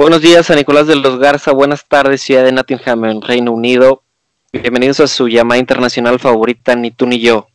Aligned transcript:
Buenos 0.00 0.22
días 0.22 0.48
a 0.50 0.54
Nicolás 0.54 0.86
de 0.86 0.96
los 0.96 1.18
Garza, 1.18 1.52
buenas 1.52 1.86
tardes 1.86 2.22
ciudad 2.22 2.42
de 2.42 2.52
Nottingham 2.52 3.04
en 3.04 3.20
Reino 3.20 3.52
Unido. 3.52 4.02
Bienvenidos 4.50 4.98
a 5.00 5.06
su 5.06 5.28
llamada 5.28 5.58
internacional 5.58 6.18
favorita, 6.18 6.74
ni 6.74 6.90
tú 6.90 7.06
ni 7.06 7.20
yo. 7.20 7.48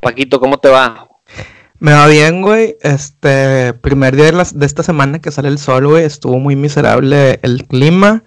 Paquito, 0.00 0.40
¿cómo 0.40 0.58
te 0.58 0.70
va? 0.70 1.06
Me 1.78 1.92
va 1.92 2.08
bien, 2.08 2.42
güey. 2.42 2.74
Este 2.80 3.74
primer 3.74 4.16
día 4.16 4.32
de, 4.32 4.66
esta 4.66 4.82
semana 4.82 5.20
que 5.20 5.30
sale 5.30 5.46
el 5.46 5.58
sol, 5.58 5.86
güey, 5.86 6.02
estuvo 6.04 6.40
muy 6.40 6.56
miserable 6.56 7.38
el 7.42 7.64
clima. 7.68 8.24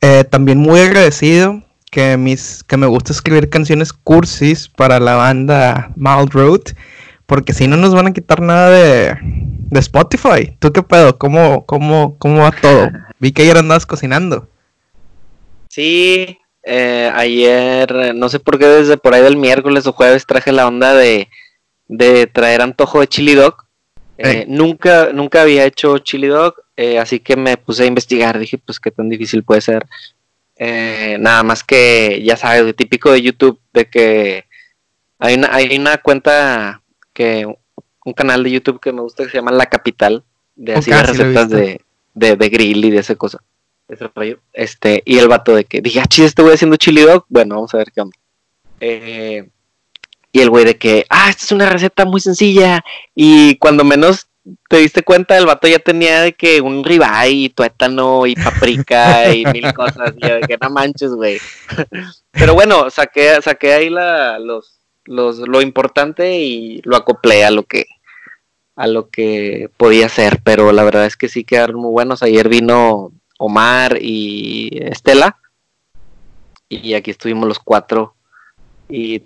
Eh, 0.00 0.24
también 0.24 0.56
muy 0.56 0.80
agradecido 0.80 1.62
que, 1.90 2.16
mis, 2.16 2.64
que 2.64 2.78
me 2.78 2.86
gusta 2.86 3.12
escribir 3.12 3.50
canciones 3.50 3.92
cursis 3.92 4.70
para 4.70 4.98
la 4.98 5.16
banda 5.16 5.92
Mild 5.94 6.32
Road, 6.32 6.62
porque 7.26 7.52
si 7.52 7.66
no 7.66 7.76
nos 7.76 7.94
van 7.94 8.06
a 8.06 8.12
quitar 8.12 8.40
nada 8.40 8.70
de, 8.70 9.18
de 9.20 9.80
Spotify. 9.80 10.56
¿Tú 10.58 10.72
qué 10.72 10.82
pedo? 10.82 11.18
¿Cómo, 11.18 11.66
cómo, 11.66 12.16
cómo 12.18 12.42
va 12.42 12.52
todo? 12.52 12.88
Vi 13.18 13.32
que 13.32 13.42
ayer 13.42 13.56
andabas 13.56 13.86
cocinando. 13.86 14.48
Sí, 15.68 16.38
eh, 16.62 17.10
ayer, 17.14 18.14
no 18.14 18.28
sé 18.28 18.40
por 18.40 18.58
qué 18.58 18.66
desde 18.66 18.96
por 18.96 19.14
ahí 19.14 19.22
del 19.22 19.36
miércoles 19.36 19.86
o 19.86 19.92
jueves 19.92 20.26
traje 20.26 20.52
la 20.52 20.66
onda 20.66 20.94
de, 20.94 21.28
de 21.88 22.26
traer 22.26 22.62
antojo 22.62 23.00
de 23.00 23.08
chili 23.08 23.34
dog. 23.34 23.64
Eh, 24.18 24.46
nunca, 24.48 25.10
nunca 25.12 25.42
había 25.42 25.66
hecho 25.66 25.98
chili 25.98 26.28
dog, 26.28 26.54
eh, 26.76 26.98
así 26.98 27.20
que 27.20 27.36
me 27.36 27.56
puse 27.56 27.82
a 27.82 27.86
investigar. 27.86 28.38
Dije, 28.38 28.58
pues 28.58 28.80
qué 28.80 28.90
tan 28.90 29.08
difícil 29.08 29.42
puede 29.42 29.60
ser. 29.60 29.86
nada 31.18 31.42
más 31.42 31.64
que, 31.64 32.22
ya 32.24 32.36
sabes, 32.36 32.74
típico 32.76 33.12
de 33.12 33.22
YouTube, 33.22 33.60
de 33.72 33.84
que 33.90 34.44
hay 35.18 35.34
una, 35.34 35.48
hay 35.52 35.76
una 35.76 35.98
cuenta 35.98 36.82
que 37.16 37.46
un 38.04 38.12
canal 38.12 38.44
de 38.44 38.50
YouTube 38.50 38.78
que 38.78 38.92
me 38.92 39.00
gusta 39.00 39.24
que 39.24 39.30
se 39.30 39.38
llama 39.38 39.50
La 39.50 39.66
Capital, 39.66 40.22
de 40.54 40.74
así 40.74 40.92
recetas 40.92 41.48
de, 41.48 41.80
de, 42.14 42.48
grill 42.50 42.84
y 42.84 42.90
de 42.90 42.98
esa 42.98 43.14
cosa. 43.14 43.38
Este, 44.52 45.02
y 45.06 45.18
el 45.18 45.28
vato 45.28 45.54
de 45.54 45.64
que 45.64 45.80
dije, 45.80 46.00
ah, 46.00 46.06
chis, 46.06 46.26
este 46.26 46.42
güey 46.42 46.54
haciendo 46.54 46.76
chili 46.76 47.00
dog. 47.02 47.24
Bueno, 47.28 47.54
vamos 47.54 47.72
a 47.72 47.78
ver 47.78 47.90
qué 47.90 48.02
onda. 48.02 48.16
Eh, 48.80 49.48
y 50.30 50.40
el 50.40 50.50
güey 50.50 50.66
de 50.66 50.76
que, 50.76 51.06
ah, 51.08 51.30
esta 51.30 51.44
es 51.44 51.52
una 51.52 51.70
receta 51.70 52.04
muy 52.04 52.20
sencilla. 52.20 52.84
Y 53.14 53.56
cuando 53.56 53.82
menos 53.82 54.28
te 54.68 54.76
diste 54.76 55.02
cuenta, 55.02 55.38
el 55.38 55.46
vato 55.46 55.66
ya 55.66 55.78
tenía 55.78 56.20
de 56.20 56.34
que 56.34 56.60
un 56.60 56.84
ribeye 56.84 57.30
y 57.30 57.48
tuétano 57.48 58.26
y 58.26 58.34
paprika 58.34 59.30
y 59.34 59.46
mil 59.46 59.72
cosas. 59.72 60.12
Y 60.16 60.28
de 60.28 60.40
que 60.40 60.58
no 60.60 60.68
manches, 60.68 61.12
güey. 61.12 61.38
Pero 62.32 62.54
bueno, 62.54 62.90
saqué, 62.90 63.40
saqué 63.40 63.72
ahí 63.72 63.88
la, 63.88 64.38
los, 64.38 64.75
los, 65.06 65.38
lo 65.38 65.62
importante 65.62 66.38
y 66.38 66.80
lo 66.84 66.96
acoplé 66.96 67.44
a 67.44 67.50
lo 67.50 67.64
que 67.64 67.86
a 68.76 68.86
lo 68.86 69.08
que 69.08 69.70
podía 69.78 70.08
ser, 70.10 70.40
pero 70.44 70.70
la 70.70 70.84
verdad 70.84 71.06
es 71.06 71.16
que 71.16 71.28
sí 71.28 71.44
quedaron 71.44 71.80
muy 71.80 71.90
buenos. 71.90 72.22
Ayer 72.22 72.46
vino 72.46 73.10
Omar 73.38 73.96
y 74.02 74.68
Estela 74.82 75.38
y 76.68 76.94
aquí 76.94 77.10
estuvimos 77.10 77.48
los 77.48 77.58
cuatro 77.58 78.14
y 78.88 79.22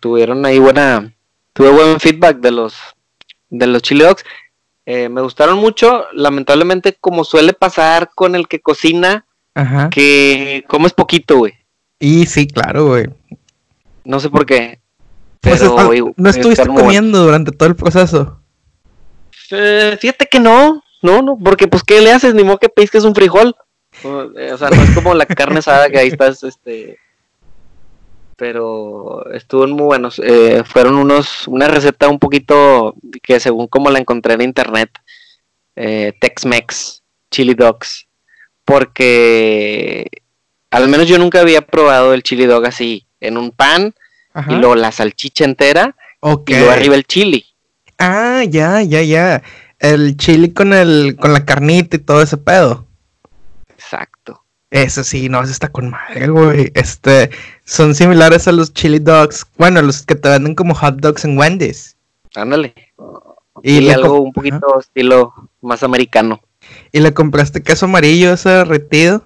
tuvieron 0.00 0.46
ahí 0.46 0.58
buena, 0.58 1.12
tuve 1.52 1.70
buen 1.70 2.00
feedback 2.00 2.38
de 2.38 2.50
los 2.52 2.76
de 3.50 3.66
los 3.66 3.82
chili 3.82 4.04
dogs. 4.04 4.24
Eh, 4.84 5.08
me 5.08 5.20
gustaron 5.20 5.58
mucho, 5.58 6.06
lamentablemente 6.12 6.96
como 7.00 7.24
suele 7.24 7.52
pasar 7.52 8.10
con 8.14 8.34
el 8.34 8.48
que 8.48 8.60
cocina, 8.60 9.26
que 9.90 10.64
comes 10.68 10.92
poquito, 10.92 11.38
güey. 11.38 11.54
Y 12.00 12.26
sí, 12.26 12.46
claro, 12.46 12.86
güey. 12.86 13.06
No 14.04 14.18
sé 14.18 14.28
por 14.28 14.44
qué. 14.44 14.81
Pues 15.42 15.60
pero, 15.60 16.14
no 16.16 16.30
estuviste 16.30 16.66
comiendo 16.66 17.24
durante 17.24 17.50
todo 17.50 17.68
el 17.68 17.76
proceso. 17.76 18.40
Eh, 19.50 19.98
fíjate 20.00 20.26
que 20.26 20.38
no, 20.38 20.82
no, 21.02 21.20
no, 21.20 21.36
porque 21.36 21.66
pues 21.66 21.82
¿qué 21.82 22.00
le 22.00 22.12
haces? 22.12 22.34
Ni 22.34 22.44
modo 22.44 22.58
que 22.58 22.70
es 22.76 23.04
un 23.04 23.14
frijol. 23.14 23.54
O, 24.04 24.56
sea, 24.56 24.70
no 24.70 24.82
es 24.82 24.90
como 24.92 25.14
la 25.14 25.26
carne 25.26 25.58
asada 25.58 25.90
que 25.90 25.98
ahí 25.98 26.08
estás, 26.08 26.42
este... 26.44 26.98
Pero 28.36 29.30
estuvo 29.32 29.66
muy 29.66 29.84
buenos. 29.84 30.20
Eh, 30.24 30.62
fueron 30.64 30.96
unos, 30.96 31.46
una 31.46 31.68
receta 31.68 32.08
un 32.08 32.18
poquito 32.18 32.94
que 33.22 33.38
según 33.38 33.66
como 33.66 33.90
la 33.90 33.98
encontré 33.98 34.34
en 34.34 34.42
internet, 34.42 34.90
eh, 35.76 36.12
Tex-Mex, 36.20 37.02
Chili 37.30 37.54
Dogs, 37.54 38.06
porque 38.64 40.06
al 40.70 40.88
menos 40.88 41.06
yo 41.06 41.18
nunca 41.18 41.40
había 41.40 41.60
probado 41.60 42.14
el 42.14 42.22
chili 42.22 42.46
dog 42.46 42.66
así, 42.66 43.06
en 43.20 43.36
un 43.36 43.50
pan, 43.50 43.94
y 44.48 44.54
luego 44.54 44.74
la 44.74 44.92
salchicha 44.92 45.44
entera, 45.44 45.94
y 46.22 46.54
luego 46.54 46.70
arriba 46.70 46.94
el 46.94 47.04
chili. 47.04 47.44
Ah, 47.98 48.42
ya, 48.48 48.82
ya, 48.82 49.02
ya. 49.02 49.42
El 49.78 50.16
chili 50.16 50.52
con 50.52 50.72
el, 50.72 51.16
con 51.16 51.32
la 51.32 51.44
carnita 51.44 51.96
y 51.96 52.00
todo 52.00 52.22
ese 52.22 52.36
pedo. 52.36 52.86
Exacto. 53.68 54.42
Eso 54.70 55.04
sí, 55.04 55.28
no, 55.28 55.42
eso 55.42 55.52
está 55.52 55.68
con 55.68 55.90
madre, 55.90 56.28
güey. 56.28 56.72
Este, 56.74 57.30
son 57.64 57.94
similares 57.94 58.48
a 58.48 58.52
los 58.52 58.72
chili 58.72 58.98
dogs. 58.98 59.46
Bueno, 59.58 59.82
los 59.82 60.02
que 60.02 60.14
te 60.14 60.30
venden 60.30 60.54
como 60.54 60.74
hot 60.74 60.96
dogs 60.96 61.24
en 61.24 61.36
Wendy's. 61.36 61.96
Ándale. 62.34 62.74
Y, 63.62 63.90
algo 63.90 64.20
un 64.20 64.32
poquito 64.32 64.80
estilo 64.80 65.34
más 65.60 65.82
americano. 65.82 66.40
¿Y 66.90 67.00
le 67.00 67.12
compraste 67.12 67.62
queso 67.62 67.84
amarillo 67.86 68.32
ese 68.32 68.48
derretido? 68.48 69.24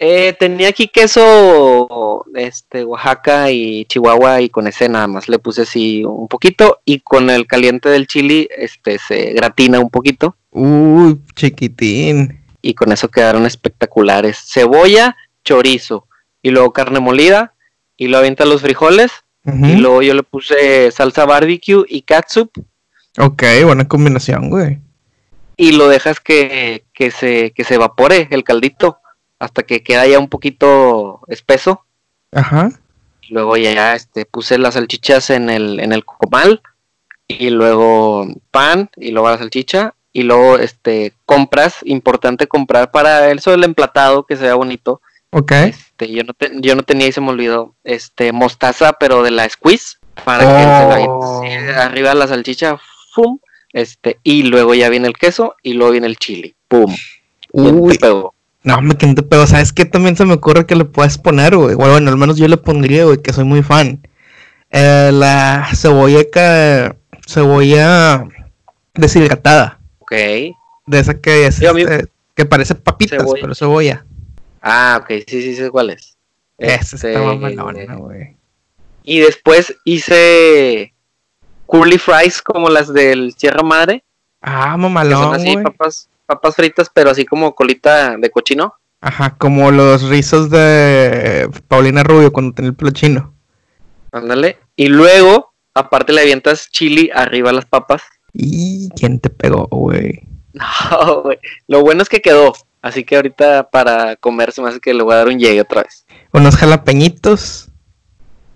Eh, 0.00 0.32
tenía 0.38 0.68
aquí 0.68 0.86
queso 0.86 2.24
este 2.36 2.84
Oaxaca 2.84 3.50
y 3.50 3.84
Chihuahua 3.86 4.40
y 4.40 4.48
con 4.48 4.68
ese 4.68 4.88
nada 4.88 5.08
más 5.08 5.28
le 5.28 5.40
puse 5.40 5.62
así 5.62 6.04
un 6.04 6.28
poquito 6.28 6.78
y 6.84 7.00
con 7.00 7.30
el 7.30 7.48
caliente 7.48 7.88
del 7.88 8.06
chili 8.06 8.48
este 8.56 8.98
se 8.98 9.32
gratina 9.32 9.80
un 9.80 9.90
poquito. 9.90 10.36
Uy, 10.52 11.18
chiquitín. 11.34 12.44
Y 12.62 12.74
con 12.74 12.92
eso 12.92 13.08
quedaron 13.08 13.44
espectaculares. 13.44 14.38
Cebolla, 14.46 15.16
chorizo 15.44 16.06
y 16.42 16.50
luego 16.50 16.72
carne 16.72 17.00
molida 17.00 17.54
y 17.96 18.06
lo 18.06 18.18
avienta 18.18 18.44
los 18.44 18.62
frijoles 18.62 19.10
y 19.44 19.76
luego 19.76 20.02
yo 20.02 20.12
le 20.12 20.22
puse 20.22 20.92
salsa 20.92 21.24
barbecue 21.24 21.84
y 21.88 22.02
catsup. 22.02 22.50
Ok, 23.18 23.42
buena 23.64 23.88
combinación, 23.88 24.50
güey. 24.50 24.78
Y 25.56 25.72
lo 25.72 25.88
dejas 25.88 26.20
que, 26.20 26.84
que 26.92 27.10
se 27.10 27.52
que 27.52 27.64
se 27.64 27.76
evapore 27.76 28.28
el 28.30 28.44
caldito 28.44 28.98
hasta 29.38 29.62
que 29.62 29.82
queda 29.82 30.06
ya 30.06 30.18
un 30.18 30.28
poquito 30.28 31.20
espeso. 31.28 31.84
Ajá. 32.32 32.70
Luego 33.28 33.56
ya 33.56 33.94
este, 33.94 34.24
puse 34.24 34.58
las 34.58 34.74
salchichas 34.74 35.30
en 35.30 35.50
el, 35.50 35.80
en 35.80 35.92
el 35.92 36.04
comal 36.04 36.62
y 37.26 37.50
luego 37.50 38.26
pan 38.50 38.90
y 38.96 39.10
luego 39.10 39.28
la 39.30 39.38
salchicha 39.38 39.94
y 40.12 40.22
luego 40.22 40.58
este 40.58 41.12
compras, 41.26 41.76
importante 41.84 42.46
comprar 42.46 42.90
para 42.90 43.30
eso 43.30 43.52
el 43.52 43.64
emplatado 43.64 44.24
que 44.24 44.36
sea 44.36 44.54
bonito. 44.54 45.00
Ok. 45.30 45.52
Este, 45.52 46.10
yo 46.10 46.22
no 46.24 46.32
yo 46.60 46.74
no 46.74 46.82
tenía 46.82 47.08
y 47.08 47.12
se 47.12 47.20
me 47.20 47.28
olvidó 47.28 47.74
este 47.84 48.32
mostaza 48.32 48.94
pero 48.94 49.22
de 49.22 49.30
la 49.30 49.48
squeeze 49.48 49.98
para 50.24 50.40
que 50.40 50.50
se 50.50 51.04
la 51.04 51.06
oh. 51.08 51.42
arriba 51.76 52.14
la 52.14 52.26
salchicha, 52.26 52.80
pum, 53.14 53.38
este 53.72 54.18
y 54.22 54.44
luego 54.44 54.74
ya 54.74 54.88
viene 54.88 55.06
el 55.06 55.18
queso 55.18 55.54
y 55.62 55.74
luego 55.74 55.92
viene 55.92 56.06
el 56.06 56.16
chili, 56.16 56.54
pum. 56.66 56.96
Uy. 57.52 57.98
No, 58.62 58.80
me 58.82 58.96
quedé 58.96 59.22
pero 59.22 59.46
¿sabes 59.46 59.72
qué? 59.72 59.84
También 59.84 60.16
se 60.16 60.24
me 60.24 60.34
ocurre 60.34 60.66
que 60.66 60.74
le 60.74 60.84
puedes 60.84 61.16
poner, 61.16 61.56
güey. 61.56 61.74
Bueno, 61.74 62.10
al 62.10 62.16
menos 62.16 62.36
yo 62.36 62.48
le 62.48 62.56
pondría, 62.56 63.04
güey, 63.04 63.22
que 63.22 63.32
soy 63.32 63.44
muy 63.44 63.62
fan. 63.62 64.00
Eh, 64.70 65.10
la 65.12 65.68
cebolla 65.74 66.24
que, 66.24 66.94
cebolla 67.26 68.24
deshidratada. 68.94 69.78
Ok. 70.00 70.12
De 70.12 70.98
esa 70.98 71.20
que 71.20 71.46
es, 71.46 71.60
este, 71.62 72.08
que 72.34 72.44
parece 72.44 72.74
papitas, 72.74 73.24
pero 73.40 73.54
cebolla. 73.54 74.04
Ah, 74.60 74.98
ok, 75.00 75.22
sí, 75.26 75.42
sí, 75.42 75.54
sé 75.54 75.70
cuál 75.70 75.90
es. 75.90 76.16
Esa 76.58 76.96
este, 76.96 77.12
está 77.12 77.94
güey. 77.94 78.36
Y 79.04 79.20
después 79.20 79.74
hice 79.84 80.92
curly 81.66 81.98
fries 81.98 82.42
como 82.42 82.68
las 82.68 82.92
del 82.92 83.32
Sierra 83.36 83.62
Madre. 83.62 84.02
Ah, 84.42 84.76
mamalón, 84.76 85.22
son 85.22 85.34
así, 85.34 85.56
papas 85.56 86.08
papas 86.28 86.54
fritas, 86.54 86.90
pero 86.92 87.10
así 87.10 87.24
como 87.24 87.54
colita 87.54 88.16
de 88.16 88.30
cochino. 88.30 88.74
Ajá, 89.00 89.36
como 89.38 89.70
los 89.70 90.02
rizos 90.08 90.50
de 90.50 91.48
Paulina 91.68 92.02
Rubio 92.02 92.32
cuando 92.32 92.54
tenía 92.54 92.70
el 92.70 92.76
pelo 92.76 92.90
chino. 92.90 93.34
Ándale. 94.12 94.58
Y 94.76 94.88
luego, 94.88 95.54
aparte 95.74 96.12
le 96.12 96.20
avientas 96.20 96.68
chili 96.70 97.10
arriba 97.14 97.50
a 97.50 97.54
las 97.54 97.64
papas. 97.64 98.02
¿Y 98.32 98.90
quién 98.90 99.20
te 99.20 99.30
pegó, 99.30 99.66
güey? 99.68 100.22
No, 100.52 101.22
güey. 101.22 101.38
Lo 101.68 101.82
bueno 101.82 102.02
es 102.02 102.08
que 102.08 102.20
quedó. 102.20 102.52
Así 102.82 103.04
que 103.04 103.16
ahorita 103.16 103.70
para 103.70 104.16
comer 104.16 104.50
se 104.50 104.60
me 104.60 104.68
hace 104.68 104.80
que 104.80 104.94
le 104.94 105.02
voy 105.02 105.14
a 105.14 105.18
dar 105.18 105.28
un 105.28 105.38
llegue 105.38 105.60
otra 105.60 105.82
vez. 105.82 106.04
Unos 106.32 106.56
jalapeñitos. 106.56 107.68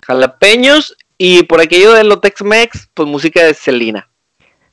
Jalapeños. 0.05 0.97
Y 1.17 1.45
por 1.45 1.61
aquello 1.61 1.93
de 1.93 2.03
lo 2.03 2.19
Tex-Mex, 2.19 2.89
pues 2.95 3.09
música 3.09 3.45
de 3.45 3.55
Selena. 3.55 4.09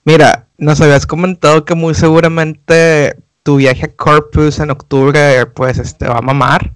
Mira, 0.09 0.47
nos 0.57 0.81
habías 0.81 1.05
comentado 1.05 1.63
que 1.65 1.75
muy 1.75 1.93
seguramente 1.93 3.15
tu 3.43 3.57
viaje 3.57 3.85
a 3.85 3.95
Corpus 3.95 4.57
en 4.57 4.71
octubre, 4.71 5.45
pues, 5.45 5.77
este, 5.77 6.07
va 6.07 6.17
a 6.17 6.21
mamar. 6.23 6.73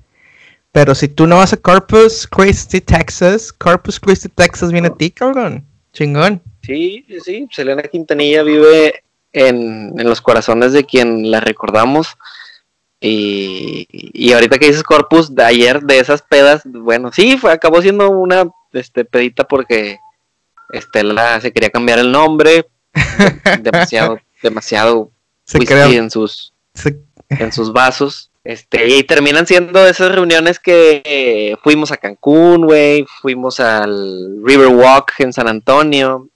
Pero 0.71 0.93
si 0.93 1.07
tú 1.07 1.25
no 1.25 1.37
vas 1.37 1.51
a 1.51 1.57
Corpus 1.57 2.27
Christi, 2.27 2.79
Texas, 2.79 3.51
Corpus 3.51 3.99
Christi, 3.99 4.29
Texas 4.29 4.71
viene 4.71 4.89
a 4.89 4.93
ti, 4.93 5.09
cabrón. 5.09 5.65
Chingón. 5.93 6.43
Sí, 6.61 7.07
sí, 7.25 7.47
Selena 7.49 7.81
Quintanilla 7.81 8.43
vive 8.43 9.03
en, 9.31 9.99
en 9.99 10.07
los 10.07 10.21
corazones 10.21 10.71
de 10.71 10.83
quien 10.83 11.31
la 11.31 11.39
recordamos. 11.39 12.15
Y, 13.01 13.87
y 13.89 14.31
ahorita 14.33 14.59
que 14.59 14.67
dices 14.67 14.83
Corpus, 14.83 15.33
de 15.33 15.43
ayer 15.43 15.81
de 15.81 15.97
esas 15.97 16.21
pedas, 16.21 16.61
bueno, 16.65 17.11
sí, 17.11 17.39
fue, 17.39 17.51
acabó 17.51 17.81
siendo 17.81 18.11
una 18.11 18.45
este, 18.73 19.05
pedita 19.05 19.43
porque 19.47 19.97
Estela 20.69 21.41
se 21.41 21.51
quería 21.51 21.71
cambiar 21.71 21.97
el 21.97 22.11
nombre, 22.11 22.67
demasiado, 23.61 24.19
demasiado 24.41 25.11
whisky 25.53 25.95
en 25.97 26.09
sus, 26.09 26.53
en 27.29 27.51
sus 27.51 27.73
vasos. 27.73 28.29
Este, 28.43 28.87
y 28.89 29.03
terminan 29.03 29.47
siendo 29.47 29.87
esas 29.87 30.11
reuniones 30.11 30.59
que 30.59 31.55
fuimos 31.63 31.91
a 31.91 31.97
Cancún, 31.97 32.65
güey, 32.65 33.05
fuimos 33.21 33.61
al 33.61 34.41
Riverwalk 34.43 35.13
en 35.19 35.31
San 35.31 35.47
Antonio, 35.47 36.29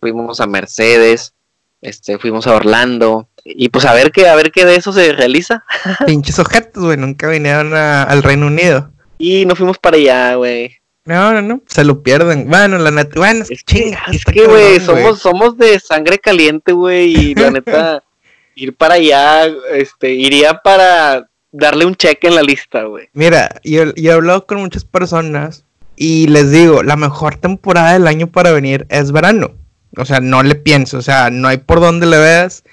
fuimos 0.00 0.40
a 0.40 0.46
Mercedes, 0.46 1.34
este, 1.82 2.18
fuimos 2.18 2.48
a 2.48 2.56
Orlando, 2.56 3.28
y 3.44 3.68
pues 3.68 3.84
a 3.84 3.94
ver 3.94 4.10
qué, 4.10 4.28
a 4.28 4.34
ver 4.34 4.50
qué 4.50 4.64
de 4.64 4.74
eso 4.74 4.92
se 4.92 5.12
realiza. 5.12 5.64
Pinches 6.06 6.38
objetos, 6.40 6.84
güey, 6.84 6.96
nunca 6.96 7.28
vinieron 7.28 7.72
al 7.74 8.22
Reino 8.24 8.48
Unido. 8.48 8.90
Y 9.18 9.46
no 9.46 9.54
fuimos 9.54 9.78
para 9.78 9.96
allá, 9.96 10.34
güey. 10.34 10.76
No, 11.06 11.32
no, 11.32 11.40
no, 11.40 11.62
se 11.66 11.84
lo 11.84 12.02
pierden. 12.02 12.48
Bueno, 12.48 12.78
la 12.78 12.90
neta, 12.90 13.12
bueno, 13.16 13.44
es, 13.48 13.62
que, 13.62 13.96
es 14.12 14.24
que, 14.24 14.46
güey, 14.46 14.80
somos, 14.80 15.20
somos 15.20 15.56
de 15.56 15.78
sangre 15.78 16.18
caliente, 16.18 16.72
güey, 16.72 17.16
y 17.16 17.34
la 17.34 17.50
neta, 17.52 18.02
ir 18.56 18.74
para 18.74 18.94
allá, 18.94 19.46
este, 19.72 20.12
iría 20.12 20.60
para 20.62 21.28
darle 21.52 21.86
un 21.86 21.94
cheque 21.94 22.26
en 22.26 22.34
la 22.34 22.42
lista, 22.42 22.84
güey. 22.84 23.08
Mira, 23.12 23.60
yo, 23.62 23.94
yo 23.94 24.10
he 24.10 24.14
hablado 24.14 24.46
con 24.46 24.58
muchas 24.58 24.84
personas 24.84 25.64
y 25.94 26.26
les 26.26 26.50
digo, 26.50 26.82
la 26.82 26.96
mejor 26.96 27.36
temporada 27.36 27.92
del 27.92 28.06
año 28.06 28.26
para 28.26 28.50
venir 28.50 28.86
es 28.90 29.12
verano. 29.12 29.52
O 29.96 30.04
sea, 30.04 30.20
no 30.20 30.42
le 30.42 30.56
pienso, 30.56 30.98
o 30.98 31.02
sea, 31.02 31.30
no 31.30 31.48
hay 31.48 31.58
por 31.58 31.80
dónde 31.80 32.06
le 32.06 32.18
veas. 32.18 32.64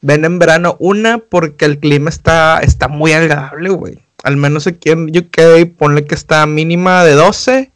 Ven 0.00 0.24
en 0.24 0.38
verano, 0.38 0.76
una, 0.80 1.18
porque 1.18 1.64
el 1.64 1.78
clima 1.78 2.10
está, 2.10 2.58
está 2.58 2.88
muy 2.88 3.12
agradable, 3.12 3.68
güey. 3.70 4.00
Al 4.24 4.36
menos 4.36 4.66
aquí 4.66 4.90
en 4.90 5.16
UK, 5.16 5.76
ponle 5.76 6.04
que 6.04 6.14
está 6.14 6.44
mínima 6.46 7.04
de 7.04 7.12
12, 7.12 7.71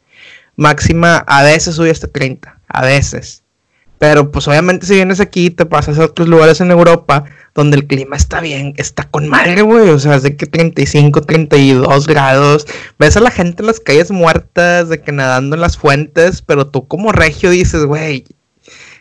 máxima 0.57 1.17
a 1.19 1.43
veces 1.43 1.75
sube 1.75 1.91
hasta 1.91 2.07
30, 2.07 2.59
a 2.67 2.81
veces. 2.81 3.43
Pero 3.99 4.31
pues 4.31 4.47
obviamente 4.47 4.85
si 4.85 4.95
vienes 4.95 5.19
aquí, 5.19 5.49
te 5.49 5.65
pasas 5.65 5.97
a 5.97 6.05
otros 6.05 6.27
lugares 6.27 6.61
en 6.61 6.69
Europa 6.69 7.23
donde 7.55 7.77
el 7.77 7.87
clima 7.87 8.15
está 8.15 8.41
bien, 8.41 8.73
está 8.77 9.09
con 9.09 9.27
madre, 9.27 9.63
güey. 9.63 9.89
O 9.89 9.97
sea, 9.97 10.15
es 10.15 10.23
de 10.23 10.35
que 10.35 10.45
35, 10.45 11.21
32 11.21 12.05
grados. 12.05 12.67
Ves 12.99 13.17
a 13.17 13.21
la 13.21 13.31
gente 13.31 13.63
en 13.63 13.67
las 13.67 13.79
calles 13.79 14.11
muertas, 14.11 14.89
de 14.89 15.01
que 15.01 15.11
nadando 15.11 15.55
en 15.55 15.61
las 15.61 15.77
fuentes, 15.77 16.43
pero 16.43 16.67
tú 16.67 16.87
como 16.87 17.11
regio 17.11 17.49
dices, 17.49 17.85
güey, 17.85 18.25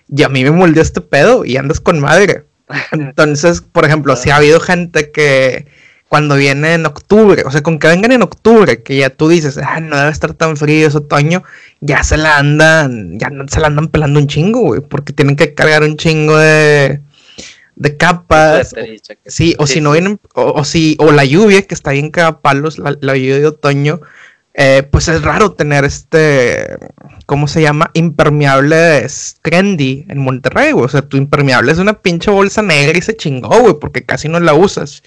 y 0.09 0.23
a 0.23 0.29
mí 0.31 0.44
me 0.44 0.52
moldeó 0.52 0.82
este 0.82 1.02
pedo 1.02 1.44
y 1.44 1.59
andas 1.59 1.81
con 1.81 2.00
madre. 2.00 2.44
Entonces, 2.93 3.61
por 3.61 3.85
ejemplo, 3.85 4.17
si 4.17 4.31
ha 4.31 4.37
habido 4.37 4.61
gente 4.61 5.11
que 5.11 5.67
cuando 6.08 6.37
viene 6.37 6.75
en 6.75 6.87
octubre, 6.87 7.43
o 7.44 7.50
sea, 7.50 7.62
con 7.62 7.79
que 7.79 7.88
vengan 7.88 8.12
en 8.12 8.23
octubre, 8.23 8.82
que 8.82 8.97
ya 8.97 9.11
tú 9.11 9.29
dices, 9.29 9.58
ah, 9.58 9.81
no 9.81 9.97
debe 9.97 10.11
estar 10.11 10.35
tan 10.35 10.56
frío, 10.56 10.87
es 10.87 10.94
otoño, 10.94 11.43
ya 11.81 12.05
se 12.05 12.17
la 12.17 12.38
andan, 12.38 13.19
ya 13.19 13.31
se 13.49 13.61
la 13.61 13.67
andan 13.67 13.88
pelando 13.88 14.20
un 14.20 14.29
chingo, 14.29 14.61
güey, 14.61 14.81
porque 14.81 15.12
tienen 15.12 15.37
que 15.37 15.55
cargar 15.55 15.82
un 15.82 15.97
chingo 15.97 16.37
de, 16.37 17.00
de 17.75 17.97
capas. 17.97 18.73
sí, 19.26 19.56
o 19.58 19.67
si 19.67 19.81
no 19.81 19.93
vienen, 19.93 20.20
o, 20.35 20.64
si, 20.64 20.97
o 21.00 21.11
la 21.11 21.25
lluvia, 21.25 21.62
que 21.62 21.75
está 21.75 21.91
bien 21.91 22.11
cada 22.11 22.41
palos, 22.41 22.79
la, 22.79 23.17
lluvia 23.17 23.38
de 23.38 23.47
otoño, 23.47 24.00
eh, 24.55 24.85
pues 24.91 25.09
es 25.09 25.23
raro 25.23 25.52
tener 25.52 25.85
este, 25.85 26.79
¿cómo 27.26 27.49
se 27.49 27.62
llama? 27.62 27.91
Impermeable 27.94 29.06
trendy 29.43 30.06
en 30.09 30.19
Monterrey, 30.19 30.73
güey. 30.73 30.87
O 30.87 30.88
sea, 30.88 31.02
tu 31.02 31.17
impermeable 31.17 31.73
es 31.73 31.79
una 31.79 32.00
pinche 32.00 32.31
bolsa 32.31 32.62
negra 32.62 32.97
y 32.97 33.02
se 33.02 33.17
chingó, 33.17 33.61
güey, 33.61 33.75
porque 33.81 34.05
casi 34.05 34.29
no 34.29 34.41
la 34.41 34.55
usas. 34.55 35.02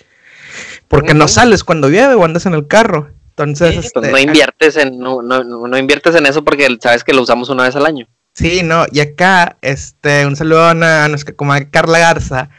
Porque 0.89 1.13
no 1.13 1.27
sales 1.27 1.63
cuando 1.63 1.88
llueve 1.88 2.15
o 2.15 2.25
andas 2.25 2.45
en 2.45 2.56
el 2.56 2.68
carro. 2.68 3.09
Entonces, 3.30 3.86
este, 3.86 4.12
no 4.12 4.18
inviertes 4.18 4.75
en, 4.75 5.00
no, 5.00 5.21
no, 5.21 5.44
no 5.44 5.77
inviertes 5.77 6.13
en 6.15 6.25
eso 6.25 6.44
porque 6.44 6.68
sabes 6.81 7.06
que 7.06 7.13
lo 7.13 7.21
usamos 7.21 7.47
una 7.47 7.63
vez 7.63 7.75
al 7.77 7.86
año. 7.86 8.06
Sí, 8.33 8.63
no, 8.63 8.86
y 8.91 9.00
acá, 9.00 9.57
este, 9.62 10.25
un 10.25 10.36
saludo 10.36 10.65
a, 10.65 10.74
nuestra 11.07 11.36
comadre 11.36 11.69
Carla 11.69 12.00
Garza. 12.00 12.50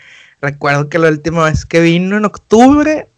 Recuerdo 0.41 0.89
que 0.89 0.99
la 0.99 1.09
última 1.09 1.45
vez 1.45 1.67
que 1.67 1.81
vino 1.81 2.17
en 2.17 2.25
octubre, 2.25 3.09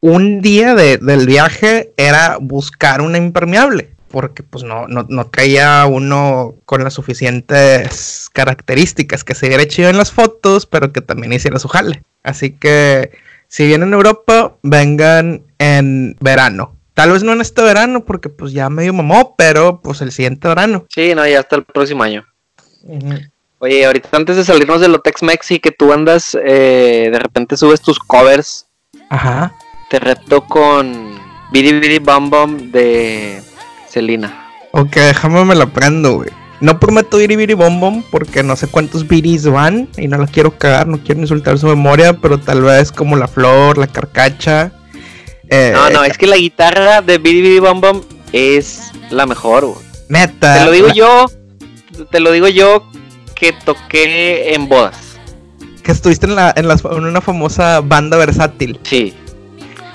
un 0.00 0.40
día 0.40 0.74
del 0.74 1.26
viaje 1.26 1.92
era 1.96 2.38
buscar 2.40 3.00
una 3.02 3.18
impermeable, 3.18 3.90
porque 4.08 4.42
pues 4.42 4.64
no, 4.64 4.86
no, 4.88 5.04
no 5.08 5.26
traía 5.26 5.84
uno 5.86 6.54
con 6.64 6.84
las 6.84 6.94
suficientes 6.94 8.30
características 8.32 9.24
que 9.24 9.34
se 9.34 9.46
hubiera 9.46 9.62
hecho 9.62 9.88
en 9.88 9.98
las 9.98 10.12
fotos, 10.12 10.66
pero 10.66 10.92
que 10.92 11.00
también 11.00 11.32
hiciera 11.32 11.58
su 11.58 11.68
jale. 11.68 12.02
Así 12.22 12.50
que 12.50 13.12
si 13.54 13.64
vienen 13.68 13.92
a 13.92 13.96
Europa, 13.96 14.56
vengan 14.64 15.44
en 15.60 16.16
verano. 16.18 16.76
Tal 16.92 17.12
vez 17.12 17.22
no 17.22 17.34
en 17.34 17.40
este 17.40 17.62
verano, 17.62 18.04
porque 18.04 18.28
pues 18.28 18.52
ya 18.52 18.68
medio 18.68 18.92
mamó, 18.92 19.36
pero 19.38 19.80
pues 19.80 20.00
el 20.00 20.10
siguiente 20.10 20.48
verano. 20.48 20.86
Sí, 20.88 21.14
no, 21.14 21.24
ya 21.24 21.38
hasta 21.38 21.54
el 21.54 21.62
próximo 21.62 22.02
año. 22.02 22.26
Oye, 23.60 23.86
ahorita 23.86 24.08
antes 24.10 24.34
de 24.34 24.44
salirnos 24.44 24.80
de 24.80 24.88
lo 24.88 24.98
Tex-Mex 24.98 25.52
y 25.52 25.60
que 25.60 25.70
tú 25.70 25.92
andas, 25.92 26.36
eh, 26.44 27.10
de 27.12 27.18
repente 27.20 27.56
subes 27.56 27.80
tus 27.80 28.00
covers. 28.00 28.66
Ajá. 29.08 29.54
Te 29.88 30.00
reto 30.00 30.40
con 30.40 31.16
Bidi 31.52 31.78
Bidi 31.78 32.00
Bum 32.00 32.30
Bum 32.30 32.72
de 32.72 33.40
Selena. 33.88 34.50
Ok, 34.72 34.96
déjame 34.96 35.44
me 35.44 35.54
lo 35.54 35.68
prendo, 35.68 36.14
güey. 36.14 36.30
No 36.60 36.78
prometo 36.78 37.18
Bum 37.56 38.02
porque 38.10 38.42
no 38.42 38.56
sé 38.56 38.68
cuántos 38.68 39.06
bidis 39.06 39.46
van 39.46 39.88
y 39.96 40.08
no 40.08 40.18
la 40.18 40.26
quiero 40.26 40.56
cagar, 40.56 40.86
no 40.86 40.98
quiero 40.98 41.20
insultar 41.20 41.58
su 41.58 41.66
memoria, 41.66 42.14
pero 42.14 42.38
tal 42.38 42.62
vez 42.62 42.92
como 42.92 43.16
la 43.16 43.28
flor, 43.28 43.76
la 43.76 43.86
carcacha 43.86 44.72
eh, 45.50 45.72
no, 45.74 45.90
no, 45.90 46.04
es 46.04 46.16
que 46.16 46.26
la 46.26 46.36
guitarra 46.36 47.02
de 47.02 47.18
Bidi 47.18 47.58
Bom 47.58 47.80
Bom 47.80 48.02
es 48.32 48.92
la 49.10 49.26
mejor, 49.26 49.66
güey. 49.66 49.84
Neta. 50.08 50.58
Te 50.58 50.64
lo 50.64 50.70
digo 50.70 50.88
yo, 50.88 51.26
te 52.10 52.20
lo 52.20 52.32
digo 52.32 52.48
yo 52.48 52.84
que 53.34 53.52
toqué 53.52 54.54
en 54.54 54.68
bodas. 54.68 55.16
Que 55.82 55.92
estuviste 55.92 56.26
en, 56.26 56.34
la, 56.34 56.54
en, 56.56 56.66
una 57.04 57.20
famosa 57.20 57.80
banda 57.80 58.16
versátil. 58.16 58.80
Sí. 58.84 59.14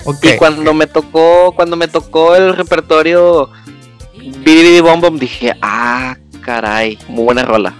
Okay. 0.04 0.34
Y 0.34 0.36
cuando 0.36 0.72
me 0.72 0.86
tocó, 0.86 1.52
cuando 1.54 1.76
me 1.76 1.88
tocó 1.88 2.34
el 2.34 2.56
repertorio 2.56 3.50
Bidi 4.14 4.80
Bom 4.80 5.00
Bom, 5.00 5.18
dije, 5.18 5.54
ah, 5.60 6.16
caray, 6.40 6.98
muy 7.08 7.24
buena 7.24 7.44
rola. 7.44 7.74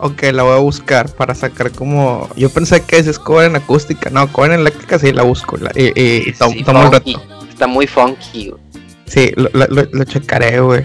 Ok, 0.00 0.22
la 0.32 0.42
voy 0.42 0.52
a 0.52 0.60
buscar 0.60 1.08
para 1.14 1.34
sacar 1.34 1.70
como. 1.72 2.28
Yo 2.36 2.50
pensé 2.50 2.82
que 2.82 2.98
es 2.98 3.18
cover 3.18 3.46
en 3.46 3.56
acústica. 3.56 4.10
No, 4.10 4.30
cover 4.32 4.52
en 4.52 4.60
eléctrica 4.60 4.98
sí 4.98 5.12
la 5.12 5.22
busco. 5.22 5.56
y, 5.74 6.32
tomo 6.32 6.90
reto. 6.90 7.22
Está 7.48 7.66
muy 7.66 7.86
funky, 7.86 8.50
güey. 8.50 8.62
Sí, 9.06 9.32
lo, 9.36 9.48
lo, 9.52 10.04
checaré, 10.04 10.60
güey. 10.60 10.84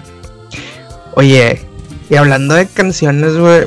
Oye, 1.14 1.60
y 2.08 2.14
hablando 2.16 2.54
de 2.54 2.66
canciones, 2.66 3.36
güey. 3.36 3.66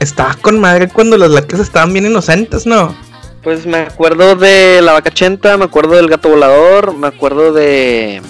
Estaba 0.00 0.34
con 0.34 0.60
madre 0.60 0.88
cuando 0.88 1.16
las 1.16 1.30
letras 1.30 1.62
estaban 1.62 1.92
bien 1.92 2.06
inocentes, 2.06 2.66
¿no? 2.66 2.94
Pues 3.42 3.64
me 3.64 3.78
acuerdo 3.78 4.36
de 4.36 4.82
La 4.82 4.92
Vacachenta, 4.92 5.56
me 5.56 5.64
acuerdo 5.64 5.94
del 5.94 6.08
Gato 6.08 6.28
Volador, 6.28 6.94
me 6.94 7.06
acuerdo 7.06 7.52
de 7.52 8.20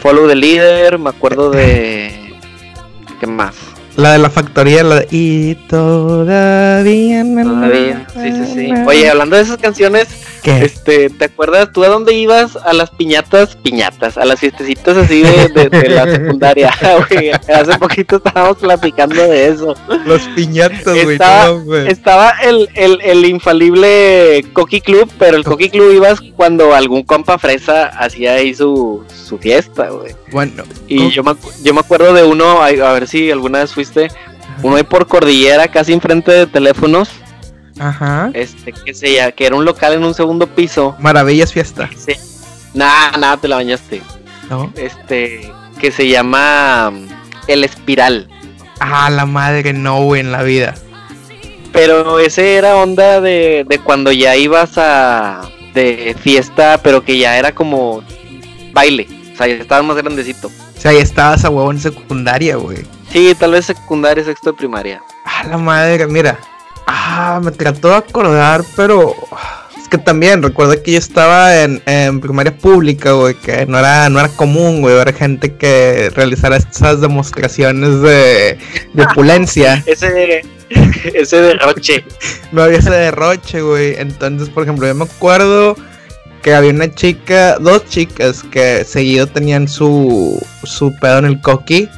Follow 0.00 0.26
the 0.26 0.34
Leader, 0.34 0.98
me 0.98 1.10
acuerdo 1.10 1.50
de. 1.50 2.34
¿Qué 3.20 3.26
más? 3.26 3.54
La 3.96 4.12
de 4.12 4.18
la 4.18 4.30
factoría, 4.30 4.82
la 4.82 5.00
de 5.00 5.08
Y 5.10 5.54
todavía 5.68 7.24
Todavía, 7.24 8.06
sí, 8.14 8.32
sí, 8.32 8.54
sí. 8.54 8.72
Oye, 8.86 9.08
hablando 9.08 9.36
de 9.36 9.42
esas 9.42 9.58
canciones, 9.58 10.08
este, 10.44 11.08
¿te 11.10 11.26
acuerdas 11.26 11.72
tú 11.72 11.84
a 11.84 11.88
dónde 11.88 12.14
ibas 12.14 12.56
a 12.56 12.72
las 12.72 12.90
piñatas? 12.90 13.54
Piñatas, 13.56 14.16
a 14.18 14.24
las 14.24 14.40
fiestecitas 14.40 14.96
así 14.96 15.22
de, 15.22 15.48
de, 15.48 15.88
la 15.88 16.04
secundaria, 16.04 16.70
Hace 17.54 17.78
poquito 17.78 18.16
estábamos 18.16 18.58
platicando 18.58 19.22
de 19.22 19.48
eso. 19.48 19.74
Los 20.04 20.22
piñatas, 20.34 20.84
güey. 20.84 21.12
Estaba, 21.12 21.50
estaba 21.88 22.30
el, 22.42 22.68
el, 22.74 23.00
el, 23.02 23.24
infalible 23.26 24.44
Coqui 24.52 24.80
Club, 24.80 25.10
pero 25.18 25.36
el 25.36 25.44
Coqui 25.44 25.70
Club 25.70 25.92
ibas 25.92 26.20
cuando 26.34 26.74
algún 26.74 27.02
compa 27.02 27.38
fresa 27.38 27.86
hacía 27.86 28.34
ahí 28.34 28.54
su, 28.54 29.04
su 29.08 29.38
fiesta, 29.38 29.90
güey. 29.90 30.14
Bueno. 30.32 30.64
Y 30.88 31.10
yo 31.10 31.22
me, 31.22 31.34
yo 31.62 31.72
me 31.74 31.80
acuerdo 31.80 32.12
de 32.12 32.24
uno, 32.24 32.62
a, 32.62 32.70
ver 32.70 33.06
si 33.06 33.30
alguna 33.30 33.60
vez 33.60 33.70
fuiste, 33.84 34.08
uno 34.62 34.76
ahí 34.76 34.82
por 34.82 35.06
cordillera, 35.06 35.68
casi 35.68 35.92
enfrente 35.92 36.30
de 36.30 36.46
teléfonos 36.46 37.08
Ajá. 37.78 38.30
Este, 38.34 38.72
que, 38.72 38.94
se, 38.94 39.32
que 39.34 39.46
era 39.46 39.56
un 39.56 39.64
local 39.64 39.94
en 39.94 40.04
un 40.04 40.14
segundo 40.14 40.46
piso. 40.46 40.94
Maravillas 40.98 41.52
Fiesta. 41.52 41.88
Sí. 41.96 42.12
Nada, 42.74 43.16
nada, 43.18 43.36
te 43.36 43.48
la 43.48 43.56
bañaste. 43.56 44.02
¿No? 44.48 44.72
Este, 44.76 45.50
que 45.80 45.90
se 45.90 46.08
llama 46.08 46.92
El 47.46 47.64
Espiral. 47.64 48.28
Ah, 48.80 49.10
la 49.10 49.26
madre, 49.26 49.72
no, 49.72 50.02
güey, 50.04 50.20
en 50.20 50.32
la 50.32 50.42
vida. 50.42 50.74
Pero 51.72 52.18
ese 52.18 52.56
era 52.56 52.76
onda 52.76 53.20
de, 53.20 53.64
de 53.66 53.78
cuando 53.78 54.12
ya 54.12 54.36
ibas 54.36 54.76
a. 54.76 55.48
de 55.74 56.14
fiesta, 56.20 56.80
pero 56.82 57.02
que 57.02 57.18
ya 57.18 57.38
era 57.38 57.54
como 57.54 58.02
baile. 58.72 59.08
O 59.32 59.36
sea, 59.36 59.46
ya 59.46 59.54
estabas 59.54 59.84
más 59.84 59.96
grandecito. 59.96 60.48
O 60.48 60.80
sea, 60.80 60.92
ya 60.92 61.00
estabas 61.00 61.44
a 61.44 61.50
huevo 61.50 61.70
en 61.70 61.80
secundaria, 61.80 62.56
güey. 62.56 62.84
Sí, 63.12 63.34
tal 63.38 63.52
vez 63.52 63.66
secundaria, 63.66 64.24
sexto 64.24 64.52
de 64.52 64.58
primaria. 64.58 65.02
Ah, 65.24 65.44
la 65.48 65.58
madre, 65.58 66.06
mira. 66.06 66.38
Ah, 66.86 67.40
me 67.42 67.52
trató 67.52 67.88
de 67.88 67.96
acordar, 67.96 68.64
pero 68.74 69.14
que 69.92 69.98
también, 69.98 70.42
recuerdo 70.42 70.82
que 70.82 70.92
yo 70.92 70.98
estaba 70.98 71.62
en, 71.62 71.82
en 71.84 72.18
primaria 72.18 72.56
pública, 72.56 73.12
güey, 73.12 73.34
que 73.34 73.66
no 73.66 73.78
era, 73.78 74.08
no 74.08 74.20
era 74.20 74.30
común, 74.30 74.80
güey, 74.80 74.94
ver 74.94 75.12
gente 75.12 75.54
que 75.54 76.10
realizara 76.14 76.56
esas 76.56 77.02
demostraciones 77.02 78.00
de, 78.00 78.58
de 78.94 79.02
opulencia. 79.02 79.84
ese, 79.86 80.46
ese 81.12 81.42
derroche. 81.42 82.06
no 82.52 82.62
había 82.62 82.78
ese 82.78 82.90
derroche, 82.90 83.60
güey. 83.60 83.96
Entonces, 83.98 84.48
por 84.48 84.62
ejemplo, 84.62 84.86
yo 84.86 84.94
me 84.94 85.04
acuerdo 85.04 85.76
que 86.40 86.54
había 86.54 86.70
una 86.70 86.90
chica, 86.94 87.58
dos 87.58 87.84
chicas 87.84 88.42
que 88.50 88.86
seguido 88.86 89.26
tenían 89.26 89.68
su, 89.68 90.42
su 90.64 90.96
pedo 91.00 91.18
en 91.18 91.26
el 91.26 91.40
coqui. 91.42 91.90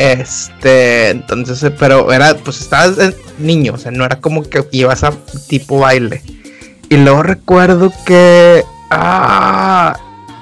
Este, 0.00 1.10
entonces, 1.10 1.62
eh, 1.62 1.70
pero 1.70 2.10
era, 2.10 2.34
pues 2.34 2.58
estabas 2.58 2.96
niño, 3.38 3.74
o 3.74 3.76
sea, 3.76 3.90
no 3.90 4.06
era 4.06 4.18
como 4.18 4.42
que 4.42 4.64
ibas 4.70 5.04
a 5.04 5.12
tipo 5.46 5.78
baile. 5.78 6.22
Y 6.88 6.96
luego 6.96 7.22
recuerdo 7.22 7.92
que, 8.06 8.64
ah, 8.90 9.94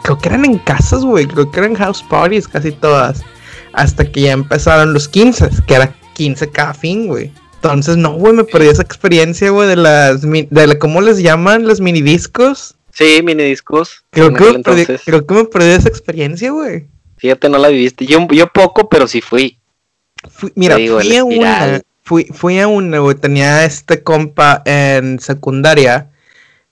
creo 0.04 0.16
que 0.16 0.28
eran 0.28 0.44
en 0.44 0.58
casas, 0.58 1.04
güey, 1.04 1.26
creo 1.26 1.50
que 1.50 1.58
eran 1.58 1.74
house 1.74 2.04
parties 2.08 2.46
casi 2.46 2.70
todas. 2.70 3.24
Hasta 3.72 4.08
que 4.08 4.20
ya 4.20 4.32
empezaron 4.32 4.92
los 4.92 5.08
15, 5.08 5.50
que 5.66 5.74
era 5.74 5.92
15 6.14 6.50
cada 6.50 6.72
fin, 6.72 7.08
güey. 7.08 7.32
Entonces, 7.56 7.96
no, 7.96 8.12
güey, 8.12 8.34
me 8.34 8.44
perdí 8.44 8.68
esa 8.68 8.82
experiencia, 8.82 9.50
güey, 9.50 9.66
de 9.66 9.74
las, 9.74 10.22
de 10.22 10.66
la, 10.68 10.78
¿cómo 10.78 11.00
les 11.00 11.18
llaman? 11.18 11.66
Los 11.66 11.80
minidiscos. 11.80 12.76
Sí, 12.92 13.22
minidiscos. 13.24 14.04
Creo, 14.10 14.32
que 14.32 14.52
me, 14.52 14.58
perdí, 14.60 14.86
creo 15.04 15.26
que 15.26 15.34
me 15.34 15.44
perdí 15.46 15.70
esa 15.70 15.88
experiencia, 15.88 16.52
güey. 16.52 16.86
Fíjate, 17.18 17.48
no 17.48 17.58
la 17.58 17.68
viviste. 17.68 18.06
Yo, 18.06 18.26
yo 18.28 18.46
poco, 18.52 18.88
pero 18.88 19.06
sí 19.06 19.20
fui. 19.20 19.58
mira, 20.54 20.76
fui 20.76 21.16
a 21.16 21.24
una. 21.24 21.80
Fui, 22.02 22.24
fui 22.32 22.58
a 22.58 22.68
una, 22.68 22.98
güey. 23.00 23.16
Tenía 23.16 23.64
este 23.64 24.02
compa 24.02 24.62
en 24.64 25.18
secundaria, 25.18 26.10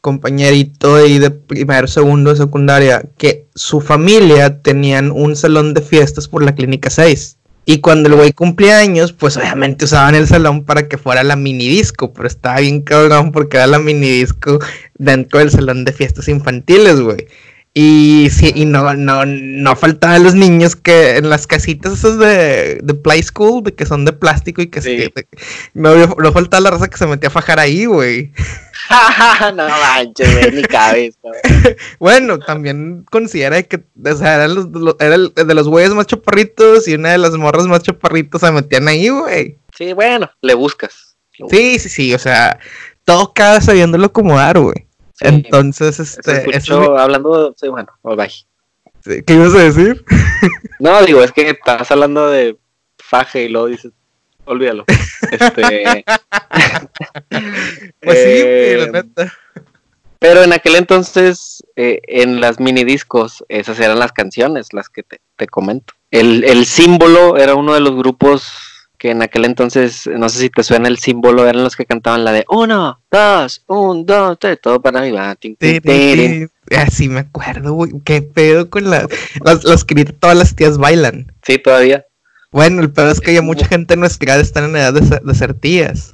compañerito 0.00 0.96
ahí 0.96 1.18
de 1.18 1.30
primero, 1.30 1.86
segundo 1.88 2.30
de 2.30 2.36
secundaria, 2.36 3.02
que 3.18 3.46
su 3.54 3.80
familia 3.80 4.62
tenían 4.62 5.10
un 5.10 5.36
salón 5.36 5.74
de 5.74 5.82
fiestas 5.82 6.28
por 6.28 6.42
la 6.42 6.54
clínica 6.54 6.88
6. 6.88 7.36
Y 7.68 7.80
cuando 7.80 8.08
el 8.08 8.14
güey 8.14 8.32
cumplía 8.32 8.78
años, 8.78 9.12
pues 9.12 9.36
obviamente 9.36 9.86
usaban 9.86 10.14
el 10.14 10.28
salón 10.28 10.64
para 10.64 10.86
que 10.86 10.98
fuera 10.98 11.24
la 11.24 11.34
mini 11.34 11.66
disco, 11.66 12.12
pero 12.12 12.28
estaba 12.28 12.60
bien 12.60 12.80
cabrón 12.80 13.32
porque 13.32 13.56
era 13.56 13.66
la 13.66 13.80
mini 13.80 14.08
disco 14.08 14.60
dentro 14.94 15.40
del 15.40 15.50
salón 15.50 15.84
de 15.84 15.92
fiestas 15.92 16.28
infantiles, 16.28 17.00
güey. 17.00 17.26
Y 17.78 18.30
sí, 18.30 18.52
y 18.54 18.64
no, 18.64 18.94
no, 18.94 19.26
no 19.26 19.76
faltaban 19.76 20.24
los 20.24 20.34
niños 20.34 20.74
que 20.74 21.18
en 21.18 21.28
las 21.28 21.46
casitas 21.46 21.92
esas 21.92 22.16
de, 22.16 22.80
de 22.82 22.94
Play 22.94 23.22
School, 23.22 23.64
de 23.64 23.74
que 23.74 23.84
son 23.84 24.06
de 24.06 24.14
plástico 24.14 24.62
y 24.62 24.68
que 24.68 24.80
sí. 24.80 25.12
no, 25.74 25.94
no 25.94 26.32
faltaba 26.32 26.62
la 26.62 26.70
raza 26.70 26.88
que 26.88 26.96
se 26.96 27.06
metía 27.06 27.28
a 27.28 27.32
fajar 27.32 27.58
ahí, 27.58 27.84
güey. 27.84 28.32
no 29.54 29.68
manches, 29.68 30.32
güey, 30.32 30.52
ni 30.52 30.62
cabeza. 30.62 31.18
bueno, 31.98 32.38
también 32.38 33.04
considera 33.10 33.62
que, 33.62 33.84
o 34.06 34.16
sea, 34.16 34.36
era, 34.36 35.14
el, 35.14 35.34
de 35.34 35.54
los 35.54 35.68
güeyes 35.68 35.92
más 35.92 36.06
chaparritos 36.06 36.88
y 36.88 36.94
una 36.94 37.10
de 37.10 37.18
las 37.18 37.32
morras 37.32 37.66
más 37.66 37.82
chaparritos 37.82 38.40
se 38.40 38.50
metían 38.52 38.88
ahí, 38.88 39.10
güey. 39.10 39.58
Sí, 39.76 39.92
bueno, 39.92 40.30
le 40.40 40.54
buscas. 40.54 41.18
Sí, 41.50 41.78
sí, 41.78 41.90
sí, 41.90 42.14
o 42.14 42.18
sea, 42.18 42.58
todo 43.04 43.34
cada 43.34 43.60
sabiéndolo 43.60 44.06
acomodar, 44.06 44.58
güey. 44.60 44.85
Entonces, 45.20 46.00
este. 46.00 46.50
Escucho, 46.50 46.98
hablando. 46.98 47.54
Sí, 47.56 47.68
bueno, 47.68 47.88
bye. 48.02 48.30
¿Qué 49.04 49.34
ibas 49.34 49.54
a 49.54 49.58
decir? 49.58 50.04
no, 50.80 51.02
digo, 51.02 51.22
es 51.22 51.32
que 51.32 51.50
estás 51.50 51.90
hablando 51.90 52.28
de 52.28 52.56
faje 52.98 53.44
y 53.44 53.48
luego 53.48 53.68
dices, 53.68 53.92
olvídalo. 54.44 54.84
Este. 55.30 55.62
pues 58.00 58.18
sí, 58.18 58.42
eh, 58.44 58.78
la 58.80 59.02
neta. 59.02 59.32
Pero 60.18 60.42
en 60.42 60.52
aquel 60.52 60.76
entonces, 60.76 61.62
eh, 61.76 62.00
en 62.06 62.40
las 62.40 62.58
mini 62.58 62.84
discos, 62.84 63.44
esas 63.48 63.78
eran 63.80 63.98
las 63.98 64.12
canciones, 64.12 64.72
las 64.72 64.88
que 64.88 65.02
te, 65.02 65.20
te 65.36 65.46
comento. 65.46 65.94
El, 66.10 66.42
el 66.44 66.66
símbolo 66.66 67.36
era 67.36 67.54
uno 67.54 67.74
de 67.74 67.80
los 67.80 67.94
grupos 67.94 68.50
que 69.06 69.12
en 69.12 69.22
aquel 69.22 69.44
entonces, 69.44 70.10
no 70.18 70.28
sé 70.28 70.40
si 70.40 70.50
te 70.50 70.64
suena 70.64 70.88
el 70.88 70.98
símbolo, 70.98 71.46
eran 71.46 71.62
los 71.62 71.76
que 71.76 71.86
cantaban 71.86 72.24
la 72.24 72.32
de 72.32 72.44
uno, 72.48 73.00
dos, 73.08 73.62
un, 73.68 74.04
dos, 74.04 74.36
tres, 74.40 74.58
todo 74.60 74.82
para 74.82 74.98
arriba. 74.98 75.36
Así 76.76 77.08
me 77.08 77.20
acuerdo, 77.20 77.72
güey. 77.74 77.92
Qué 78.04 78.22
pedo 78.22 78.68
con 78.68 78.90
la, 78.90 79.06
las, 79.44 79.62
las 79.62 79.84
que 79.84 80.04
todas 80.06 80.36
las 80.36 80.56
tías 80.56 80.76
bailan. 80.76 81.32
Sí, 81.44 81.58
todavía. 81.58 82.04
Bueno, 82.50 82.82
el 82.82 82.90
pedo 82.90 83.12
es 83.12 83.20
que 83.20 83.32
ya 83.32 83.42
mucha 83.42 83.64
gente 83.66 83.94
en 83.94 84.00
nuestra 84.00 84.32
edad 84.32 84.40
están 84.40 84.64
en 84.64 84.76
edad 84.76 84.92
de 84.92 85.34
ser, 85.34 85.54
tías. 85.54 86.10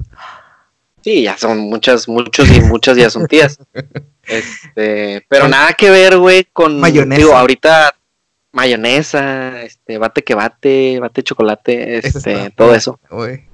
Sí, 1.03 1.23
ya 1.23 1.35
son 1.35 1.57
muchas, 1.61 2.07
muchos 2.07 2.47
y 2.55 2.61
muchas 2.61 2.95
ya 2.95 3.09
son 3.09 3.27
tías. 3.27 3.57
Este, 4.25 5.25
pero 5.27 5.49
nada 5.49 5.73
que 5.73 5.89
ver, 5.89 6.17
güey, 6.17 6.47
con 6.53 6.79
mayonesa. 6.79 7.19
Digo, 7.19 7.35
ahorita 7.35 7.93
mayonesa, 8.53 9.63
este, 9.63 9.97
bate 9.97 10.23
que 10.23 10.35
bate, 10.35 10.99
bate 10.99 11.23
chocolate, 11.23 11.97
este, 11.97 12.51
todo 12.51 12.73
eso. 12.75 12.99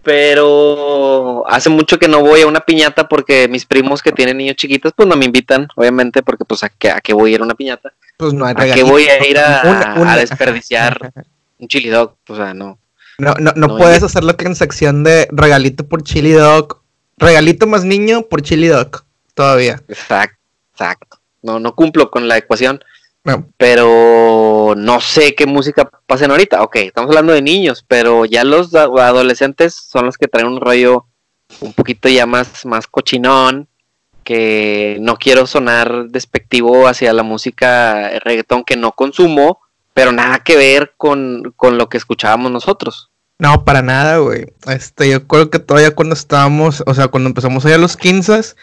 Pero 0.03 1.45
hace 1.47 1.69
mucho 1.69 1.97
que 1.97 2.09
no 2.09 2.19
voy 2.19 2.41
a 2.41 2.47
una 2.47 2.59
piñata 2.59 3.07
porque 3.07 3.47
mis 3.47 3.65
primos 3.65 4.03
que 4.03 4.11
tienen 4.11 4.37
niños 4.37 4.57
chiquitos, 4.57 4.91
pues 4.95 5.07
no 5.07 5.15
me 5.15 5.25
invitan, 5.25 5.67
obviamente, 5.75 6.21
porque 6.21 6.43
pues 6.43 6.63
a 6.63 6.69
qué, 6.69 6.91
a 6.91 6.99
qué 6.99 7.13
voy 7.13 7.31
a 7.31 7.35
ir 7.35 7.41
a 7.41 7.45
una 7.45 7.55
piñata. 7.55 7.93
Pues 8.17 8.33
no 8.33 8.45
hay 8.45 8.53
¿A 8.57 8.73
qué 8.73 8.83
voy 8.83 9.03
a 9.07 9.25
ir 9.25 9.39
a, 9.39 10.17
desperdiciar 10.17 11.11
un 11.57 11.67
chili 11.69 11.89
dog? 11.89 12.15
O 12.27 12.35
sea, 12.35 12.53
no. 12.53 12.77
No, 13.17 13.33
no, 13.39 13.53
no, 13.55 13.77
puedes 13.77 14.03
hacer 14.03 14.23
la 14.23 14.33
transacción 14.33 15.03
de 15.03 15.27
regalito 15.31 15.87
por 15.87 16.03
chili 16.03 16.31
dog, 16.31 16.81
regalito 17.17 17.67
más 17.67 17.85
niño 17.85 18.23
por 18.23 18.41
chili 18.41 18.67
dog, 18.67 19.03
todavía. 19.33 19.81
Exacto, 19.87 20.37
exacto. 20.73 21.19
No, 21.41 21.59
no 21.59 21.73
cumplo 21.73 22.11
con 22.11 22.27
la 22.27 22.37
ecuación. 22.37 22.81
Pero 23.57 24.73
no 24.75 25.01
sé 25.01 25.35
qué 25.35 25.45
música 25.45 25.89
pasen 26.07 26.31
ahorita. 26.31 26.63
Ok, 26.63 26.77
estamos 26.77 27.09
hablando 27.09 27.33
de 27.33 27.41
niños, 27.41 27.85
pero 27.88 28.25
ya 28.25 28.43
los 28.43 28.73
adolescentes 28.73 29.75
son 29.75 30.05
los 30.05 30.17
que 30.17 30.27
traen 30.27 30.47
un 30.47 30.61
rollo 30.61 31.05
un 31.61 31.73
poquito 31.73 32.09
ya 32.09 32.25
más, 32.25 32.65
más 32.65 32.88
cochinón, 32.88 33.67
que 34.23 34.97
no 35.01 35.17
quiero 35.17 35.47
sonar 35.47 36.05
despectivo 36.09 36.88
hacia 36.88 37.13
la 37.13 37.23
música 37.23 38.19
reggaetón 38.19 38.63
que 38.63 38.77
no 38.77 38.91
consumo, 38.91 39.59
pero 39.93 40.11
nada 40.11 40.39
que 40.39 40.55
ver 40.55 40.93
con, 40.97 41.53
con 41.55 41.77
lo 41.77 41.89
que 41.89 41.97
escuchábamos 41.97 42.51
nosotros. 42.51 43.09
No, 43.39 43.63
para 43.63 43.81
nada, 43.81 44.17
güey. 44.17 44.47
Este, 44.67 45.09
yo 45.09 45.25
creo 45.25 45.49
que 45.49 45.59
todavía 45.59 45.95
cuando 45.95 46.13
estábamos, 46.13 46.83
o 46.85 46.93
sea, 46.93 47.07
cuando 47.07 47.29
empezamos 47.29 47.65
allá 47.65 47.75
a 47.75 47.79
los 47.79 47.95
15, 47.95 48.55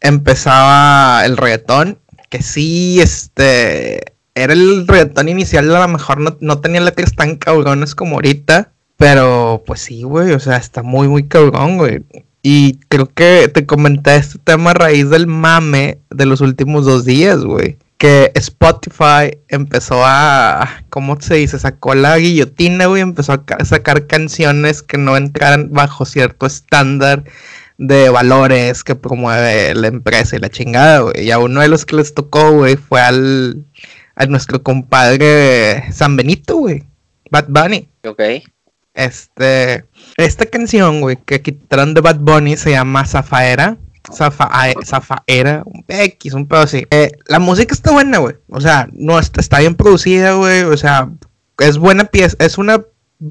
empezaba 0.00 1.24
el 1.24 1.36
reggaetón 1.36 1.98
que 2.34 2.42
sí, 2.42 3.00
este, 3.00 4.16
era 4.34 4.54
el 4.54 4.88
reggaetón 4.88 5.28
inicial, 5.28 5.72
a 5.72 5.86
lo 5.86 5.88
mejor 5.88 6.18
no, 6.18 6.36
no 6.40 6.58
tenía 6.58 6.80
letras 6.80 7.14
tan 7.14 7.36
cabrones 7.36 7.94
como 7.94 8.16
ahorita, 8.16 8.72
pero 8.96 9.62
pues 9.64 9.82
sí, 9.82 10.02
güey, 10.02 10.32
o 10.32 10.40
sea, 10.40 10.56
está 10.56 10.82
muy, 10.82 11.06
muy 11.06 11.28
cabrón, 11.28 11.78
güey. 11.78 12.02
Y 12.42 12.80
creo 12.88 13.06
que 13.06 13.48
te 13.54 13.66
comenté 13.66 14.16
este 14.16 14.40
tema 14.42 14.72
a 14.72 14.74
raíz 14.74 15.10
del 15.10 15.28
mame 15.28 16.00
de 16.10 16.26
los 16.26 16.40
últimos 16.40 16.86
dos 16.86 17.04
días, 17.04 17.44
güey. 17.44 17.78
Que 17.98 18.32
Spotify 18.34 19.38
empezó 19.46 20.02
a, 20.04 20.82
¿cómo 20.90 21.20
se 21.20 21.36
dice? 21.36 21.60
Sacó 21.60 21.94
la 21.94 22.18
guillotina, 22.18 22.86
güey, 22.86 23.00
empezó 23.00 23.32
a 23.34 23.64
sacar 23.64 24.08
canciones 24.08 24.82
que 24.82 24.98
no 24.98 25.16
entraran 25.16 25.70
bajo 25.70 26.04
cierto 26.04 26.46
estándar 26.46 27.22
de 27.78 28.08
valores 28.08 28.84
que 28.84 28.94
promueve 28.94 29.74
la 29.74 29.88
empresa 29.88 30.36
y 30.36 30.38
la 30.38 30.48
chingada, 30.48 31.00
güey. 31.00 31.24
Y 31.24 31.30
a 31.30 31.38
uno 31.38 31.60
de 31.60 31.68
los 31.68 31.84
que 31.84 31.96
les 31.96 32.14
tocó, 32.14 32.52
güey, 32.52 32.76
fue 32.76 33.00
al, 33.00 33.64
a 34.14 34.26
nuestro 34.26 34.62
compadre 34.62 35.92
San 35.92 36.16
Benito, 36.16 36.56
güey. 36.56 36.84
Bad 37.30 37.46
Bunny. 37.48 37.88
Ok. 38.06 38.20
Este, 38.94 39.84
esta 40.16 40.46
canción, 40.46 41.00
güey, 41.00 41.16
que 41.16 41.42
quitaron 41.42 41.94
de 41.94 42.00
Bad 42.00 42.20
Bunny 42.20 42.56
se 42.56 42.70
llama 42.70 43.04
Zafaera. 43.06 43.76
Zafaera, 44.12 45.62
un 45.64 45.84
X, 45.88 46.34
un 46.34 46.46
pedo 46.46 46.60
así. 46.60 46.86
Eh, 46.90 47.12
la 47.26 47.38
música 47.38 47.74
está 47.74 47.90
buena, 47.90 48.18
güey. 48.18 48.36
O 48.50 48.60
sea, 48.60 48.88
no 48.92 49.18
está, 49.18 49.40
está 49.40 49.60
bien 49.60 49.74
producida, 49.74 50.34
güey. 50.34 50.62
O 50.62 50.76
sea, 50.76 51.10
es 51.58 51.78
buena 51.78 52.04
pieza, 52.04 52.36
es 52.38 52.58
una 52.58 52.84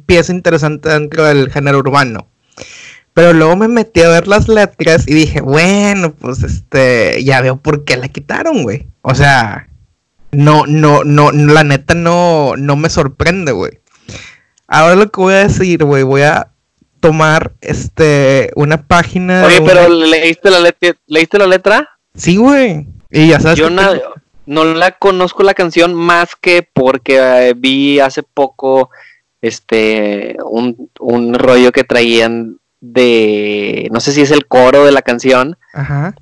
pieza 0.05 0.33
interesante 0.33 0.89
dentro 0.89 1.23
del 1.23 1.51
género 1.51 1.77
urbano. 1.77 2.27
Pero 3.13 3.33
luego 3.33 3.55
me 3.55 3.67
metí 3.67 4.01
a 4.01 4.09
ver 4.09 4.27
las 4.27 4.47
letras 4.47 5.07
y 5.07 5.13
dije, 5.13 5.41
bueno, 5.41 6.13
pues 6.13 6.41
este, 6.43 7.23
ya 7.23 7.41
veo 7.41 7.57
por 7.57 7.85
qué 7.85 7.95
la 7.95 8.07
quitaron, 8.07 8.63
güey. 8.63 8.87
O 9.01 9.13
sea, 9.13 9.67
no, 10.31 10.65
no, 10.65 11.03
no, 11.03 11.31
la 11.31 11.63
neta 11.63 11.93
no, 11.93 12.55
no 12.57 12.75
me 12.75 12.89
sorprende, 12.89 13.51
güey. 13.51 13.79
Ahora 14.67 14.95
lo 14.95 15.11
que 15.11 15.21
voy 15.21 15.33
a 15.35 15.47
decir, 15.47 15.83
güey, 15.83 16.01
voy 16.01 16.23
a 16.23 16.49
tomar 16.99 17.51
este 17.61 18.49
una 18.55 18.87
página. 18.87 19.45
Oye, 19.45 19.61
pero 19.61 19.89
¿leíste 19.89 20.49
la 20.49 20.59
letra? 20.59 20.95
¿Leíste 21.05 21.37
la 21.37 21.47
letra? 21.47 21.89
Sí, 22.15 22.37
güey. 22.37 22.87
Y 23.11 23.27
ya 23.27 23.39
sabes. 23.39 23.59
Yo 23.59 23.69
no, 23.69 24.63
la 24.73 24.91
conozco 24.97 25.43
la 25.43 25.53
canción 25.53 25.93
más 25.93 26.35
que 26.35 26.67
porque 26.73 27.17
eh, 27.49 27.53
vi 27.55 27.99
hace 27.99 28.23
poco 28.23 28.89
este 29.41 30.37
un, 30.45 30.89
un 30.99 31.33
rollo 31.35 31.71
que 31.71 31.83
traían 31.83 32.57
de, 32.83 33.87
no 33.93 34.01
sé 34.01 34.11
si 34.11 34.21
es 34.21 34.31
el 34.31 34.45
coro 34.45 34.83
de 34.83 34.91
la 34.91 35.01
canción, 35.01 35.57
Ajá. 35.73 36.15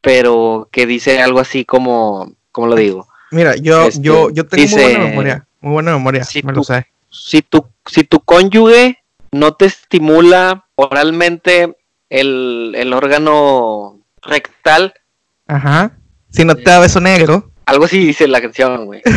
pero 0.00 0.68
que 0.72 0.86
dice 0.86 1.22
algo 1.22 1.38
así 1.38 1.64
como, 1.64 2.32
¿cómo 2.50 2.66
lo 2.66 2.74
digo? 2.74 3.06
Mira, 3.30 3.54
yo, 3.54 3.84
este, 3.84 4.02
yo, 4.02 4.30
yo 4.30 4.44
tengo 4.44 4.68
muy 4.68 4.82
buena 4.82 5.04
memoria, 5.04 5.46
muy 5.60 5.72
buena 5.72 5.92
memoria, 5.92 6.24
si 6.24 6.42
me 6.42 6.52
lo 6.52 6.64
sé. 6.64 6.88
Si 7.10 7.42
tu, 7.42 7.68
si 7.86 8.02
tu 8.02 8.18
cónyuge 8.18 8.98
no 9.30 9.54
te 9.54 9.66
estimula 9.66 10.66
oralmente 10.74 11.76
el, 12.10 12.74
el 12.76 12.92
órgano 12.92 14.00
rectal. 14.20 14.94
Ajá. 15.46 15.92
Si 16.30 16.44
no 16.44 16.56
te 16.56 16.62
da 16.64 16.80
beso 16.80 17.00
negro. 17.00 17.52
Algo 17.66 17.84
así 17.84 18.04
dice 18.04 18.26
la 18.26 18.40
canción, 18.40 18.86
güey. 18.86 19.00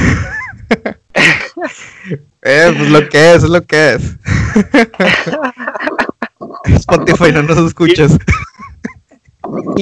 es 2.43 2.89
lo 2.89 3.09
que 3.09 3.33
es, 3.33 3.43
es 3.43 3.49
lo 3.49 3.63
que 3.63 3.95
es. 3.95 4.15
Spotify, 6.65 7.31
no 7.31 7.43
nos 7.43 7.57
escuchas. 7.59 8.17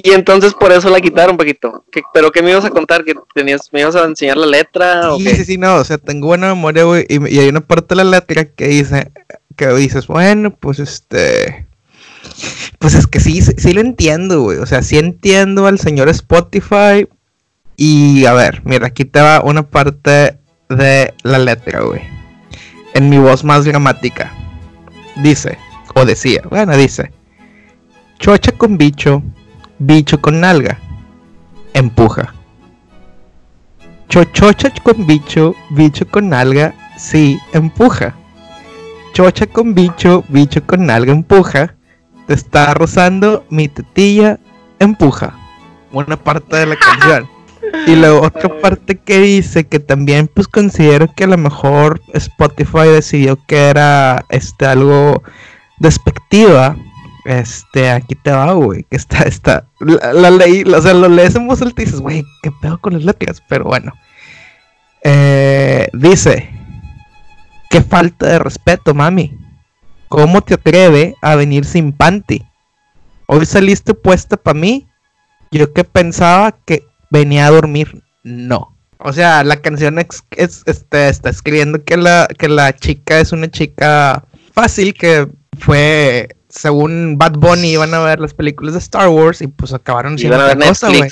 Y 0.03 0.11
entonces 0.11 0.53
por 0.53 0.71
eso 0.71 0.89
la 0.89 1.01
quitaron 1.01 1.31
un 1.31 1.37
poquito. 1.37 1.85
¿Pero 2.13 2.31
qué 2.31 2.41
me 2.41 2.51
ibas 2.51 2.65
a 2.65 2.69
contar? 2.69 3.03
¿Que 3.03 3.15
tenías, 3.33 3.71
me 3.71 3.81
ibas 3.81 3.95
a 3.95 4.05
enseñar 4.05 4.37
la 4.37 4.45
letra? 4.45 5.15
Sí, 5.17 5.27
sí, 5.29 5.45
sí, 5.45 5.57
no. 5.57 5.75
O 5.75 5.83
sea, 5.83 5.97
tengo 5.97 6.27
buena 6.27 6.49
memoria, 6.49 6.83
güey. 6.83 7.05
Y, 7.09 7.39
hay 7.39 7.49
una 7.49 7.61
parte 7.61 7.95
de 7.95 8.03
la 8.03 8.11
letra 8.11 8.45
que 8.45 8.67
dice, 8.67 9.11
que 9.55 9.67
dices, 9.73 10.07
bueno, 10.07 10.51
pues 10.51 10.79
este... 10.79 11.65
Pues 12.79 12.95
es 12.95 13.07
que 13.07 13.19
sí, 13.19 13.41
sí, 13.41 13.73
lo 13.73 13.81
entiendo, 13.81 14.41
güey. 14.41 14.57
O 14.57 14.65
sea, 14.65 14.81
sí 14.81 14.97
entiendo 14.97 15.67
al 15.67 15.79
señor 15.79 16.09
Spotify. 16.09 17.07
Y 17.77 18.25
a 18.25 18.33
ver, 18.33 18.61
mira, 18.65 18.87
aquí 18.87 19.05
te 19.05 19.21
va 19.21 19.41
una 19.41 19.63
parte 19.63 20.37
de 20.69 21.13
la 21.23 21.39
letra, 21.39 21.81
güey. 21.81 22.01
En 22.93 23.09
mi 23.09 23.17
voz 23.17 23.43
más 23.43 23.65
dramática. 23.65 24.33
Dice, 25.17 25.57
o 25.95 26.05
decía, 26.05 26.41
bueno, 26.49 26.75
dice. 26.77 27.11
Chocha 28.19 28.51
con 28.51 28.77
bicho, 28.77 29.23
bicho 29.79 30.21
con 30.21 30.41
nalga. 30.41 30.79
Empuja. 31.73 32.33
Chochocha 34.09 34.71
con 34.83 35.07
bicho, 35.07 35.55
bicho 35.71 36.07
con 36.07 36.29
nalga, 36.29 36.73
sí, 36.97 37.39
empuja. 37.53 38.15
Chocha 39.13 39.47
con 39.47 39.73
bicho, 39.73 40.23
bicho 40.27 40.65
con 40.65 40.85
nalga, 40.85 41.11
empuja. 41.11 41.75
Te 42.27 42.33
está 42.33 42.73
rozando 42.73 43.45
mi 43.49 43.67
tetilla, 43.67 44.39
empuja. 44.79 45.33
Una 45.91 46.17
parte 46.17 46.57
de 46.57 46.65
la 46.65 46.75
canción. 46.75 47.29
Y 47.87 47.95
la 47.95 48.13
otra 48.13 48.49
parte 48.61 48.97
que 48.97 49.19
dice 49.19 49.65
que 49.65 49.79
también 49.79 50.29
pues 50.33 50.47
considero 50.47 51.07
que 51.15 51.23
a 51.23 51.27
lo 51.27 51.37
mejor 51.37 52.01
Spotify 52.13 52.87
decidió 52.87 53.37
que 53.47 53.69
era 53.69 54.25
este 54.29 54.65
algo 54.65 55.23
despectiva. 55.79 56.75
Este, 57.25 57.89
aquí 57.89 58.13
te 58.15 58.31
va, 58.31 58.53
güey, 58.53 58.83
que 58.83 58.97
está, 58.97 59.23
está, 59.23 59.65
la, 59.79 60.29
ley, 60.29 60.63
o 60.63 60.81
sea, 60.81 60.93
lo 60.93 61.09
lees 61.09 61.35
en 61.35 61.47
voz 61.47 61.59
alta 61.61 61.81
y 61.81 61.85
dices, 61.85 61.99
güey, 61.99 62.23
qué 62.43 62.51
pedo 62.61 62.77
con 62.79 62.93
las 62.93 63.03
letras, 63.03 63.41
pero 63.49 63.65
bueno. 63.65 63.93
Eh, 65.03 65.87
dice, 65.93 66.49
qué 67.69 67.81
falta 67.81 68.27
de 68.27 68.39
respeto, 68.39 68.93
mami. 68.93 69.37
¿Cómo 70.07 70.41
te 70.41 70.53
atreve 70.53 71.15
a 71.21 71.35
venir 71.35 71.65
sin 71.65 71.91
panty? 71.91 72.43
Hoy 73.27 73.45
saliste 73.45 73.93
puesta 73.95 74.37
para 74.37 74.59
mí. 74.59 74.87
Yo 75.51 75.73
que 75.73 75.83
pensaba 75.83 76.55
que 76.65 76.83
venía 77.09 77.47
a 77.47 77.51
dormir, 77.51 78.03
no. 78.23 78.75
O 78.99 79.13
sea, 79.13 79.43
la 79.43 79.61
canción 79.61 79.99
es, 79.99 80.23
este, 80.65 81.09
está 81.09 81.29
escribiendo 81.29 81.83
que 81.83 81.97
la, 81.97 82.27
que 82.37 82.49
la 82.49 82.75
chica 82.75 83.19
es 83.19 83.31
una 83.31 83.49
chica 83.49 84.23
fácil, 84.53 84.93
que 84.93 85.27
fue, 85.55 86.29
según 86.49 87.17
Bad 87.17 87.33
Bunny, 87.33 87.73
iban 87.73 87.93
a 87.93 87.99
ver 87.99 88.19
las 88.19 88.33
películas 88.33 88.73
de 88.73 88.79
Star 88.79 89.09
Wars 89.09 89.41
y 89.41 89.47
pues 89.47 89.73
acabaron 89.73 90.17
siendo 90.17 90.37
otra 90.37 90.55
cosa, 90.55 90.89
güey. 90.89 91.09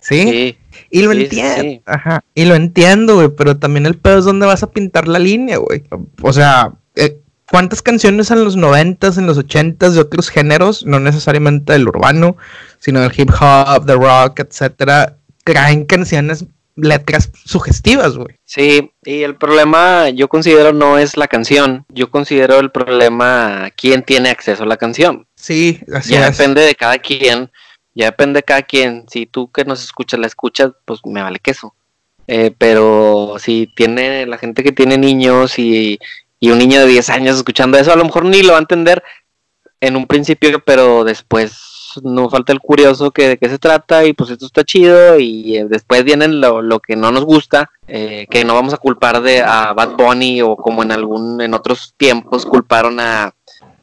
¿Sí? 0.00 0.58
Y 0.90 1.02
lo 1.02 1.12
entiendo, 1.12 1.82
ajá, 1.86 2.24
y 2.34 2.44
lo 2.44 2.54
entiendo, 2.54 3.14
güey, 3.14 3.28
pero 3.28 3.56
también 3.56 3.86
el 3.86 3.96
pedo 3.96 4.18
es 4.18 4.24
donde 4.24 4.46
vas 4.46 4.62
a 4.62 4.70
pintar 4.70 5.06
la 5.06 5.18
línea, 5.18 5.58
güey. 5.58 5.84
O 6.20 6.32
sea, 6.32 6.72
eh, 6.96 7.18
¿cuántas 7.50 7.82
canciones 7.82 8.30
en 8.30 8.44
los 8.44 8.56
noventas, 8.56 9.16
en 9.16 9.26
los 9.26 9.38
ochentas 9.38 9.94
de 9.94 10.00
otros 10.00 10.28
géneros, 10.28 10.84
no 10.84 10.98
necesariamente 10.98 11.72
del 11.72 11.88
urbano, 11.88 12.36
sino 12.78 13.00
del 13.00 13.12
hip 13.16 13.30
hop, 13.40 13.84
del 13.84 13.98
rock, 13.98 14.40
etcétera, 14.40 15.16
traen 15.44 15.84
canciones, 15.84 16.46
letras 16.76 17.30
sugestivas, 17.44 18.16
güey. 18.16 18.36
Sí, 18.44 18.92
y 19.04 19.22
el 19.22 19.36
problema 19.36 20.08
yo 20.10 20.28
considero 20.28 20.72
no 20.72 20.98
es 20.98 21.16
la 21.16 21.28
canción, 21.28 21.84
yo 21.88 22.10
considero 22.10 22.58
el 22.58 22.70
problema 22.70 23.70
quién 23.76 24.02
tiene 24.02 24.30
acceso 24.30 24.62
a 24.62 24.66
la 24.66 24.76
canción. 24.76 25.26
Sí, 25.34 25.80
así 25.94 26.12
ya 26.12 26.30
depende 26.30 26.62
de 26.62 26.74
cada 26.74 26.98
quien, 26.98 27.50
ya 27.94 28.06
depende 28.06 28.38
de 28.38 28.44
cada 28.44 28.62
quien. 28.62 29.06
Si 29.10 29.26
tú 29.26 29.50
que 29.50 29.64
nos 29.64 29.82
escuchas 29.82 30.20
la 30.20 30.26
escuchas, 30.26 30.72
pues 30.84 31.00
me 31.04 31.22
vale 31.22 31.38
queso. 31.38 31.74
Eh, 32.28 32.54
pero 32.56 33.36
si 33.38 33.68
tiene 33.74 34.26
la 34.26 34.38
gente 34.38 34.62
que 34.62 34.72
tiene 34.72 34.96
niños 34.96 35.58
y, 35.58 35.98
y 36.38 36.50
un 36.50 36.58
niño 36.58 36.80
de 36.80 36.86
10 36.86 37.10
años 37.10 37.36
escuchando 37.36 37.78
eso, 37.78 37.92
a 37.92 37.96
lo 37.96 38.04
mejor 38.04 38.24
ni 38.24 38.42
lo 38.42 38.52
va 38.52 38.58
a 38.58 38.60
entender 38.62 39.02
en 39.80 39.96
un 39.96 40.06
principio, 40.06 40.60
pero 40.64 41.04
después 41.04 41.71
no 42.02 42.30
falta 42.30 42.52
el 42.52 42.60
curioso 42.60 43.10
que 43.10 43.28
de 43.28 43.36
qué 43.38 43.48
se 43.48 43.58
trata 43.58 44.04
y 44.04 44.12
pues 44.12 44.30
esto 44.30 44.46
está 44.46 44.64
chido 44.64 45.18
y 45.18 45.56
eh, 45.56 45.66
después 45.68 46.04
viene 46.04 46.28
lo, 46.28 46.80
que 46.80 46.96
no 46.96 47.10
nos 47.10 47.24
gusta, 47.24 47.70
eh, 47.86 48.26
que 48.30 48.44
no 48.44 48.54
vamos 48.54 48.74
a 48.74 48.78
culpar 48.78 49.22
de 49.22 49.40
a 49.40 49.72
Bad 49.72 49.96
Bunny 49.96 50.42
o 50.42 50.56
como 50.56 50.82
en 50.82 50.92
algún 50.92 51.40
en 51.40 51.54
otros 51.54 51.94
tiempos 51.96 52.46
culparon 52.46 53.00
a 53.00 53.34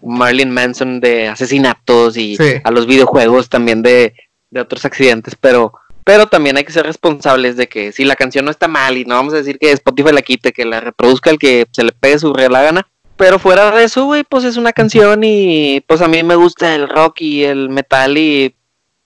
Marilyn 0.02 0.52
Manson 0.52 1.00
de 1.00 1.28
asesinatos 1.28 2.18
y 2.18 2.38
a 2.64 2.72
los 2.72 2.86
videojuegos 2.86 3.50
también 3.50 3.82
de, 3.82 4.14
de 4.50 4.62
otros 4.62 4.86
accidentes, 4.86 5.36
pero 5.40 5.74
pero 6.10 6.26
también 6.26 6.58
hay 6.58 6.64
que 6.64 6.72
ser 6.72 6.88
responsables 6.88 7.56
de 7.56 7.68
que 7.68 7.92
si 7.92 8.04
la 8.04 8.16
canción 8.16 8.44
no 8.44 8.50
está 8.50 8.68
mal 8.68 8.98
y 8.98 9.06
no 9.06 9.14
vamos 9.14 9.34
a 9.36 9.38
decir 9.38 9.60
que 9.60 9.72
Spotify 9.74 10.12
la 10.12 10.24
quite, 10.24 10.52
que 10.54 10.66
la 10.66 10.80
reproduzca 10.80 11.30
el 11.30 11.38
que 11.38 11.68
se 11.72 11.84
le 11.84 11.92
pegue 11.92 12.18
su 12.18 12.34
real 12.34 12.54
gana, 12.54 12.88
pero 13.20 13.38
fuera 13.38 13.70
de 13.72 13.84
eso, 13.84 14.06
güey, 14.06 14.24
pues 14.24 14.46
es 14.46 14.56
una 14.56 14.72
canción 14.72 15.26
y 15.26 15.82
pues 15.82 16.00
a 16.00 16.08
mí 16.08 16.24
me 16.24 16.36
gusta 16.36 16.74
el 16.74 16.88
rock 16.88 17.20
y 17.20 17.44
el 17.44 17.68
metal 17.68 18.18
y 18.18 18.56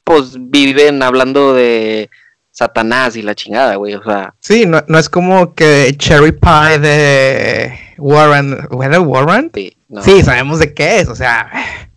pues 0.04 0.36
viven 0.40 1.02
hablando 1.02 1.56
de 1.56 2.12
Satanás 2.52 3.16
y 3.16 3.24
la 3.24 3.34
chingada, 3.34 3.76
güey, 3.78 3.96
o 3.96 4.04
sea. 4.04 4.36
Sí, 4.40 4.68
no, 4.68 4.84
no 4.88 5.00
es 5.00 5.10
como 5.10 5.56
que 5.56 5.96
Cherry 5.98 6.32
Pie 6.32 6.78
de 6.78 7.74
Warren, 7.98 8.56
¿era 8.84 9.00
Warren? 9.00 9.50
Sí, 9.52 9.76
sí, 10.04 10.22
sabemos 10.22 10.60
de 10.60 10.76
qué 10.76 11.00
es, 11.00 11.10
o 11.10 11.16
sea, 11.16 11.50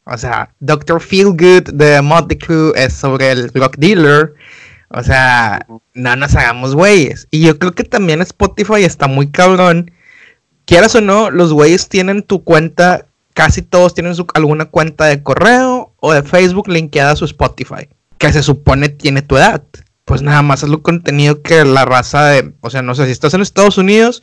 o 0.05 0.17
sea, 0.17 0.49
Doctor 0.59 1.03
Feelgood 1.03 1.75
de 1.75 2.01
Motley 2.01 2.39
Crue 2.39 2.73
es 2.77 2.95
sobre 2.95 3.31
el 3.31 3.53
rock 3.53 3.77
dealer. 3.77 4.33
O 4.89 5.03
sea, 5.03 5.67
no 5.95 6.17
nos 6.17 6.35
hagamos 6.37 6.77
güeyes. 6.77 7.27
Y 7.33 7.45
yo 7.45 7.59
creo 7.59 7.73
que 7.73 7.83
también 7.83 8.23
Spotify 8.23 8.85
está 8.85 9.09
muy 9.09 9.29
cabrón 9.29 9.91
quieras 10.67 10.95
o 10.95 11.01
no, 11.01 11.31
los 11.31 11.53
güeyes 11.53 11.89
tienen 11.89 12.23
tu 12.23 12.45
cuenta, 12.45 13.07
casi 13.33 13.63
todos 13.63 13.95
tienen 13.95 14.15
su, 14.15 14.27
alguna 14.35 14.67
cuenta 14.67 15.07
de 15.07 15.23
correo 15.23 15.95
o 16.01 16.13
de 16.13 16.23
Facebook 16.23 16.69
linkeada 16.69 17.13
a 17.13 17.17
su 17.17 17.25
Spotify, 17.25 17.89
que 18.19 18.33
se 18.33 18.43
supone 18.43 18.91
tiene 18.91 19.23
tu 19.23 19.37
edad. 19.39 19.63
Pues 20.05 20.23
nada 20.23 20.43
más 20.43 20.63
es 20.63 20.69
lo 20.69 20.83
contenido 20.83 21.43
que 21.43 21.65
la 21.65 21.85
raza 21.85 22.27
de, 22.27 22.53
o 22.61 22.71
sea, 22.71 22.83
no 22.83 22.95
sé 22.95 23.07
si 23.07 23.13
estás 23.13 23.35
en 23.35 23.41
Estados 23.41 23.79
Unidos, 23.79 24.23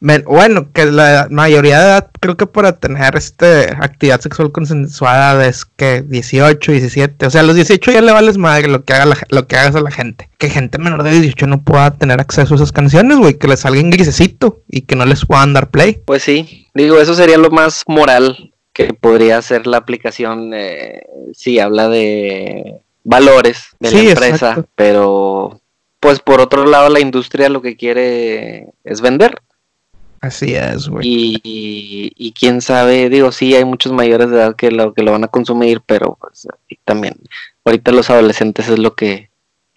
bueno, 0.00 0.72
que 0.72 0.86
la 0.86 1.28
mayoría 1.30 1.78
de 1.78 1.84
edad, 1.84 2.10
creo 2.20 2.36
que 2.36 2.46
para 2.46 2.72
tener 2.72 3.16
este 3.16 3.70
actividad 3.80 4.20
sexual 4.20 4.52
consensuada 4.52 5.46
es 5.46 5.64
que 5.64 6.02
18, 6.02 6.72
17, 6.72 7.26
o 7.26 7.30
sea, 7.30 7.40
a 7.40 7.44
los 7.44 7.54
18 7.54 7.92
ya 7.92 8.02
le 8.02 8.12
vales 8.12 8.36
madre 8.36 8.68
lo 8.68 8.84
que 8.84 8.92
haga 8.92 9.16
lo 9.30 9.46
que 9.46 9.56
hagas 9.56 9.74
a 9.74 9.80
la 9.80 9.90
gente. 9.90 10.28
Que 10.38 10.50
gente 10.50 10.78
menor 10.78 11.02
de 11.02 11.12
18 11.12 11.46
no 11.46 11.62
pueda 11.62 11.92
tener 11.92 12.20
acceso 12.20 12.54
a 12.54 12.56
esas 12.56 12.72
canciones, 12.72 13.18
güey, 13.18 13.34
que 13.34 13.48
les 13.48 13.60
salga 13.60 13.80
en 13.80 13.90
grisecito 13.90 14.60
y 14.68 14.82
que 14.82 14.96
no 14.96 15.06
les 15.06 15.24
puedan 15.24 15.54
dar 15.54 15.70
play. 15.70 16.00
Pues 16.04 16.22
sí, 16.22 16.68
digo, 16.74 16.98
eso 16.98 17.14
sería 17.14 17.38
lo 17.38 17.50
más 17.50 17.84
moral 17.86 18.52
que 18.72 18.92
podría 18.92 19.40
ser 19.40 19.66
la 19.66 19.78
aplicación 19.78 20.52
eh, 20.52 21.06
si 21.32 21.58
habla 21.58 21.88
de 21.88 22.74
valores 23.04 23.68
de 23.80 23.90
la 23.90 24.00
empresa, 24.00 24.66
pero 24.74 25.62
pues 26.00 26.20
por 26.20 26.40
otro 26.40 26.66
lado 26.66 26.90
la 26.90 27.00
industria 27.00 27.48
lo 27.48 27.62
que 27.62 27.76
quiere 27.76 28.66
es 28.84 29.00
vender. 29.00 29.40
Así 30.26 30.54
es, 30.54 30.88
güey. 30.88 31.04
Y, 31.06 32.34
quién 32.38 32.60
sabe, 32.60 33.08
digo, 33.08 33.30
sí, 33.30 33.54
hay 33.54 33.64
muchos 33.64 33.92
mayores 33.92 34.30
de 34.30 34.36
edad 34.36 34.56
que 34.56 34.70
lo, 34.70 34.92
que 34.92 35.02
lo 35.02 35.12
van 35.12 35.24
a 35.24 35.28
consumir, 35.28 35.80
pero 35.86 36.18
pues, 36.20 36.48
también, 36.84 37.14
ahorita 37.64 37.92
los 37.92 38.10
adolescentes 38.10 38.68
es 38.68 38.78
lo 38.78 38.94
que, 38.94 39.30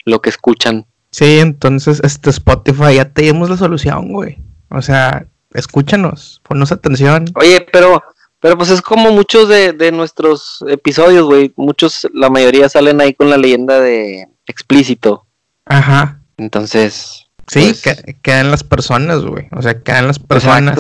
lo 0.06 0.22
que 0.22 0.30
escuchan. 0.30 0.88
Sí, 1.12 1.40
entonces, 1.40 2.02
este 2.04 2.32
Spotify, 2.32 2.96
ya 2.96 3.06
tenemos 3.06 3.50
la 3.50 3.58
solución, 3.58 4.12
güey. 4.12 4.38
O 4.70 4.82
sea, 4.82 5.28
escúchanos, 5.54 6.42
ponnos 6.48 6.72
atención. 6.72 7.26
Oye, 7.36 7.66
pero, 7.72 8.04
pero 8.40 8.58
pues 8.58 8.72
es 8.72 8.82
como 8.82 9.12
muchos 9.12 9.48
de, 9.50 9.74
de 9.74 9.92
nuestros 9.92 10.64
episodios, 10.68 11.26
güey. 11.26 11.54
Muchos, 11.58 12.08
la 12.14 12.30
mayoría 12.30 12.70
salen 12.70 13.02
ahí 13.02 13.14
con 13.14 13.30
la 13.30 13.38
leyenda 13.38 13.80
de 13.80 14.28
explícito. 14.48 15.28
Ajá. 15.66 16.22
Entonces, 16.38 17.29
Sí, 17.50 17.76
pues, 17.84 18.04
quedan 18.22 18.52
las 18.52 18.64
personas, 18.64 19.26
güey. 19.26 19.48
O 19.52 19.62
sea, 19.62 19.82
quedan 19.82 20.08
las 20.08 20.20
personas. 20.20 20.80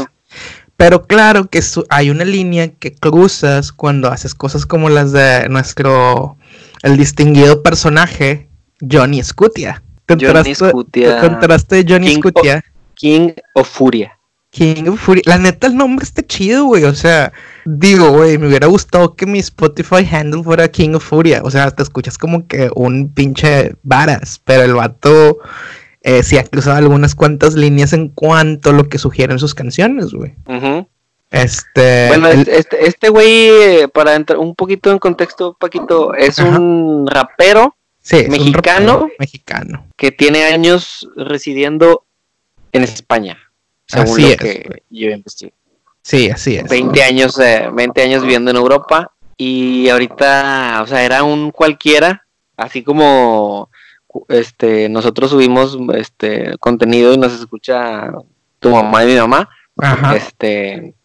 Pero 0.77 1.05
claro 1.05 1.49
que 1.49 1.62
hay 1.89 2.10
una 2.10 2.23
línea 2.23 2.69
que 2.69 2.93
cruzas 2.93 3.73
cuando 3.73 4.10
haces 4.10 4.34
cosas 4.34 4.65
como 4.65 4.89
las 4.89 5.12
de 5.12 5.49
nuestro, 5.49 6.38
el 6.84 6.95
distinguido 6.95 7.63
personaje 7.63 8.47
Johnny 8.89 9.21
Scutia. 9.21 9.84
¿Te 10.05 10.15
Johnny 10.15 10.55
Scutia. 10.55 11.19
¿te 11.19 11.27
enteraste 11.27 11.84
de 11.84 11.93
Johnny 11.93 12.08
King 12.08 12.19
Scutia? 12.19 12.63
King 12.93 13.29
of 13.55 13.67
Furia. 13.67 14.17
King 14.51 14.88
of 14.88 14.99
Fury. 14.99 15.21
La 15.25 15.38
neta, 15.38 15.67
el 15.67 15.75
nombre 15.75 16.03
está 16.03 16.25
chido, 16.25 16.65
güey. 16.65 16.84
O 16.86 16.95
sea, 16.95 17.32
digo, 17.65 18.12
güey, 18.12 18.38
me 18.38 18.47
hubiera 18.47 18.67
gustado 18.67 19.15
que 19.15 19.25
mi 19.25 19.39
Spotify 19.39 20.08
handle 20.10 20.43
fuera 20.43 20.67
King 20.69 20.91
of 20.95 21.03
Furia. 21.03 21.41
O 21.43 21.51
sea, 21.51 21.69
te 21.71 21.84
escuchas 21.84 22.17
como 22.17 22.47
que 22.47 22.69
un 22.75 23.13
pinche 23.13 23.75
varas, 23.84 24.41
pero 24.43 24.63
el 24.63 24.73
vato 24.73 25.39
eh, 26.01 26.23
sí 26.23 26.38
ha 26.38 26.43
cruzado 26.43 26.77
algunas 26.77 27.15
cuantas 27.15 27.55
líneas 27.55 27.93
en 27.93 28.09
cuanto 28.09 28.69
a 28.69 28.73
lo 28.73 28.88
que 28.89 28.97
sugieren 28.97 29.39
sus 29.39 29.53
canciones, 29.53 30.13
güey. 30.13 30.35
Este. 31.31 32.07
Bueno, 32.07 32.27
el- 32.29 32.47
este, 32.49 32.88
este 32.88 33.09
güey, 33.09 33.49
eh, 33.49 33.88
para 33.93 34.15
entrar 34.15 34.39
un 34.39 34.55
poquito 34.55 34.91
en 34.91 34.97
contexto, 34.97 35.55
Paquito, 35.59 36.13
es 36.15 36.39
Ajá. 36.39 36.57
un 36.57 37.05
rapero 37.07 37.75
sí, 38.01 38.17
es 38.17 38.25
un 38.25 38.31
mexicano. 38.31 38.93
rapero 38.93 39.12
Mexicano. 39.19 39.85
que 39.95 40.12
tiene 40.12 40.45
años 40.45 41.07
residiendo 41.15 42.03
en 42.71 42.83
España, 42.83 43.38
según 43.88 44.07
Así 44.13 44.21
lo 44.23 44.27
es, 44.29 44.38
que 44.38 44.63
güey. 44.67 44.83
yo 44.89 45.12
investigué. 45.12 45.53
Sí, 46.01 46.29
así 46.31 46.55
es. 46.55 46.67
20 46.67 47.03
años, 47.03 47.38
eh, 47.39 47.69
20 47.71 48.01
años 48.01 48.23
viviendo 48.23 48.49
en 48.49 48.57
Europa 48.57 49.12
y 49.38 49.88
ahorita, 49.89 50.79
o 50.81 50.88
sea, 50.88 51.03
era 51.03 51.21
un 51.23 51.51
cualquiera, 51.51 52.25
así 52.57 52.81
como 52.81 53.69
este 54.28 54.89
nosotros 54.89 55.32
subimos 55.32 55.78
este 55.95 56.58
contenido 56.58 57.13
y 57.13 57.17
nos 57.17 57.34
escucha 57.34 58.12
tu 58.60 58.69
mamá 58.69 59.04
y 59.04 59.08
mi 59.08 59.15
mamá, 59.15 59.50
Ajá. 59.78 60.15
este 60.15 60.95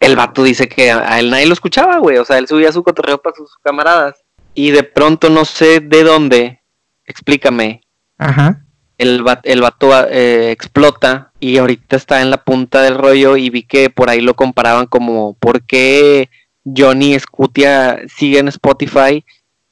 el 0.00 0.16
vato 0.16 0.42
dice 0.42 0.68
que 0.68 0.90
a, 0.90 1.18
él 1.18 1.30
nadie 1.30 1.46
lo 1.46 1.54
escuchaba, 1.54 1.98
güey, 1.98 2.18
o 2.18 2.24
sea, 2.24 2.38
él 2.38 2.48
subía 2.48 2.72
su 2.72 2.82
cotorreo 2.82 3.18
para 3.18 3.36
sus 3.36 3.56
camaradas 3.62 4.16
y 4.54 4.70
de 4.70 4.82
pronto 4.82 5.30
no 5.30 5.44
sé 5.44 5.80
de 5.80 6.02
dónde, 6.04 6.60
explícame, 7.06 7.80
Ajá. 8.18 8.64
el, 8.98 9.24
el 9.44 9.60
vato 9.60 9.90
eh, 10.08 10.50
explota 10.50 11.32
y 11.40 11.56
ahorita 11.58 11.96
está 11.96 12.20
en 12.20 12.30
la 12.30 12.44
punta 12.44 12.82
del 12.82 12.96
rollo 12.96 13.36
y 13.36 13.50
vi 13.50 13.62
que 13.62 13.90
por 13.90 14.10
ahí 14.10 14.20
lo 14.20 14.34
comparaban 14.34 14.86
como 14.86 15.34
por 15.34 15.62
qué 15.62 16.28
Johnny 16.64 17.18
Scutia 17.18 18.02
sigue 18.08 18.38
en 18.38 18.48
Spotify 18.48 19.24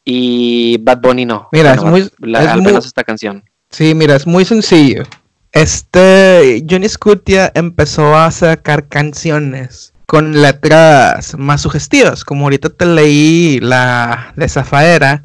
y 0.05 0.79
Bad 0.79 0.99
Bunny 1.01 1.25
no. 1.27 1.49
Mira, 1.53 1.75
Bueno, 1.75 1.97
es 1.97 2.11
muy- 2.21 2.31
la- 2.31 2.43
es 2.43 2.49
al 2.49 2.57
muy- 2.63 2.67
menos 2.73 2.87
esta 2.87 3.05
canción. 3.05 3.45
Sí, 3.71 3.95
mira, 3.95 4.17
es 4.17 4.27
muy 4.27 4.45
sencillo. 4.45 5.05
Este 5.53 6.65
Johnny 6.69 6.89
Scutia 6.89 7.53
empezó 7.55 8.17
a 8.17 8.31
sacar 8.31 8.89
canciones 8.89 9.93
con 10.07 10.41
letras 10.43 11.37
más 11.39 11.61
sugestivas, 11.63 12.25
como 12.25 12.45
ahorita 12.45 12.71
te 12.71 12.85
leí 12.87 13.61
la 13.61 14.33
de 14.37 14.49
Zafaera, 14.49 15.25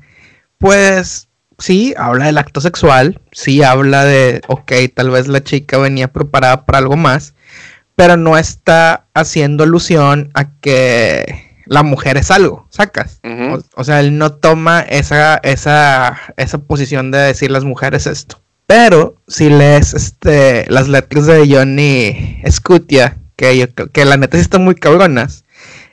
pues 0.58 1.28
sí, 1.58 1.94
habla 1.98 2.26
del 2.28 2.38
acto 2.38 2.62
sexual, 2.62 3.20
sí 3.32 3.64
habla 3.64 4.06
de, 4.06 4.42
ok, 4.48 4.72
tal 4.94 5.10
vez 5.10 5.28
la 5.28 5.44
chica 5.44 5.78
venía 5.78 6.08
preparada 6.10 6.66
para 6.66 6.78
algo 6.78 6.96
más, 6.96 7.34
pero 7.96 8.16
no 8.16 8.38
está 8.38 9.08
haciendo 9.14 9.64
alusión 9.64 10.30
a 10.36 10.52
que 10.60 11.47
la 11.70 11.84
mujer 11.84 12.18
es 12.18 12.32
algo, 12.32 12.68
sacas. 12.70 13.20
O, 13.24 13.60
o 13.76 13.84
sea, 13.84 14.00
él 14.00 14.18
no 14.18 14.34
toma 14.34 14.82
esa, 14.82 15.38
esa, 15.38 16.18
esa 16.38 16.58
posición 16.60 17.12
de 17.12 17.20
decir 17.20 17.52
las 17.52 17.64
mujeres 17.64 18.08
esto. 18.08 18.42
Pero 18.68 19.16
si 19.28 19.50
lees 19.50 19.94
este, 19.94 20.66
las 20.70 20.90
letras 20.90 21.26
de 21.26 21.48
Johnny 21.50 22.42
Scutia, 22.50 23.18
que, 23.38 23.58
yo 23.58 23.68
que 23.74 24.06
la 24.06 24.18
neta 24.18 24.38
sí 24.38 24.42
están 24.42 24.66
muy 24.66 24.76
cabronas, 24.76 25.46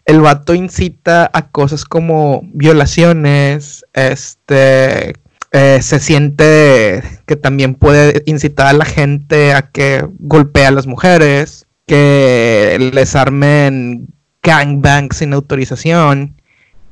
el 0.07 0.21
vato 0.21 0.55
incita 0.55 1.31
a 1.33 1.49
cosas 1.51 1.85
como 1.85 2.43
violaciones, 2.53 3.85
este, 3.93 5.15
eh, 5.53 5.79
se 5.83 6.01
siente 6.01 7.03
que 7.27 7.37
también 7.37 7.77
puede 7.77 8.23
incitar 8.27 8.67
a 8.67 8.73
la 8.73 8.85
gente 8.85 9.53
a 9.53 9.63
que 9.71 10.05
golpee 10.19 10.67
a 10.67 10.73
las 10.73 10.89
mujeres, 10.89 11.67
que 11.87 12.91
les 12.93 13.15
armen 13.15 14.09
gangbangs 14.45 15.17
sin 15.17 15.33
autorización, 15.33 16.41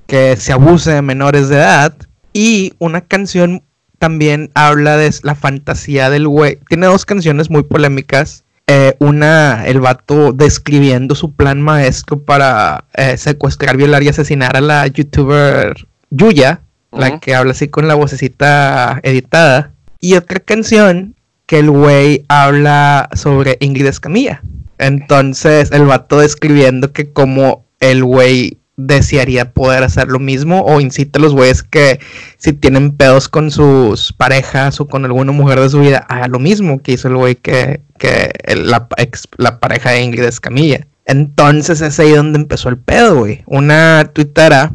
que 0.09 0.37
se 0.37 0.53
abuse 0.53 0.91
de 0.91 1.03
menores 1.03 1.49
de 1.49 1.57
edad. 1.57 1.95
Y 2.33 2.73
una 2.79 3.03
canción 3.03 3.62
también 3.99 4.51
habla 4.55 4.97
de 4.97 5.15
la 5.23 5.37
fantasía 5.37 6.11
del 6.11 6.27
güey. 6.27 6.59
Tiene 6.69 6.87
dos 6.87 7.05
canciones 7.05 7.51
muy 7.51 7.62
polémicas. 7.62 8.43
Eh, 8.67 8.97
una, 8.99 9.67
el 9.67 9.81
vato 9.81 10.33
describiendo 10.33 11.15
su 11.15 11.35
plan 11.35 11.61
maestro 11.61 12.21
para 12.21 12.85
eh, 12.95 13.17
secuestrar, 13.17 13.77
violar 13.77 14.03
y 14.03 14.09
asesinar 14.09 14.57
a 14.57 14.61
la 14.61 14.87
youtuber 14.87 15.87
Yuya, 16.11 16.61
la 16.91 17.21
que 17.21 17.35
habla 17.35 17.53
así 17.53 17.69
con 17.69 17.87
la 17.87 17.95
vocecita 17.95 19.01
editada. 19.03 19.73
Y 20.01 20.15
otra 20.15 20.41
canción 20.41 21.15
que 21.47 21.59
el 21.59 21.71
güey 21.71 22.25
habla 22.29 23.09
sobre 23.15 23.59
Ingrid 23.61 23.87
Escamilla. 23.87 24.43
Entonces, 24.83 25.71
el 25.73 25.85
vato 25.85 26.18
describiendo 26.18 26.92
que 26.92 27.12
como 27.12 27.64
el 27.81 28.03
güey 28.05 28.59
desearía 28.77 29.53
poder 29.53 29.85
hacer 29.85 30.09
lo 30.09 30.18
mismo 30.18 30.62
o 30.62 30.81
incita 30.81 31.18
a 31.18 31.23
los 31.23 31.35
güeyes 31.35 31.62
que 31.62 32.01
si 32.38 32.53
tienen 32.53 32.97
pedos 32.97 33.29
con 33.29 33.51
sus 33.51 34.12
parejas 34.12 34.81
o 34.81 34.88
con 34.88 35.05
alguna 35.05 35.31
mujer 35.33 35.61
de 35.61 35.68
su 35.71 35.79
vida, 35.81 35.99
haga 36.09 36.27
lo 36.27 36.38
mismo 36.38 36.83
que 36.83 36.92
hizo 36.92 37.07
el 37.09 37.16
güey 37.16 37.37
que, 37.37 37.83
que 37.99 38.33
el- 38.45 38.68
la, 38.71 38.88
ex- 38.97 39.29
la 39.37 39.61
pareja 39.61 39.90
de 39.90 40.03
Ingrid 40.03 40.25
Escamilla. 40.25 40.87
Entonces 41.05 41.81
es 41.81 41.99
ahí 42.01 42.11
donde 42.12 42.38
empezó 42.38 42.68
el 42.71 42.79
pedo, 42.79 43.16
güey. 43.18 43.42
Una 43.47 44.11
tuitera 44.12 44.73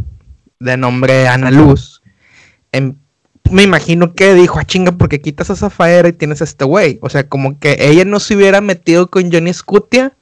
de 0.59 0.77
nombre 0.77 1.27
Ana 1.27 1.51
Luz 1.51 2.01
em- 2.71 2.95
me 3.51 3.63
imagino 3.63 4.13
que 4.13 4.33
dijo, 4.33 4.59
ah, 4.59 4.65
chinga, 4.65 4.93
porque 4.93 5.21
quitas 5.21 5.49
a 5.49 5.55
Zafaera 5.55 6.09
y 6.09 6.13
tienes 6.13 6.41
a 6.41 6.45
este 6.45 6.65
güey. 6.65 6.99
O 7.01 7.09
sea, 7.09 7.27
como 7.27 7.59
que 7.59 7.77
ella 7.79 8.05
no 8.05 8.19
se 8.19 8.35
hubiera 8.35 8.61
metido 8.61 9.09
con 9.09 9.31
Johnny 9.31 9.53
Scutia 9.53 10.15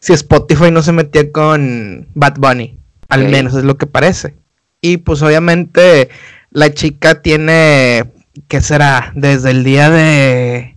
si 0.00 0.12
Spotify 0.12 0.70
no 0.70 0.82
se 0.82 0.92
metía 0.92 1.30
con 1.30 2.08
Bad 2.14 2.34
Bunny. 2.38 2.78
Al 3.08 3.28
menos 3.28 3.54
es 3.54 3.64
lo 3.64 3.76
que 3.76 3.86
parece. 3.86 4.34
Y 4.80 4.96
pues 4.98 5.22
obviamente 5.22 6.08
la 6.50 6.72
chica 6.72 7.22
tiene, 7.22 8.10
¿qué 8.48 8.60
será? 8.60 9.12
Desde 9.14 9.50
el 9.50 9.64
día 9.64 9.90
de, 9.90 10.71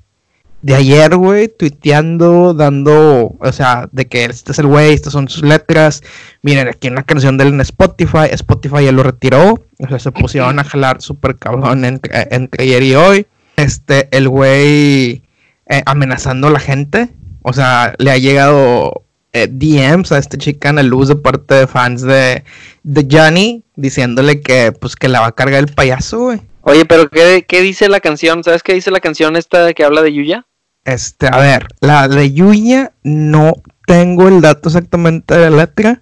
de 0.65 0.73
ayer, 0.73 1.15
güey, 1.15 1.47
tuiteando, 1.47 2.55
dando, 2.55 3.35
o 3.37 3.51
sea, 3.51 3.87
de 3.91 4.07
que 4.07 4.25
este 4.25 4.51
es 4.51 4.57
el 4.57 4.65
güey, 4.65 4.95
estas 4.95 5.13
son 5.13 5.29
sus 5.29 5.43
letras. 5.43 6.01
Miren, 6.41 6.67
aquí 6.67 6.87
una 6.87 7.03
canción 7.03 7.37
de 7.37 7.43
él 7.43 7.53
en 7.53 7.61
Spotify. 7.61 8.29
Spotify 8.31 8.85
ya 8.85 8.91
lo 8.91 9.03
retiró. 9.03 9.63
O 9.77 9.87
sea, 9.87 9.99
se 9.99 10.11
pusieron 10.11 10.57
a 10.57 10.63
jalar 10.63 11.03
súper 11.03 11.35
cabrón 11.35 11.85
entre, 11.85 12.27
entre 12.31 12.63
ayer 12.63 12.81
y 12.81 12.95
hoy. 12.95 13.27
Este, 13.57 14.07
el 14.09 14.27
güey 14.27 15.21
eh, 15.67 15.83
amenazando 15.85 16.47
a 16.47 16.49
la 16.49 16.59
gente. 16.59 17.09
O 17.43 17.53
sea, 17.53 17.93
le 17.99 18.09
ha 18.09 18.17
llegado 18.17 19.03
eh, 19.33 19.47
DMs 19.47 20.13
a 20.13 20.17
esta 20.17 20.39
chica 20.39 20.69
Ana 20.69 20.81
Luz 20.81 21.09
de 21.09 21.15
parte 21.15 21.53
de 21.53 21.67
fans 21.67 22.01
de, 22.01 22.43
de 22.81 23.07
Johnny 23.07 23.63
diciéndole 23.75 24.41
que 24.41 24.71
pues 24.71 24.95
que 24.95 25.09
la 25.09 25.19
va 25.19 25.27
a 25.27 25.31
cargar 25.31 25.59
el 25.59 25.71
payaso, 25.71 26.21
güey. 26.21 26.41
Oye, 26.61 26.85
pero 26.85 27.07
¿qué, 27.07 27.45
¿qué 27.47 27.61
dice 27.61 27.87
la 27.87 27.99
canción? 27.99 28.43
¿Sabes 28.43 28.63
qué 28.63 28.73
dice 28.73 28.89
la 28.89 28.99
canción 28.99 29.35
esta 29.35 29.71
que 29.75 29.83
habla 29.83 30.01
de 30.01 30.11
Yuya? 30.11 30.47
Este, 30.85 31.27
a 31.27 31.37
ver, 31.37 31.67
la 31.81 32.07
de 32.07 32.31
Yuya 32.31 32.93
no 33.03 33.53
tengo 33.87 34.27
el 34.27 34.41
dato 34.41 34.69
exactamente 34.69 35.35
de 35.35 35.49
la 35.49 35.57
letra. 35.57 36.01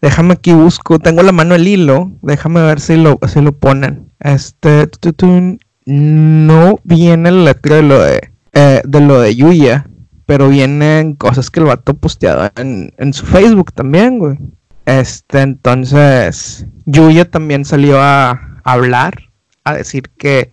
Déjame 0.00 0.34
aquí 0.34 0.52
busco, 0.52 0.98
tengo 0.98 1.22
la 1.22 1.32
mano 1.32 1.54
el 1.54 1.66
hilo, 1.66 2.12
déjame 2.22 2.60
ver 2.62 2.80
si 2.80 2.96
lo, 2.96 3.18
si 3.26 3.40
lo 3.40 3.56
ponen. 3.56 4.10
Este, 4.20 4.86
tu, 4.86 4.98
tu, 4.98 5.12
tu, 5.12 5.58
no 5.86 6.78
viene 6.84 7.30
la 7.30 7.44
letra 7.44 7.76
de 7.76 7.82
lo 7.82 8.00
de, 8.00 8.30
eh, 8.52 8.82
de 8.84 9.00
lo 9.00 9.20
de 9.20 9.34
Yuya, 9.34 9.88
pero 10.26 10.48
vienen 10.48 11.14
cosas 11.14 11.50
que 11.50 11.60
el 11.60 11.66
vato 11.66 11.94
posteado 11.94 12.50
en, 12.56 12.92
en 12.98 13.12
su 13.12 13.24
Facebook 13.24 13.72
también, 13.72 14.18
güey. 14.18 14.38
Este, 14.84 15.40
entonces, 15.40 16.66
Yuya 16.86 17.30
también 17.30 17.64
salió 17.64 18.00
a 18.00 18.60
hablar, 18.64 19.30
a 19.64 19.74
decir 19.74 20.10
que 20.16 20.52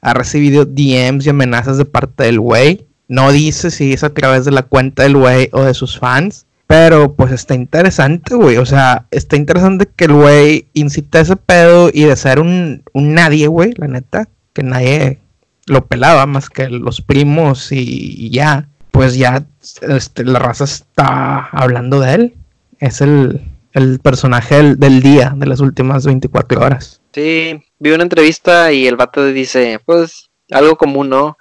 ha 0.00 0.14
recibido 0.14 0.64
DMs 0.64 1.26
y 1.26 1.30
amenazas 1.30 1.78
de 1.78 1.84
parte 1.84 2.24
del 2.24 2.40
güey. 2.40 2.86
No 3.10 3.32
dice 3.32 3.72
si 3.72 3.92
es 3.92 4.04
a 4.04 4.14
través 4.14 4.44
de 4.44 4.52
la 4.52 4.62
cuenta 4.62 5.02
del 5.02 5.16
güey 5.16 5.48
o 5.50 5.64
de 5.64 5.74
sus 5.74 5.98
fans. 5.98 6.46
Pero 6.68 7.14
pues 7.14 7.32
está 7.32 7.56
interesante, 7.56 8.36
güey. 8.36 8.56
O 8.58 8.64
sea, 8.64 9.08
está 9.10 9.34
interesante 9.34 9.88
que 9.96 10.04
el 10.04 10.12
güey 10.12 10.68
incita 10.74 11.18
ese 11.18 11.34
pedo 11.34 11.90
y 11.92 12.04
de 12.04 12.14
ser 12.14 12.38
un, 12.38 12.84
un 12.92 13.12
nadie, 13.12 13.48
güey, 13.48 13.72
la 13.76 13.88
neta. 13.88 14.28
Que 14.52 14.62
nadie 14.62 15.18
lo 15.66 15.86
pelaba 15.86 16.26
más 16.26 16.48
que 16.48 16.68
los 16.68 17.00
primos 17.00 17.72
y, 17.72 18.14
y 18.16 18.30
ya. 18.30 18.68
Pues 18.92 19.16
ya 19.16 19.44
este, 19.82 20.24
la 20.24 20.38
raza 20.38 20.62
está 20.62 21.48
hablando 21.50 21.98
de 21.98 22.14
él. 22.14 22.34
Es 22.78 23.00
el, 23.00 23.40
el 23.72 23.98
personaje 23.98 24.54
del, 24.54 24.78
del 24.78 25.02
día, 25.02 25.34
de 25.36 25.46
las 25.46 25.58
últimas 25.58 26.06
24 26.06 26.60
horas. 26.60 27.02
Sí, 27.12 27.60
vi 27.80 27.90
una 27.90 28.04
entrevista 28.04 28.72
y 28.72 28.86
el 28.86 28.94
vato 28.94 29.26
dice, 29.26 29.80
pues, 29.84 30.30
algo 30.52 30.76
común, 30.76 31.08
¿no? 31.08 31.36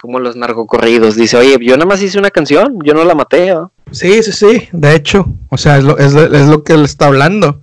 Como 0.00 0.20
los 0.20 0.36
narcocorridos. 0.36 1.16
Dice, 1.16 1.36
oye, 1.36 1.56
yo 1.60 1.74
nada 1.76 1.86
más 1.86 2.02
hice 2.02 2.18
una 2.18 2.30
canción, 2.30 2.78
yo 2.84 2.94
no 2.94 3.04
la 3.04 3.14
maté, 3.14 3.50
¿no? 3.54 3.72
Sí, 3.92 4.22
sí, 4.22 4.32
sí, 4.32 4.68
de 4.72 4.94
hecho, 4.94 5.26
o 5.48 5.56
sea, 5.56 5.78
es 5.78 5.84
lo, 5.84 5.96
es, 5.98 6.12
lo- 6.12 6.34
es 6.34 6.46
lo 6.48 6.62
que 6.64 6.72
él 6.74 6.84
está 6.84 7.06
hablando. 7.06 7.60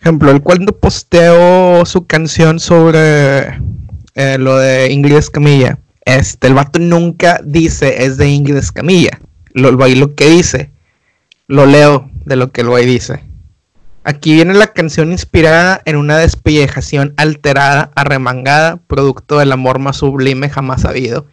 Ejemplo, 0.00 0.30
él 0.30 0.42
cuando 0.42 0.76
posteó 0.76 1.84
su 1.86 2.06
canción 2.06 2.60
sobre 2.60 3.58
eh, 4.14 4.36
lo 4.38 4.58
de 4.58 4.92
Ingrid 4.92 5.16
Escamilla. 5.16 5.78
Este, 6.04 6.48
el 6.48 6.54
vato 6.54 6.78
nunca 6.78 7.40
dice 7.42 8.04
es 8.04 8.18
de 8.18 8.28
Ingrid 8.28 8.56
Escamilla. 8.56 9.18
Lo, 9.54 9.70
lo 9.70 10.14
que 10.14 10.28
dice, 10.28 10.70
lo 11.46 11.64
leo 11.64 12.10
de 12.26 12.36
lo 12.36 12.50
que 12.52 12.60
el 12.60 12.68
güey 12.68 12.84
dice. 12.84 13.22
Aquí 14.06 14.34
viene 14.34 14.52
la 14.52 14.66
canción 14.66 15.12
inspirada 15.12 15.80
en 15.86 15.96
una 15.96 16.18
despellejación 16.18 17.14
alterada, 17.16 17.90
arremangada, 17.94 18.76
producto 18.76 19.38
del 19.38 19.50
amor 19.50 19.78
más 19.78 19.96
sublime 19.96 20.50
jamás 20.50 20.84
habido, 20.84 21.26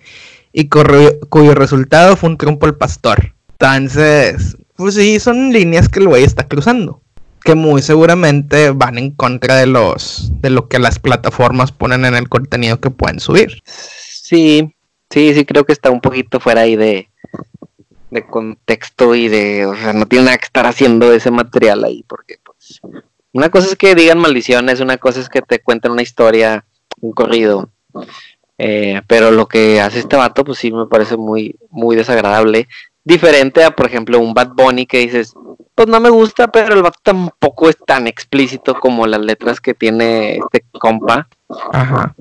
y 0.53 0.69
cuyo 0.69 1.53
resultado 1.53 2.15
fue 2.15 2.29
un 2.29 2.37
trompo 2.37 2.65
al 2.65 2.77
pastor. 2.77 3.33
Entonces, 3.59 4.55
pues 4.77 4.95
sí, 4.95 5.19
son 5.19 5.51
líneas 5.51 5.89
que 5.89 5.99
el 5.99 6.07
güey 6.07 6.23
está 6.23 6.47
cruzando, 6.47 7.01
que 7.43 7.55
muy 7.55 7.81
seguramente 7.81 8.71
van 8.71 8.97
en 8.97 9.11
contra 9.11 9.57
de 9.57 9.65
los 9.65 10.31
de 10.41 10.49
lo 10.49 10.69
que 10.69 10.79
las 10.79 10.97
plataformas 10.97 11.73
ponen 11.73 12.05
en 12.05 12.15
el 12.15 12.29
contenido 12.29 12.79
que 12.79 12.89
pueden 12.89 13.19
subir. 13.19 13.61
Sí, 13.65 14.73
sí, 15.09 15.33
sí 15.33 15.43
creo 15.43 15.65
que 15.65 15.73
está 15.73 15.91
un 15.91 15.99
poquito 15.99 16.39
fuera 16.39 16.61
ahí 16.61 16.77
de, 16.77 17.09
de 18.11 18.27
contexto 18.27 19.15
y 19.15 19.29
de, 19.29 19.65
o 19.65 19.75
sea, 19.75 19.93
no 19.93 20.05
tiene 20.05 20.25
nada 20.25 20.37
que 20.37 20.45
estar 20.45 20.67
haciendo 20.67 21.11
ese 21.11 21.31
material 21.31 21.83
ahí, 21.83 22.03
porque 22.07 22.37
una 23.33 23.49
cosa 23.49 23.67
es 23.67 23.75
que 23.75 23.95
digan 23.95 24.19
maldiciones, 24.19 24.81
una 24.81 24.97
cosa 24.97 25.21
es 25.21 25.29
que 25.29 25.41
te 25.41 25.59
cuenten 25.59 25.93
una 25.93 26.01
historia, 26.01 26.65
un 26.99 27.13
corrido. 27.13 27.69
Eh, 28.57 29.01
pero 29.07 29.31
lo 29.31 29.47
que 29.47 29.79
hace 29.81 29.99
este 29.99 30.17
vato, 30.17 30.43
pues 30.43 30.59
sí 30.59 30.71
me 30.71 30.85
parece 30.85 31.17
muy, 31.17 31.55
muy 31.69 31.95
desagradable. 31.95 32.67
Diferente 33.03 33.63
a, 33.63 33.71
por 33.71 33.87
ejemplo, 33.87 34.19
un 34.19 34.33
Bad 34.33 34.49
Bunny 34.49 34.85
que 34.85 34.99
dices, 34.99 35.33
pues 35.73 35.87
no 35.87 35.99
me 35.99 36.09
gusta, 36.09 36.49
pero 36.49 36.75
el 36.75 36.83
vato 36.83 36.99
tampoco 37.01 37.69
es 37.69 37.77
tan 37.87 38.05
explícito 38.07 38.79
como 38.79 39.07
las 39.07 39.21
letras 39.21 39.61
que 39.61 39.73
tiene 39.73 40.35
este 40.35 40.65
compa. 40.73 41.27
Ajá. 41.71 42.13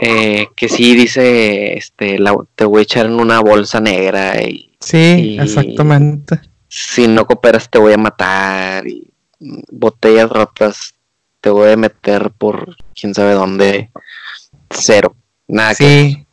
Eh, 0.00 0.48
que 0.56 0.68
sí 0.68 0.94
dice, 0.94 1.78
este, 1.78 2.18
te 2.54 2.64
voy 2.64 2.80
a 2.80 2.82
echar 2.82 3.06
en 3.06 3.18
una 3.18 3.40
bolsa 3.40 3.80
negra 3.80 4.42
y... 4.42 4.69
Sí, 4.80 5.36
exactamente. 5.40 6.40
Si 6.68 7.06
no 7.06 7.26
cooperas 7.26 7.68
te 7.68 7.78
voy 7.78 7.92
a 7.92 7.98
matar 7.98 8.86
y 8.86 9.10
botellas 9.70 10.30
rotas 10.30 10.94
te 11.40 11.50
voy 11.50 11.72
a 11.72 11.76
meter 11.76 12.30
por 12.30 12.76
quién 12.94 13.14
sabe 13.14 13.32
dónde. 13.32 13.90
Cero. 14.70 15.16
Nada 15.48 15.74
sí. 15.74 16.26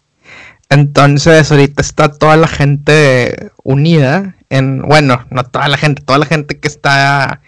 Entonces 0.69 1.51
ahorita 1.51 1.81
está 1.81 2.11
toda 2.11 2.35
la 2.35 2.47
gente 2.47 3.51
unida 3.63 4.35
en, 4.49 4.81
bueno, 4.81 5.25
no 5.31 5.43
toda 5.45 5.67
la 5.69 5.77
gente, 5.77 6.01
toda 6.03 6.19
la 6.19 6.25
gente 6.25 6.59
que 6.59 6.67
está, 6.67 7.41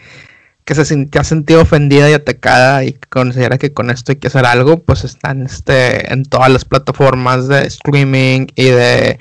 que 0.63 0.73
se 0.73 0.81
ha 0.81 1.23
sentido 1.23 1.61
ofendida 1.61 2.09
y 2.09 2.13
atacada 2.13 2.85
y 2.85 2.93
que 2.93 3.09
considera 3.09 3.57
que 3.57 3.73
con 3.73 3.89
esto 3.89 4.13
hay 4.13 4.17
que 4.17 4.27
hacer 4.27 4.45
algo, 4.45 4.83
pues 4.83 5.03
están 5.03 5.45
este, 5.45 6.11
en 6.11 6.23
todas 6.23 6.49
las 6.49 6.63
plataformas 6.63 7.47
de 7.49 7.67
streaming 7.67 8.47
y 8.55 8.65
de 8.65 9.19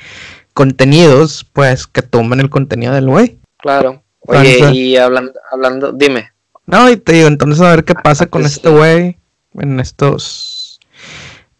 contenidos, 0.58 1.46
pues 1.52 1.86
que 1.86 2.02
tumben 2.02 2.40
el 2.40 2.50
contenido 2.50 2.92
del 2.92 3.06
güey. 3.06 3.38
Claro. 3.58 4.02
Oye, 4.22 4.72
y 4.72 4.96
hablando, 4.96 5.32
hablando, 5.52 5.92
dime. 5.92 6.32
No, 6.66 6.90
y 6.90 6.96
te 6.96 7.12
digo, 7.12 7.28
entonces 7.28 7.64
a 7.64 7.70
ver 7.70 7.84
qué 7.84 7.94
pasa 7.94 8.26
con 8.26 8.44
este 8.44 8.68
güey 8.68 9.18
en 9.54 9.78
estos, 9.78 10.80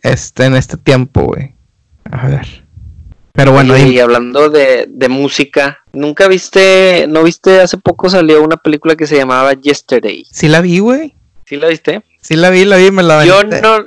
este, 0.03 0.47
en 0.47 0.57
este 0.57 0.77
tiempo, 0.79 1.27
güey. 1.27 1.55
A 2.11 2.27
ver. 2.27 2.65
Pero 3.35 3.53
bueno, 3.53 3.79
y, 3.79 4.01
hablando 4.01 4.51
de, 4.51 4.87
de, 4.89 5.09
música, 5.09 5.79
¿nunca 5.93 6.27
viste, 6.27 7.07
no 7.09 7.23
viste, 7.23 7.61
hace 7.61 7.77
poco 7.77 8.11
salió 8.11 8.43
una 8.43 8.57
película 8.57 8.97
que 8.97 9.07
se 9.07 9.17
llamaba 9.17 9.53
Yesterday? 9.53 10.27
Sí 10.29 10.49
la 10.49 10.61
vi, 10.61 10.81
güey. 10.81 11.15
¿Sí 11.47 11.55
la 11.55 11.69
viste? 11.69 12.03
Sí 12.21 12.35
la 12.35 12.51
vi, 12.51 12.65
la 12.65 12.79
vi, 12.79 12.91
me 12.91 13.05
la 13.05 13.23
vi. 13.23 13.29
Yo 13.29 13.45
no, 13.45 13.87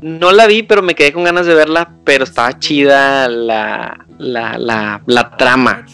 no 0.00 0.32
la 0.32 0.46
vi, 0.46 0.62
pero 0.62 0.82
me 0.82 0.94
quedé 0.94 1.12
con 1.12 1.24
ganas 1.24 1.46
de 1.46 1.54
verla, 1.54 1.90
pero 2.04 2.24
estaba 2.24 2.58
chida 2.58 3.28
la, 3.28 4.06
la, 4.18 4.58
la, 4.58 5.02
la 5.06 5.36
trama. 5.36 5.84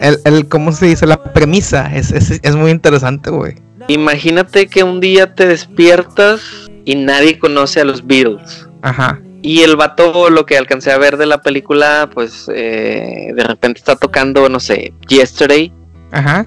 El, 0.00 0.18
el, 0.24 0.48
¿cómo 0.48 0.72
se 0.72 0.86
dice? 0.86 1.06
La 1.06 1.22
premisa 1.22 1.94
es, 1.94 2.10
es, 2.12 2.56
muy 2.56 2.70
interesante, 2.70 3.30
güey. 3.30 3.54
Imagínate 3.88 4.66
que 4.66 4.82
un 4.82 5.00
día 5.00 5.34
te 5.34 5.46
despiertas 5.46 6.40
y 6.84 6.94
nadie 6.96 7.38
conoce 7.38 7.80
a 7.80 7.84
los 7.84 8.06
Beatles. 8.06 8.68
Ajá. 8.82 9.20
Y 9.42 9.60
el 9.60 9.76
vato, 9.76 10.28
lo 10.28 10.44
que 10.44 10.58
alcancé 10.58 10.92
a 10.92 10.98
ver 10.98 11.16
de 11.16 11.26
la 11.26 11.40
película, 11.40 12.10
pues 12.12 12.50
eh, 12.54 13.32
de 13.34 13.44
repente 13.44 13.78
está 13.78 13.96
tocando, 13.96 14.48
no 14.48 14.60
sé, 14.60 14.92
Yesterday. 15.08 15.72
Ajá. 16.10 16.46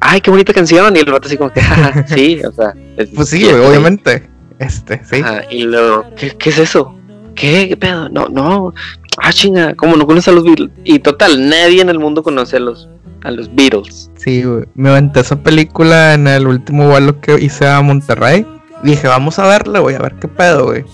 Ay, 0.00 0.20
qué 0.20 0.30
bonita 0.30 0.52
canción. 0.52 0.94
Y 0.96 0.98
el 0.98 1.10
vato 1.10 1.26
así 1.26 1.36
como 1.36 1.52
que, 1.52 1.62
sí, 2.06 2.42
o 2.44 2.52
sea. 2.52 2.74
pues 3.14 3.28
sí, 3.28 3.44
obviamente. 3.46 4.33
Este, 4.64 5.02
sí. 5.04 5.22
y 5.50 5.64
luego, 5.64 6.06
¿qué, 6.16 6.36
es 6.48 6.58
eso? 6.58 6.94
¿Qué? 7.34 7.68
¿Qué 7.68 7.76
pedo? 7.76 8.08
No, 8.08 8.28
no. 8.28 8.72
Ah, 9.18 9.32
chinga, 9.32 9.74
¿cómo 9.74 9.96
no 9.96 10.06
conoce 10.06 10.30
a 10.30 10.32
los 10.32 10.44
Beatles? 10.44 10.70
Y 10.84 10.98
total, 10.98 11.48
nadie 11.48 11.82
en 11.82 11.88
el 11.88 11.98
mundo 11.98 12.22
conoce 12.22 12.56
a 12.56 12.60
los, 12.60 12.88
a 13.22 13.30
los 13.30 13.54
Beatles. 13.54 14.10
Sí, 14.16 14.42
güey. 14.42 14.64
Me 14.74 14.90
aventé 14.90 15.20
esa 15.20 15.36
película 15.36 16.14
en 16.14 16.26
el 16.26 16.46
último 16.46 16.88
vuelo 16.88 17.20
que 17.20 17.40
hice 17.40 17.68
a 17.68 17.80
Monterrey. 17.82 18.46
dije, 18.82 19.06
vamos 19.06 19.38
a 19.38 19.46
verla, 19.46 19.80
güey, 19.80 19.96
a 19.96 20.00
ver 20.00 20.14
qué 20.14 20.28
pedo, 20.28 20.66
güey. 20.66 20.84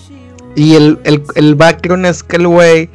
Y 0.55 0.75
el, 0.75 0.99
el, 1.05 1.23
el 1.35 1.55
background 1.55 2.05
es 2.05 2.23
que 2.23 2.35
el 2.35 2.47
güey 2.47 2.89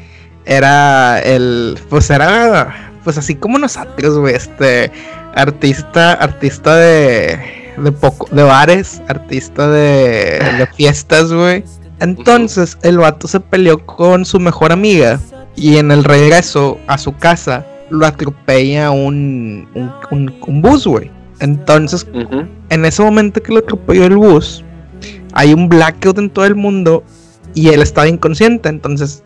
era 0.44 1.18
el. 1.20 1.78
Pues 1.88 2.10
era. 2.10 2.92
Pues 3.02 3.16
así 3.18 3.34
como 3.34 3.58
nosotros, 3.58 4.18
güey. 4.18 4.34
Este. 4.34 4.92
Artista. 5.34 6.12
Artista 6.12 6.76
de 6.76 7.65
de 7.76 7.92
poco, 7.92 8.28
de 8.34 8.42
bares, 8.42 9.02
artista 9.08 9.68
de, 9.68 10.38
de 10.58 10.66
fiestas, 10.76 11.32
güey. 11.32 11.64
Entonces 12.00 12.78
el 12.82 12.98
vato 12.98 13.26
se 13.26 13.40
peleó 13.40 13.84
con 13.84 14.24
su 14.24 14.38
mejor 14.38 14.72
amiga 14.72 15.18
y 15.54 15.78
en 15.78 15.90
el 15.90 16.04
regreso 16.04 16.78
a 16.86 16.98
su 16.98 17.16
casa 17.16 17.66
lo 17.90 18.06
atropella 18.06 18.90
un, 18.90 19.68
un, 20.10 20.34
un, 20.46 20.62
bus, 20.62 20.86
güey. 20.86 21.10
Entonces, 21.40 22.06
en 22.70 22.84
ese 22.84 23.02
momento 23.02 23.42
que 23.42 23.52
lo 23.52 23.60
atropelló 23.60 24.04
el 24.04 24.16
bus, 24.16 24.64
hay 25.32 25.52
un 25.52 25.68
blackout 25.68 26.18
en 26.18 26.30
todo 26.30 26.44
el 26.44 26.54
mundo 26.54 27.04
y 27.54 27.68
él 27.68 27.82
estaba 27.82 28.08
inconsciente. 28.08 28.68
Entonces, 28.68 29.22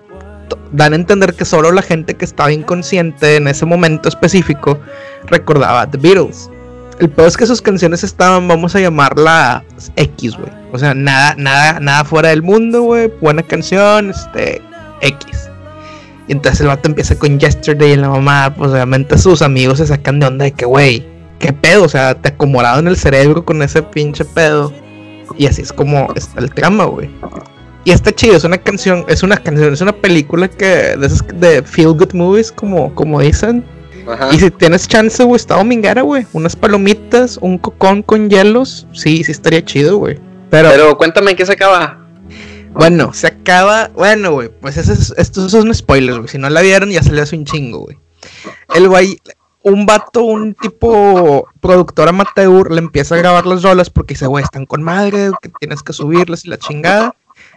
dan 0.73 0.93
a 0.93 0.97
entender 0.97 1.35
que 1.35 1.45
solo 1.45 1.73
la 1.73 1.83
gente 1.83 2.15
que 2.15 2.25
estaba 2.25 2.53
inconsciente 2.53 3.37
en 3.37 3.49
ese 3.49 3.65
momento 3.65 4.09
específico 4.09 4.79
recordaba 5.27 5.89
The 5.91 5.99
Beatles. 5.99 6.51
El 7.01 7.09
peor 7.09 7.29
es 7.29 7.37
que 7.39 7.47
sus 7.47 7.63
canciones 7.63 8.05
estaban, 8.05 8.47
vamos 8.47 8.77
a 8.77 8.81
llamarla 8.81 9.65
X, 9.97 10.37
güey. 10.37 10.51
O 10.71 10.79
sea, 10.79 10.93
nada, 10.95 11.35
nada, 11.39 11.81
nada 11.81 12.05
fuera 12.05 12.29
del 12.29 12.43
mundo, 12.43 12.83
güey. 12.83 13.11
Buena 13.23 13.43
canción, 13.43 14.11
este, 14.11 14.61
X. 15.01 15.49
Y 16.29 16.33
entonces 16.33 16.61
el 16.61 16.67
vato 16.67 16.91
empieza 16.91 17.19
con 17.19 17.41
Yesterday 17.41 17.93
y 17.93 17.97
la 17.97 18.11
mamá, 18.11 18.55
pues 18.55 18.71
obviamente 18.71 19.17
sus 19.17 19.41
amigos 19.41 19.79
se 19.79 19.87
sacan 19.87 20.21
de 20.21 20.27
onda 20.27 20.45
de 20.45 20.53
que, 20.53 20.67
güey, 20.67 21.07
¿qué 21.39 21.55
pedo? 21.55 21.85
O 21.85 21.89
sea, 21.89 22.15
te 22.15 22.29
acomodado 22.29 22.81
en 22.81 22.89
el 22.89 22.99
cerebro 22.99 23.47
con 23.47 23.63
ese 23.63 23.83
pinche 23.83 24.27
pedo. 24.27 24.71
Y 25.39 25.47
así 25.47 25.63
es 25.63 25.73
como 25.73 26.13
está 26.15 26.39
el 26.39 26.53
trama, 26.53 26.85
güey. 26.85 27.09
Y 27.85 27.93
está 27.93 28.13
chido, 28.13 28.37
es 28.37 28.45
una 28.45 28.59
canción, 28.59 29.07
es 29.09 29.23
una 29.23 29.39
canción, 29.39 29.73
es 29.73 29.81
una 29.81 29.93
película 29.93 30.49
que 30.49 30.67
de, 30.99 31.07
esas 31.07 31.25
de 31.35 31.63
feel 31.63 31.95
good 31.95 32.13
movies, 32.13 32.53
como, 32.53 32.95
como 32.95 33.21
dicen 33.21 33.65
y 34.33 34.39
si 34.39 34.51
tienes 34.51 34.89
chance, 34.89 35.23
güey, 35.25 35.37
está 35.37 35.57
dominguera, 35.57 36.03
güey. 36.03 36.27
Unas 36.33 36.57
palomitas, 36.57 37.39
un 37.41 37.59
cocón 37.59 38.03
con 38.03 38.29
hielos. 38.29 38.87
Sí, 38.93 39.25
sí 39.25 39.33
estaría 39.33 39.65
chido, 39.65 39.99
güey. 39.99 40.19
Pero, 40.51 40.69
Pero 40.71 40.99
cuéntame 40.99 41.33
en 41.33 41.37
qué 41.37 41.47
se 41.47 41.53
acaba. 41.53 41.99
Bueno, 42.73 43.13
se 43.13 43.27
acaba. 43.27 43.89
Bueno, 43.95 44.33
güey, 44.33 44.49
pues 44.61 44.77
es, 44.77 45.13
estos 45.17 45.51
son 45.51 45.75
spoilers, 45.75 46.19
güey. 46.19 46.29
Si 46.29 46.39
no 46.39 46.49
la 46.51 46.61
vieron, 46.61 46.91
ya 46.91 47.03
salió 47.03 47.23
hace 47.23 47.37
un 47.37 47.45
chingo, 47.45 47.81
güey. 47.81 47.99
El 48.75 48.89
güey, 48.89 49.19
un 49.63 49.87
vato, 49.87 50.23
un 50.23 50.55
tipo 50.55 51.49
productor 51.61 52.09
amateur, 52.09 52.71
le 52.71 52.79
empieza 52.79 53.15
a 53.15 53.19
grabar 53.19 53.47
las 53.47 53.63
rolas 53.63 53.91
porque 53.91 54.15
dice, 54.15 54.27
güey, 54.27 54.45
están 54.45 54.67
con 54.67 54.83
madre, 54.83 55.31
que 55.43 55.51
tienes 55.61 55.83
que 55.83 55.93
subirlas 55.93 56.45
y 56.45 56.49
la 56.49 56.59
chingada. 56.59 57.15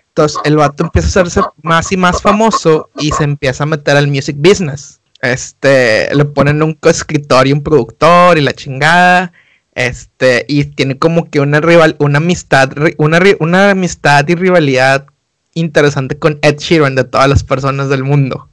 Entonces 0.10 0.40
el 0.44 0.58
vato 0.58 0.84
empieza 0.84 1.08
a 1.08 1.10
hacerse 1.10 1.42
más 1.64 1.92
y 1.92 1.98
más 1.98 2.22
famoso 2.22 2.90
y 2.98 3.12
se 3.12 3.24
empieza 3.24 3.64
a 3.64 3.68
meter 3.68 3.98
al 3.98 4.08
music 4.08 4.36
business. 4.38 5.00
Este, 5.24 6.14
le 6.14 6.26
ponen 6.26 6.62
un 6.62 6.74
coescritor 6.74 7.48
y 7.48 7.54
un 7.54 7.64
productor 7.64 8.38
y 8.38 8.42
la 8.42 8.52
chingada. 8.52 9.32
Este, 9.74 10.46
y 10.50 10.66
tiene 10.66 11.00
como 11.00 11.30
que 11.30 11.40
una 11.40 11.62
rival, 11.62 11.96
una 12.00 12.18
amistad, 12.18 12.72
una, 12.98 13.20
una 13.40 13.70
amistad 13.70 14.28
y 14.28 14.36
rivalidad 14.36 15.06
interesante 15.54 16.20
con 16.20 16.40
Ed 16.42 16.58
Sheeran 16.58 16.96
de 16.96 17.06
todas 17.06 17.30
las 17.30 17.46
personas 17.46 17.88
del 17.88 18.04
mundo. 18.04 18.50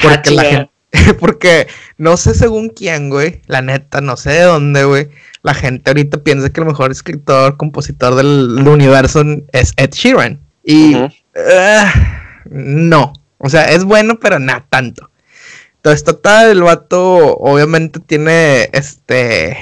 Porque 0.00 0.30
la 0.30 0.44
gente, 0.44 0.70
porque 1.18 1.66
no 1.98 2.16
sé 2.16 2.34
según 2.34 2.68
quién, 2.68 3.10
güey, 3.10 3.42
la 3.48 3.60
neta, 3.60 4.00
no 4.00 4.16
sé 4.16 4.30
de 4.30 4.42
dónde, 4.42 4.84
güey. 4.84 5.08
La 5.42 5.54
gente 5.54 5.90
ahorita 5.90 6.18
piensa 6.18 6.50
que 6.50 6.60
el 6.60 6.68
mejor 6.68 6.92
escritor, 6.92 7.56
compositor 7.56 8.14
del, 8.14 8.64
universo 8.64 9.24
es 9.50 9.72
Ed 9.76 9.90
Sheeran. 9.90 10.38
Y 10.62 10.94
ah, 10.94 11.92
no, 12.48 13.12
o 13.38 13.48
sea, 13.48 13.72
es 13.72 13.82
bueno, 13.82 14.20
pero 14.20 14.38
nada 14.38 14.64
tanto. 14.70 15.09
Entonces, 15.80 16.04
total, 16.04 16.50
el 16.50 16.62
vato 16.62 17.36
obviamente 17.38 18.00
tiene 18.00 18.68
este 18.72 19.56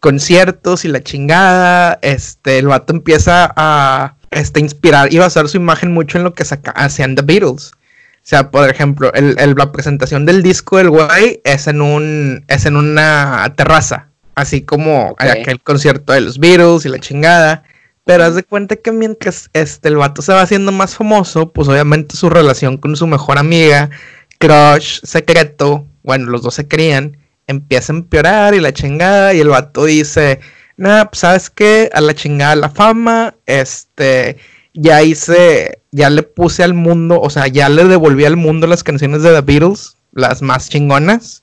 conciertos 0.00 0.86
y 0.86 0.88
la 0.88 1.02
chingada. 1.02 1.98
Este, 2.00 2.58
el 2.58 2.68
vato 2.68 2.94
empieza 2.94 3.52
a, 3.54 4.14
este, 4.30 4.60
inspirar 4.60 5.12
y 5.12 5.18
basar 5.18 5.46
su 5.46 5.58
imagen 5.58 5.92
mucho 5.92 6.16
en 6.16 6.24
lo 6.24 6.32
que 6.32 6.44
hacían 6.74 7.16
The 7.16 7.22
Beatles. 7.22 7.72
O 7.72 8.28
sea, 8.28 8.50
por 8.50 8.70
ejemplo, 8.70 9.12
el, 9.12 9.36
la 9.36 9.72
presentación 9.72 10.24
del 10.24 10.42
disco 10.42 10.78
del 10.78 10.88
güey 10.88 11.42
es 11.44 11.66
en 11.66 11.82
un 11.82 12.44
es 12.48 12.64
en 12.64 12.76
una 12.76 13.52
terraza, 13.54 14.08
así 14.34 14.62
como 14.62 15.16
aquel 15.18 15.60
concierto 15.60 16.14
de 16.14 16.22
los 16.22 16.38
Beatles 16.38 16.86
y 16.86 16.88
la 16.88 16.98
chingada. 16.98 17.62
Pero 18.04 18.24
haz 18.24 18.34
de 18.34 18.42
cuenta 18.42 18.76
que 18.76 18.90
mientras 18.90 19.50
este, 19.52 19.88
el 19.88 19.96
vato 19.96 20.22
se 20.22 20.32
va 20.32 20.40
haciendo 20.40 20.72
más 20.72 20.94
famoso, 20.94 21.52
pues 21.52 21.68
obviamente 21.68 22.16
su 22.16 22.30
relación 22.30 22.78
con 22.78 22.96
su 22.96 23.06
mejor 23.06 23.36
amiga, 23.36 23.90
crush 24.38 25.00
secreto, 25.02 25.86
bueno, 26.02 26.30
los 26.30 26.42
dos 26.42 26.54
se 26.54 26.66
crían, 26.66 27.18
empieza 27.46 27.92
a 27.92 27.96
empeorar 27.96 28.54
y 28.54 28.60
la 28.60 28.72
chingada, 28.72 29.34
y 29.34 29.40
el 29.40 29.48
vato 29.48 29.84
dice, 29.84 30.40
nah, 30.76 31.04
pues 31.04 31.20
sabes 31.20 31.50
qué, 31.50 31.90
a 31.92 32.00
la 32.00 32.14
chingada 32.14 32.56
la 32.56 32.70
fama, 32.70 33.34
este, 33.46 34.38
ya 34.74 35.02
hice, 35.02 35.80
ya 35.90 36.10
le 36.10 36.22
puse 36.22 36.62
al 36.62 36.74
mundo, 36.74 37.20
o 37.20 37.30
sea, 37.30 37.48
ya 37.48 37.68
le 37.68 37.84
devolví 37.84 38.24
al 38.24 38.36
mundo 38.36 38.66
las 38.66 38.84
canciones 38.84 39.22
de 39.22 39.32
The 39.32 39.40
Beatles, 39.40 39.96
las 40.12 40.42
más 40.42 40.68
chingonas. 40.68 41.42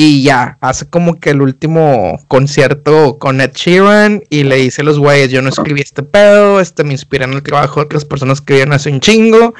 Y 0.00 0.22
ya, 0.22 0.58
hace 0.60 0.88
como 0.88 1.18
que 1.18 1.30
el 1.30 1.42
último 1.42 2.24
concierto 2.28 3.18
con 3.18 3.40
Ed 3.40 3.50
Sheeran 3.52 4.22
y 4.30 4.44
le 4.44 4.54
dice 4.54 4.82
a 4.82 4.84
los 4.84 4.96
güeyes, 4.96 5.30
yo 5.30 5.42
no 5.42 5.48
escribí 5.48 5.80
este 5.80 6.04
pedo, 6.04 6.60
este 6.60 6.84
me 6.84 6.92
inspira 6.92 7.24
en 7.24 7.32
el 7.32 7.42
trabajo 7.42 7.80
otras 7.80 8.04
personas 8.04 8.44
vienen 8.44 8.72
hace 8.72 8.90
un 8.90 9.00
chingo 9.00 9.54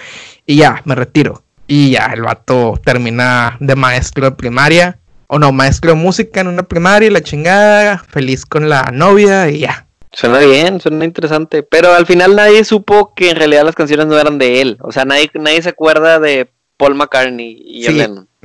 y 0.46 0.58
ya, 0.58 0.80
me 0.84 0.94
retiro. 0.94 1.42
Y 1.68 1.90
ya, 1.90 2.10
el 2.14 2.22
vato 2.22 2.80
termina 2.84 3.56
de 3.60 3.76
maestro 3.76 4.24
de 4.24 4.32
primaria, 4.32 4.98
o 5.28 5.38
no, 5.38 5.52
maestro 5.52 5.92
de 5.92 5.96
música 5.96 6.40
en 6.40 6.48
una 6.48 6.64
primaria 6.64 7.06
y 7.06 7.12
la 7.12 7.20
chingada, 7.20 7.98
feliz 7.98 8.44
con 8.44 8.68
la 8.68 8.90
novia 8.92 9.48
y 9.50 9.60
ya, 9.60 9.86
Suena 10.12 10.38
bien, 10.38 10.80
suena 10.80 11.04
interesante. 11.04 11.62
Pero 11.62 11.92
al 11.92 12.06
final 12.06 12.34
nadie 12.34 12.64
supo 12.64 13.12
que 13.14 13.30
en 13.30 13.36
realidad 13.36 13.64
las 13.64 13.74
canciones 13.74 14.06
no 14.06 14.18
eran 14.18 14.38
de 14.38 14.60
él. 14.60 14.78
O 14.80 14.92
sea, 14.92 15.04
nadie, 15.04 15.30
nadie 15.34 15.62
se 15.62 15.68
acuerda 15.68 16.18
de 16.18 16.50
Paul 16.76 16.94
McCartney 16.94 17.62
y 17.64 17.84
sí, 17.84 18.04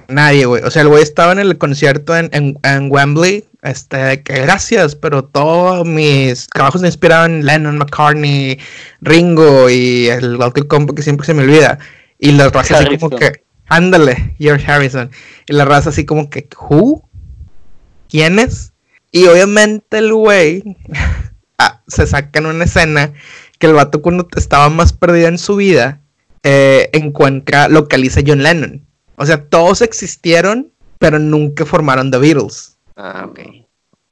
Nadie, 0.10 0.46
güey. 0.46 0.62
O 0.64 0.70
sea, 0.70 0.82
el 0.82 0.90
güey 0.90 1.02
estaba 1.02 1.32
en 1.32 1.40
el 1.40 1.58
concierto 1.58 2.16
en, 2.16 2.30
en, 2.34 2.92
Wembley. 2.92 3.46
Este, 3.62 4.22
que 4.24 4.42
gracias, 4.42 4.96
pero 4.96 5.24
todos 5.24 5.88
mis 5.88 6.48
trabajos 6.48 6.82
me 6.82 6.90
inspiraban 6.90 7.46
Lennon, 7.46 7.78
McCartney, 7.78 8.60
Ringo 9.00 9.70
y 9.70 10.10
el 10.10 10.42
otro 10.42 10.68
compo 10.68 10.94
que 10.94 11.02
siempre 11.02 11.26
se 11.26 11.34
me 11.34 11.44
olvida. 11.44 11.80
Y 12.24 12.32
la 12.32 12.50
raza 12.50 12.80
así 12.80 12.98
como 12.98 13.18
que, 13.18 13.44
ándale, 13.68 14.36
George 14.40 14.72
Harrison. 14.72 15.12
Y 15.48 15.54
la 15.54 15.66
raza 15.66 15.90
así 15.90 16.06
como 16.06 16.30
que, 16.30 16.48
¿who? 16.70 17.08
¿Quiénes? 18.10 18.74
Y 19.12 19.26
obviamente 19.28 19.98
el 19.98 20.14
güey 20.14 20.64
Ah, 21.58 21.82
se 21.88 22.08
saca 22.08 22.40
en 22.40 22.48
una 22.48 22.66
escena 22.66 23.14
que 23.60 23.68
el 23.68 23.74
vato 23.74 24.02
cuando 24.02 24.28
estaba 24.36 24.70
más 24.70 24.92
perdido 24.92 25.28
en 25.28 25.38
su 25.38 25.56
vida, 25.56 26.02
eh, 26.44 26.90
encuentra, 26.94 27.68
localiza 27.70 28.20
a 28.20 28.24
John 28.26 28.44
Lennon. 28.44 28.86
O 29.16 29.26
sea, 29.26 29.46
todos 29.46 29.82
existieron, 29.82 30.72
pero 31.00 31.20
nunca 31.20 31.66
formaron 31.66 32.12
The 32.12 32.18
Beatles. 32.18 32.78
Ah, 32.96 33.28
ok. 33.30 33.40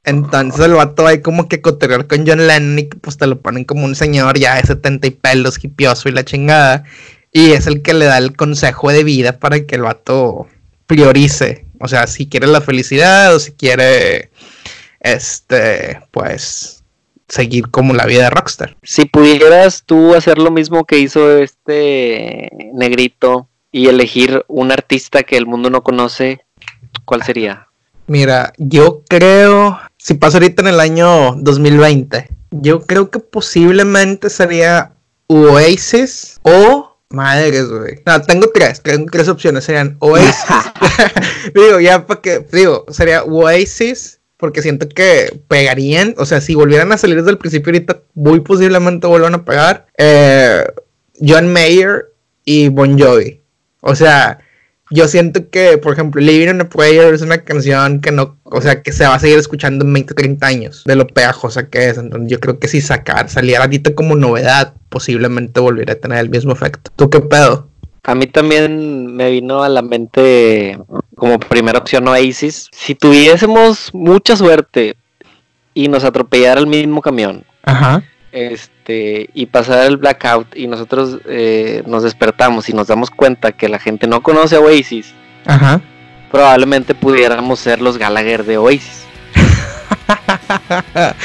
Entonces 0.03 0.61
el 0.65 0.73
vato 0.73 1.05
hay 1.05 1.21
como 1.21 1.47
que 1.47 1.61
coterear 1.61 2.07
con 2.07 2.25
John 2.25 2.47
Lennon 2.47 2.79
y 2.79 2.83
pues 2.83 3.17
te 3.17 3.27
lo 3.27 3.41
ponen 3.41 3.65
como 3.65 3.85
un 3.85 3.95
señor 3.95 4.39
ya 4.39 4.55
de 4.55 4.63
70 4.63 5.07
y 5.07 5.11
pelos, 5.11 5.63
hipioso 5.63 6.09
y 6.09 6.13
la 6.13 6.23
chingada. 6.23 6.83
Y 7.31 7.51
es 7.51 7.67
el 7.67 7.81
que 7.81 7.93
le 7.93 8.05
da 8.05 8.17
el 8.17 8.35
consejo 8.35 8.91
de 8.91 9.03
vida 9.03 9.39
para 9.39 9.65
que 9.65 9.75
el 9.75 9.83
vato 9.83 10.47
priorice. 10.85 11.65
O 11.79 11.87
sea, 11.87 12.07
si 12.07 12.27
quiere 12.27 12.47
la 12.47 12.61
felicidad 12.61 13.33
o 13.33 13.39
si 13.39 13.53
quiere, 13.53 14.31
este, 14.99 16.01
pues, 16.11 16.83
seguir 17.27 17.69
como 17.69 17.93
la 17.93 18.05
vida 18.05 18.23
de 18.23 18.29
rockstar. 18.29 18.75
Si 18.83 19.05
pudieras 19.05 19.83
tú 19.85 20.13
hacer 20.13 20.37
lo 20.37 20.51
mismo 20.51 20.85
que 20.85 20.99
hizo 20.99 21.37
este 21.37 22.49
negrito 22.73 23.47
y 23.71 23.87
elegir 23.87 24.43
un 24.47 24.71
artista 24.71 25.23
que 25.23 25.37
el 25.37 25.45
mundo 25.45 25.69
no 25.69 25.81
conoce, 25.81 26.45
¿cuál 27.05 27.23
sería? 27.23 27.67
Mira, 28.07 28.51
yo 28.57 29.03
creo, 29.07 29.79
si 29.97 30.15
pasa 30.15 30.37
ahorita 30.37 30.63
en 30.63 30.67
el 30.67 30.79
año 30.81 31.35
2020, 31.37 32.27
yo 32.51 32.81
creo 32.81 33.09
que 33.09 33.19
posiblemente 33.19 34.29
sería 34.29 34.91
Oasis 35.27 36.41
o 36.43 36.90
Madres, 37.13 37.67
güey. 37.67 38.01
No, 38.05 38.21
tengo 38.21 38.49
tres, 38.53 38.81
tengo 38.81 39.05
tres 39.11 39.27
opciones. 39.27 39.63
Serían 39.63 39.97
Oasis. 39.99 40.35
digo, 41.53 41.79
ya 41.79 42.05
para 42.05 42.21
que, 42.21 42.45
digo, 42.51 42.85
sería 42.89 43.23
Oasis, 43.23 44.19
porque 44.37 44.61
siento 44.61 44.89
que 44.89 45.41
pegarían, 45.47 46.15
o 46.17 46.25
sea, 46.25 46.41
si 46.41 46.55
volvieran 46.55 46.91
a 46.91 46.97
salir 46.97 47.17
desde 47.17 47.31
el 47.31 47.37
principio 47.37 47.71
ahorita, 47.71 48.01
muy 48.13 48.39
posiblemente 48.39 49.07
vuelvan 49.07 49.35
a 49.35 49.45
pegar. 49.45 49.87
Eh, 49.97 50.63
John 51.19 51.51
Mayer 51.51 52.11
y 52.43 52.69
Bon 52.69 52.99
Jovi. 52.99 53.41
O 53.81 53.95
sea, 53.95 54.39
yo 54.91 55.07
siento 55.07 55.49
que, 55.49 55.77
por 55.77 55.93
ejemplo, 55.93 56.21
Living 56.21 56.49
on 56.49 56.61
a 56.61 56.69
Prayer 56.69 57.13
es 57.13 57.21
una 57.21 57.39
canción 57.39 58.01
que 58.01 58.11
no, 58.11 58.37
o 58.43 58.61
sea, 58.61 58.83
que 58.83 58.91
se 58.91 59.05
va 59.05 59.15
a 59.15 59.19
seguir 59.19 59.39
escuchando 59.39 59.85
en 59.85 59.93
20, 59.93 60.13
30 60.13 60.45
años, 60.45 60.83
de 60.85 60.95
lo 60.95 61.07
pegajosa 61.07 61.69
que 61.69 61.89
es. 61.89 61.97
Entonces, 61.97 62.29
yo 62.29 62.39
creo 62.39 62.59
que 62.59 62.67
si 62.67 62.81
sacar, 62.81 63.29
saliera 63.29 63.63
ahorita 63.63 63.95
como 63.95 64.15
novedad, 64.15 64.73
posiblemente 64.89 65.61
volviera 65.61 65.93
a 65.93 65.95
tener 65.95 66.19
el 66.19 66.29
mismo 66.29 66.51
efecto. 66.51 66.91
¿Tú 66.97 67.09
qué 67.09 67.21
pedo? 67.21 67.69
A 68.03 68.15
mí 68.15 68.27
también 68.27 69.15
me 69.15 69.31
vino 69.31 69.63
a 69.63 69.69
la 69.69 69.81
mente 69.81 70.77
como 71.15 71.39
primera 71.39 71.79
opción 71.79 72.07
Oasis. 72.07 72.67
Si 72.73 72.95
tuviésemos 72.95 73.93
mucha 73.93 74.35
suerte 74.35 74.97
y 75.73 75.87
nos 75.87 76.03
atropellara 76.03 76.59
el 76.59 76.67
mismo 76.67 77.01
camión, 77.01 77.45
este, 78.31 78.80
y 79.33 79.45
pasara 79.47 79.85
el 79.85 79.97
blackout 79.97 80.55
y 80.55 80.67
nosotros 80.67 81.19
eh, 81.25 81.83
nos 81.85 82.03
despertamos 82.03 82.69
y 82.69 82.73
nos 82.73 82.87
damos 82.87 83.09
cuenta 83.09 83.51
que 83.51 83.69
la 83.69 83.79
gente 83.79 84.07
no 84.07 84.21
conoce 84.21 84.55
a 84.55 84.59
Oasis, 84.59 85.13
probablemente 86.31 86.95
pudiéramos 86.95 87.59
ser 87.59 87.81
los 87.81 87.97
Gallagher 87.97 88.45
de 88.45 88.57
Oasis. 88.57 89.05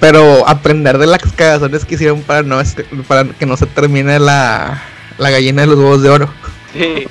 Pero 0.00 0.48
aprender 0.48 0.98
de 0.98 1.06
las 1.06 1.22
cagazones 1.32 1.84
que 1.84 1.94
hicieron 1.94 2.22
para 2.22 2.42
no 2.42 2.60
para 3.06 3.24
que 3.24 3.46
no 3.46 3.56
se 3.56 3.66
termine 3.66 4.18
la 4.18 4.82
la 5.18 5.30
gallina 5.30 5.62
de 5.62 5.68
los 5.68 5.78
huevos 5.78 6.02
de 6.02 6.10
oro. 6.10 6.28
Sí. 6.72 7.06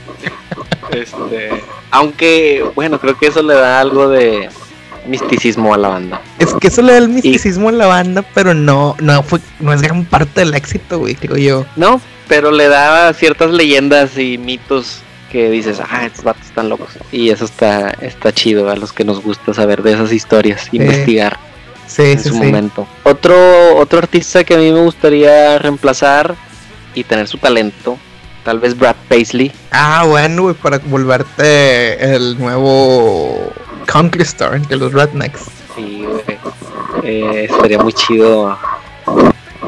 Este, 0.92 1.64
aunque, 1.92 2.66
bueno, 2.76 3.00
creo 3.00 3.18
que 3.18 3.28
eso 3.28 3.42
le 3.42 3.54
da 3.54 3.80
algo 3.80 4.10
de 4.10 4.50
misticismo 5.08 5.74
a 5.74 5.78
la 5.78 5.90
banda. 5.90 6.22
Es 6.40 6.54
que 6.54 6.68
eso 6.68 6.82
le 6.82 6.94
da 6.94 6.98
el 7.00 7.10
misticismo 7.10 7.70
a 7.70 7.72
la 7.72 7.88
banda, 7.88 8.24
pero 8.34 8.54
no, 8.54 8.96
no 9.00 9.24
fue, 9.24 9.40
no 9.60 9.74
es 9.74 9.82
gran 9.82 10.06
parte 10.06 10.42
del 10.42 10.54
éxito, 10.54 11.00
güey, 11.00 11.16
creo 11.16 11.38
yo. 11.38 11.66
No, 11.76 12.02
pero 12.28 12.52
le 12.52 12.68
da 12.68 13.14
ciertas 13.14 13.52
leyendas 13.52 14.18
y 14.18 14.38
mitos 14.38 15.00
que 15.32 15.50
dices, 15.50 15.80
ah, 15.80 16.06
estos 16.06 16.26
vatos 16.26 16.46
están 16.46 16.70
locos. 16.70 16.90
Y 17.12 17.30
eso 17.30 17.46
está, 17.46 17.92
está 18.02 18.34
chido 18.34 18.70
a 18.70 18.76
los 18.76 18.92
que 18.92 19.04
nos 19.04 19.22
gusta 19.22 19.54
saber 19.54 19.82
de 19.82 19.94
esas 19.94 20.12
historias, 20.12 20.68
investigar. 20.72 21.40
Sí, 21.88 22.04
en 22.04 22.24
su 22.24 22.36
momento. 22.36 22.88
Otro, 23.04 23.78
otro 23.78 24.00
artista 24.00 24.44
que 24.44 24.54
a 24.54 24.58
mí 24.58 24.72
me 24.72 24.82
gustaría 24.82 25.58
reemplazar 25.58 26.36
y 26.96 27.04
tener 27.04 27.28
su 27.28 27.38
talento. 27.38 27.98
Tal 28.44 28.60
vez 28.60 28.78
Brad 28.78 28.96
Paisley. 29.08 29.52
Ah, 29.72 30.06
bueno, 30.08 30.44
güey, 30.44 30.56
para 30.56 30.80
volverte 30.80 32.16
el 32.16 32.40
nuevo 32.40 33.52
star 34.22 34.62
de 34.62 34.76
los 34.78 34.94
Rednecks. 34.94 35.46
Sí, 35.76 36.06
güey. 36.06 36.40
Eh, 37.04 37.48
estaría 37.50 37.80
muy 37.80 37.94
chido 37.94 38.58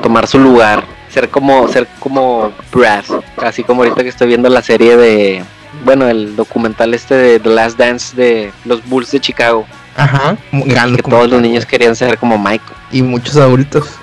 tomar 0.01 0.27
su 0.27 0.39
lugar. 0.39 0.85
Ser 1.09 1.29
como, 1.29 1.67
ser 1.67 1.87
como 1.99 2.51
Brad. 2.71 3.05
Así 3.37 3.63
como 3.63 3.83
ahorita 3.83 4.03
que 4.03 4.09
estoy 4.09 4.27
viendo 4.27 4.49
la 4.49 4.61
serie 4.61 4.97
de. 4.97 5.43
Bueno, 5.85 6.07
el 6.07 6.35
documental 6.35 6.93
este 6.93 7.15
de 7.15 7.39
The 7.39 7.49
Last 7.49 7.77
Dance 7.77 8.15
de 8.15 8.51
los 8.65 8.85
Bulls 8.87 9.11
de 9.11 9.19
Chicago. 9.19 9.65
Ajá. 9.95 10.37
Que 10.51 11.03
todos 11.03 11.29
los 11.29 11.41
niños 11.41 11.65
querían 11.65 11.95
ser 11.95 12.17
como 12.17 12.37
Michael. 12.37 12.77
Y 12.91 13.01
muchos 13.01 13.37
adultos 13.37 13.99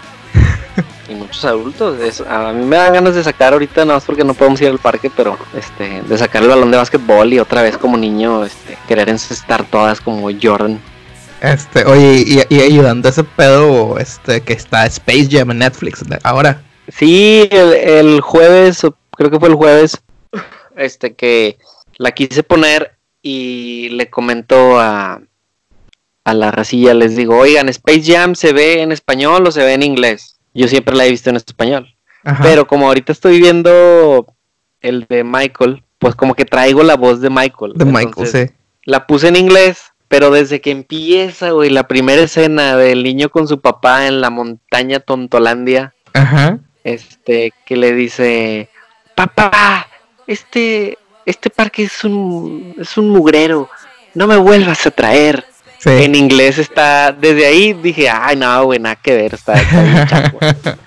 muchos 1.31 1.45
adultos. 1.45 2.23
a 2.29 2.53
mí 2.53 2.65
me 2.65 2.77
dan 2.77 2.93
ganas 2.93 3.15
de 3.15 3.23
sacar 3.23 3.53
ahorita, 3.53 3.85
nada 3.85 3.99
más 3.99 4.05
porque 4.05 4.25
no 4.25 4.35
podemos 4.35 4.61
ir 4.61 4.69
al 4.69 4.79
parque, 4.79 5.11
pero 5.17 5.39
este, 5.57 6.03
de 6.03 6.19
sacar 6.19 6.43
el 6.43 6.49
balón 6.49 6.73
de 6.73 6.77
básquetbol 6.77 7.33
y 7.33 7.39
otra 7.39 7.63
vez 7.63 7.79
como 7.79 7.97
niño, 7.97 8.45
este, 8.45 8.77
querer 8.89 9.09
encestar 9.09 9.65
todas 9.65 10.01
como 10.01 10.29
Jordan. 10.43 10.81
Este, 11.41 11.85
oye, 11.85 12.47
y, 12.49 12.61
ayudando 12.61 13.09
a 13.09 13.13
ese 13.13 13.23
pedo, 13.23 13.99
este, 13.99 14.41
que 14.41 14.55
está 14.55 14.87
Space 14.87 15.29
Jam 15.31 15.53
en 15.53 15.59
Netflix 15.59 16.03
ahora. 16.25 16.63
Sí, 16.89 17.49
el, 17.53 18.21
jueves, 18.21 18.81
creo 19.17 19.31
que 19.31 19.39
fue 19.39 19.51
el 19.51 19.55
jueves, 19.55 19.99
este, 20.77 21.15
que 21.15 21.59
la 21.97 22.11
quise 22.11 22.43
poner 22.43 22.97
y 23.23 23.91
le 23.91 24.11
comentó 24.11 24.81
a, 24.81 25.21
a 26.25 26.35
la 26.35 26.51
racilla, 26.51 26.93
les 26.93 27.15
digo, 27.15 27.39
oigan, 27.39 27.69
Space 27.69 28.03
Jam 28.03 28.35
se 28.35 28.53
ve 28.53 28.83
en 28.83 28.91
español 28.91 29.47
o 29.47 29.53
se 29.53 29.63
ve 29.63 29.75
en 29.75 29.85
inglés 29.85 30.40
yo 30.55 30.69
siempre 30.69 30.97
la 30.97 31.07
he 31.07 31.11
visto 31.11 31.31
en 31.31 31.37
español. 31.37 31.95
Pero 32.43 32.67
como 32.67 32.87
ahorita 32.87 33.13
estoy 33.13 33.41
viendo 33.41 34.27
el 34.81 35.07
de 35.09 35.25
Michael, 35.25 35.83
pues 35.99 36.15
como 36.15 36.35
que 36.35 36.45
traigo 36.45 36.83
la 36.83 36.97
voz 36.97 37.21
de 37.21 37.31
Michael. 37.31 37.73
De 37.75 37.85
Michael, 37.85 38.27
sí. 38.27 38.55
La 38.85 39.07
puse 39.07 39.29
en 39.29 39.37
inglés, 39.37 39.93
pero 40.09 40.31
desde 40.31 40.61
que 40.61 40.71
empieza, 40.71 41.51
güey, 41.51 41.71
la 41.71 41.89
primera 41.89 42.23
escena 42.23 42.77
del 42.77 43.03
niño 43.05 43.31
con 43.31 43.49
su 43.49 43.61
papá 43.61 44.07
en 44.07 44.21
la 44.21 44.31
montaña 44.31 45.01
Tontolandia. 45.01 45.95
Ajá. 46.13 46.59
este, 46.83 47.53
que 47.65 47.77
le 47.77 47.93
dice, 47.93 48.69
papá, 49.15 49.87
este, 50.27 50.99
este 51.27 51.51
parque 51.51 51.85
es 51.85 52.05
un, 52.05 52.75
es 52.79 52.97
un 52.97 53.11
mugrero, 53.11 53.69
no 54.15 54.27
me 54.27 54.37
vuelvas 54.37 54.87
a 54.87 54.91
traer. 54.91 55.45
En 55.85 56.15
inglés 56.15 56.59
está, 56.59 57.13
desde 57.13 57.47
ahí 57.47 57.73
dije, 57.73 58.09
ay, 58.11 58.37
no, 58.37 58.65
güey, 58.65 58.79
nada 58.79 58.97
que 58.97 59.15
ver, 59.15 59.35
está, 59.35 59.55
está 59.55 60.33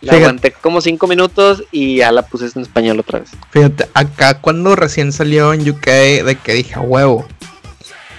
La 0.00 0.14
aguanté 0.14 0.52
como 0.52 0.80
cinco 0.80 1.06
minutos 1.06 1.62
y 1.70 1.96
ya 1.96 2.10
la 2.10 2.22
puse 2.22 2.50
en 2.54 2.62
español 2.62 2.98
otra 3.00 3.18
vez. 3.18 3.30
Fíjate, 3.50 3.86
acá 3.92 4.40
cuando 4.40 4.74
recién 4.74 5.12
salió 5.12 5.52
en 5.52 5.68
UK, 5.68 5.86
de 6.24 6.38
que 6.42 6.54
dije, 6.54 6.78
huevo, 6.78 7.26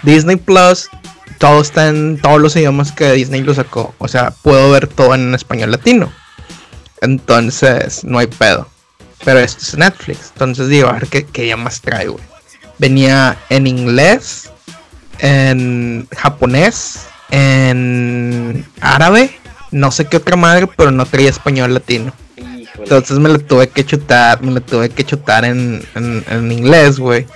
Disney 0.04 0.36
Plus, 0.36 0.90
todo 1.40 1.60
está 1.60 1.88
en 1.88 2.20
todos 2.22 2.40
los 2.40 2.56
idiomas 2.56 2.92
que 2.92 3.12
Disney 3.14 3.42
lo 3.42 3.56
sacó. 3.56 3.96
O 3.98 4.08
sea, 4.08 4.32
puedo 4.44 4.70
ver 4.70 4.88
todo 4.88 5.16
en 5.16 5.34
español 5.34 5.72
latino. 5.72 6.12
Entonces, 7.02 8.04
no 8.04 8.20
hay 8.20 8.28
pedo. 8.28 8.68
Pero 9.24 9.40
esto 9.40 9.64
es 9.64 9.76
Netflix. 9.76 10.30
Entonces 10.34 10.68
digo, 10.68 10.88
a 10.88 10.94
ver 10.94 11.08
qué, 11.08 11.26
qué 11.26 11.56
más 11.56 11.82
trae, 11.82 12.08
güey. 12.08 12.24
Venía 12.78 13.38
en 13.50 13.66
inglés, 13.66 14.52
en 15.22 16.08
japonés, 16.16 17.08
en 17.30 18.66
árabe, 18.82 19.32
no 19.72 19.92
sé 19.92 20.06
qué 20.06 20.18
otra 20.18 20.36
madre, 20.36 20.68
pero 20.76 20.92
no 20.92 21.06
traía 21.06 21.30
español 21.30 21.74
latino. 21.74 22.12
Entonces 22.78 23.20
me 23.20 23.30
lo 23.30 23.40
tuve 23.40 23.70
que 23.70 23.86
chutar, 23.86 24.42
me 24.42 24.52
lo 24.52 24.62
tuve 24.62 24.90
que 24.90 25.06
chutar 25.06 25.46
en, 25.46 25.84
en, 25.96 26.52
inglés, 26.52 27.00
güey. 27.00 27.28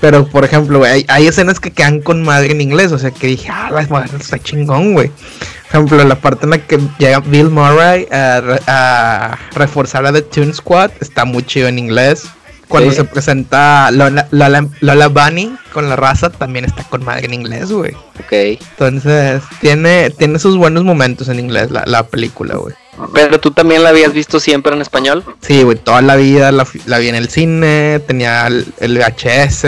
Pero, 0.00 0.26
por 0.26 0.44
ejemplo, 0.44 0.82
hay, 0.84 1.04
hay, 1.08 1.28
escenas 1.28 1.60
que 1.60 1.70
quedan 1.70 2.00
con 2.00 2.22
madre 2.22 2.50
en 2.50 2.60
inglés, 2.60 2.90
o 2.92 2.98
sea, 2.98 3.12
que 3.12 3.28
dije, 3.28 3.48
ah, 3.50 3.70
la 3.72 3.86
madre 3.86 4.10
está 4.18 4.38
chingón, 4.38 4.94
güey. 4.94 5.08
Por 5.08 5.80
ejemplo, 5.80 6.04
la 6.04 6.20
parte 6.20 6.44
en 6.44 6.50
la 6.50 6.58
que 6.58 6.78
llega 6.98 7.20
Bill 7.20 7.48
Murray 7.48 8.06
a, 8.10 8.58
a 8.66 9.38
reforzar 9.54 10.04
a 10.04 10.12
The 10.12 10.22
Toon 10.22 10.52
Squad 10.52 10.90
está 11.00 11.24
muy 11.24 11.44
chido 11.44 11.68
en 11.68 11.78
inglés. 11.78 12.24
Cuando 12.72 12.92
se 12.92 13.04
presenta 13.04 13.90
Lola, 13.90 14.26
Lola, 14.30 15.08
Bunny 15.08 15.56
con 15.72 15.88
la 15.88 15.96
raza, 15.96 16.30
también 16.30 16.64
está 16.64 16.84
con 16.84 17.04
madre 17.04 17.26
en 17.26 17.34
inglés, 17.34 17.70
güey. 17.70 17.92
Ok. 17.92 18.32
Entonces, 18.32 19.42
tiene, 19.60 20.10
tiene 20.10 20.38
sus 20.38 20.56
buenos 20.56 20.84
momentos 20.84 21.28
en 21.28 21.38
inglés 21.38 21.70
la, 21.70 21.84
la 21.86 22.02
película, 22.04 22.56
güey. 22.56 22.74
¿Pero 23.14 23.40
tú 23.40 23.50
también 23.50 23.82
la 23.82 23.90
habías 23.90 24.12
visto 24.12 24.40
siempre 24.40 24.74
en 24.74 24.82
español? 24.82 25.24
Sí, 25.40 25.62
güey, 25.62 25.78
toda 25.78 26.02
la 26.02 26.16
vida 26.16 26.52
la, 26.52 26.66
la 26.86 26.98
vi 26.98 27.08
en 27.08 27.14
el 27.14 27.28
cine, 27.28 28.00
tenía 28.06 28.46
el, 28.46 28.64
VHS, 28.80 29.64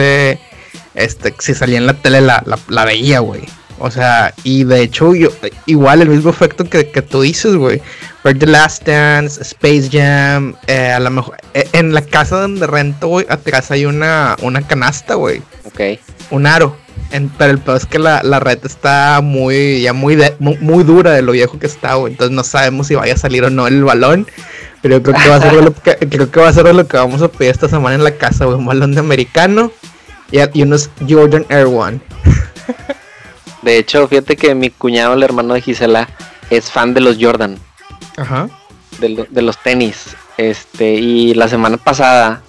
este, 0.95 1.35
si 1.39 1.55
salía 1.55 1.79
en 1.79 1.87
la 1.87 1.95
tele 1.95 2.21
la, 2.21 2.43
la 2.69 2.85
veía, 2.85 3.21
güey. 3.21 3.43
O 3.79 3.91
sea, 3.91 4.33
y 4.45 4.65
de 4.65 4.83
hecho, 4.83 5.15
yo, 5.15 5.31
igual 5.67 6.03
el 6.03 6.09
mismo 6.09 6.31
efecto 6.31 6.65
que, 6.65 6.91
que 6.91 7.03
tú 7.03 7.23
dices, 7.23 7.57
güey. 7.57 7.83
The 8.23 8.47
Last 8.47 8.87
Dance, 8.87 9.43
Space 9.43 9.91
Jam, 9.93 10.55
eh, 10.67 10.93
a 10.93 11.01
lo 11.01 11.11
mejor. 11.11 11.37
Eh, 11.53 11.69
en 11.73 11.93
la 11.93 12.01
casa 12.01 12.41
donde 12.41 12.67
rento, 12.67 13.09
güey, 13.09 13.27
atrás 13.29 13.71
hay 13.71 13.85
una, 13.85 14.37
una 14.41 14.63
canasta, 14.63 15.15
güey. 15.15 15.43
Ok. 15.65 16.01
Un 16.31 16.47
aro. 16.47 16.77
pero 17.37 17.51
el 17.51 17.59
peor 17.59 17.77
es 17.77 17.87
que 17.87 17.99
la, 17.99 18.23
la 18.23 18.41
red 18.41 18.65
está 18.65 19.21
muy, 19.23 19.83
ya 19.83 19.93
muy, 19.93 20.17
muy, 20.39 20.85
dura 20.85 21.11
de 21.11 21.21
lo 21.21 21.33
viejo 21.33 21.59
que 21.59 21.67
está, 21.67 21.95
güey. 21.95 22.13
Entonces 22.13 22.35
no 22.35 22.45
sabemos 22.45 22.87
si 22.87 22.95
vaya 22.95 23.13
a 23.13 23.19
salir 23.19 23.45
o 23.45 23.51
no 23.51 23.67
el 23.67 23.85
balón. 23.85 24.27
Pero 24.81 24.97
yo 24.97 25.03
creo 25.03 25.17
que 25.17 25.29
va 25.29 25.37
a 25.37 25.41
ser 25.41 25.53
lo 25.53 25.75
que, 25.75 25.97
creo 26.11 26.31
que 26.31 26.41
va 26.41 26.49
a 26.49 26.53
ser 26.53 26.75
lo 26.75 26.87
que 26.87 26.97
vamos 26.97 27.21
a 27.21 27.29
pedir 27.29 27.51
esta 27.51 27.69
semana 27.69 27.97
en 27.97 28.05
la 28.05 28.13
casa, 28.13 28.47
güey. 28.47 28.57
Un 28.57 28.67
balón 28.67 28.95
de 28.95 29.01
americano 29.01 29.71
y, 30.31 30.39
y 30.59 30.63
unos 30.63 30.89
Jordan 31.07 31.45
Air 31.51 31.67
One. 31.67 32.01
De 33.65 33.79
hecho, 33.79 34.07
fíjate 34.07 34.37
que 34.37 34.55
mi 34.55 34.69
cuñado, 34.69 35.15
el 35.15 35.23
hermano 35.23 35.55
de 35.55 35.63
Gisela, 35.63 36.09
es 36.51 36.71
fan 36.71 36.93
de 36.93 37.01
los 37.01 37.17
Jordan. 37.19 37.59
Ajá. 38.19 38.49
De, 38.99 39.43
los 39.43 39.59
tenis. 39.59 40.15
Este, 40.37 40.95
y 40.95 41.33
la 41.35 41.49
semana 41.49 41.79
pasada 41.79 42.43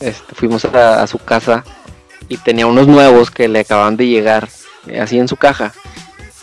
este, 0.00 0.34
fuimos 0.34 0.64
a, 0.66 1.06
su 1.06 1.18
casa 1.18 1.64
y 2.28 2.36
tenía 2.36 2.66
unos 2.66 2.86
nuevos 2.86 3.30
que 3.30 3.48
le 3.48 3.60
acaban 3.60 3.96
de 3.96 4.06
llegar, 4.08 4.48
eh, 4.86 5.00
así 5.00 5.18
en 5.18 5.28
su 5.28 5.36
caja. 5.36 5.72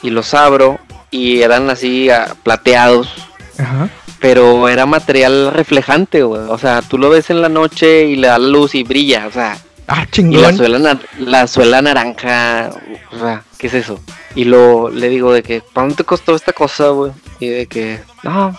Y 0.01 0.09
los 0.09 0.33
abro 0.33 0.79
y 1.11 1.41
eran 1.41 1.69
así 1.69 2.09
ah, 2.09 2.35
plateados. 2.41 3.13
Ajá. 3.59 3.89
Pero 4.19 4.69
era 4.69 4.87
material 4.87 5.51
reflejante, 5.53 6.23
güey. 6.23 6.41
O 6.49 6.57
sea, 6.57 6.81
tú 6.81 6.97
lo 6.97 7.09
ves 7.09 7.29
en 7.29 7.41
la 7.41 7.49
noche 7.49 8.05
y 8.05 8.15
le 8.15 8.27
da 8.27 8.39
la 8.39 8.47
luz 8.47 8.73
y 8.73 8.83
brilla. 8.83 9.27
O 9.27 9.31
sea, 9.31 9.57
Ah, 9.87 10.05
chingón. 10.09 10.39
Y 10.39 10.41
la 10.41 10.53
suela, 10.53 10.99
la 11.19 11.47
suela 11.47 11.81
naranja, 11.81 12.71
o 13.11 13.19
sea, 13.19 13.43
¿qué 13.57 13.67
es 13.67 13.73
eso? 13.75 13.99
Y 14.33 14.45
lo 14.45 14.89
le 14.89 15.09
digo 15.09 15.31
de 15.31 15.43
que, 15.43 15.61
¿cuánto 15.61 15.95
te 15.95 16.03
costó 16.03 16.35
esta 16.35 16.53
cosa, 16.53 16.89
güey? 16.89 17.11
Y 17.39 17.47
de 17.49 17.67
que, 17.67 17.99
no, 18.23 18.57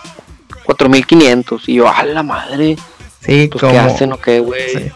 4500. 0.63 1.67
Y 1.67 1.75
yo, 1.75 1.89
¡a 1.89 2.03
la 2.03 2.23
madre! 2.23 2.77
Sí, 3.21 3.49
pues, 3.51 3.63
¿qué 3.63 3.77
hacen 3.77 4.13
o 4.13 4.17
qué, 4.17 4.39
güey? 4.39 4.91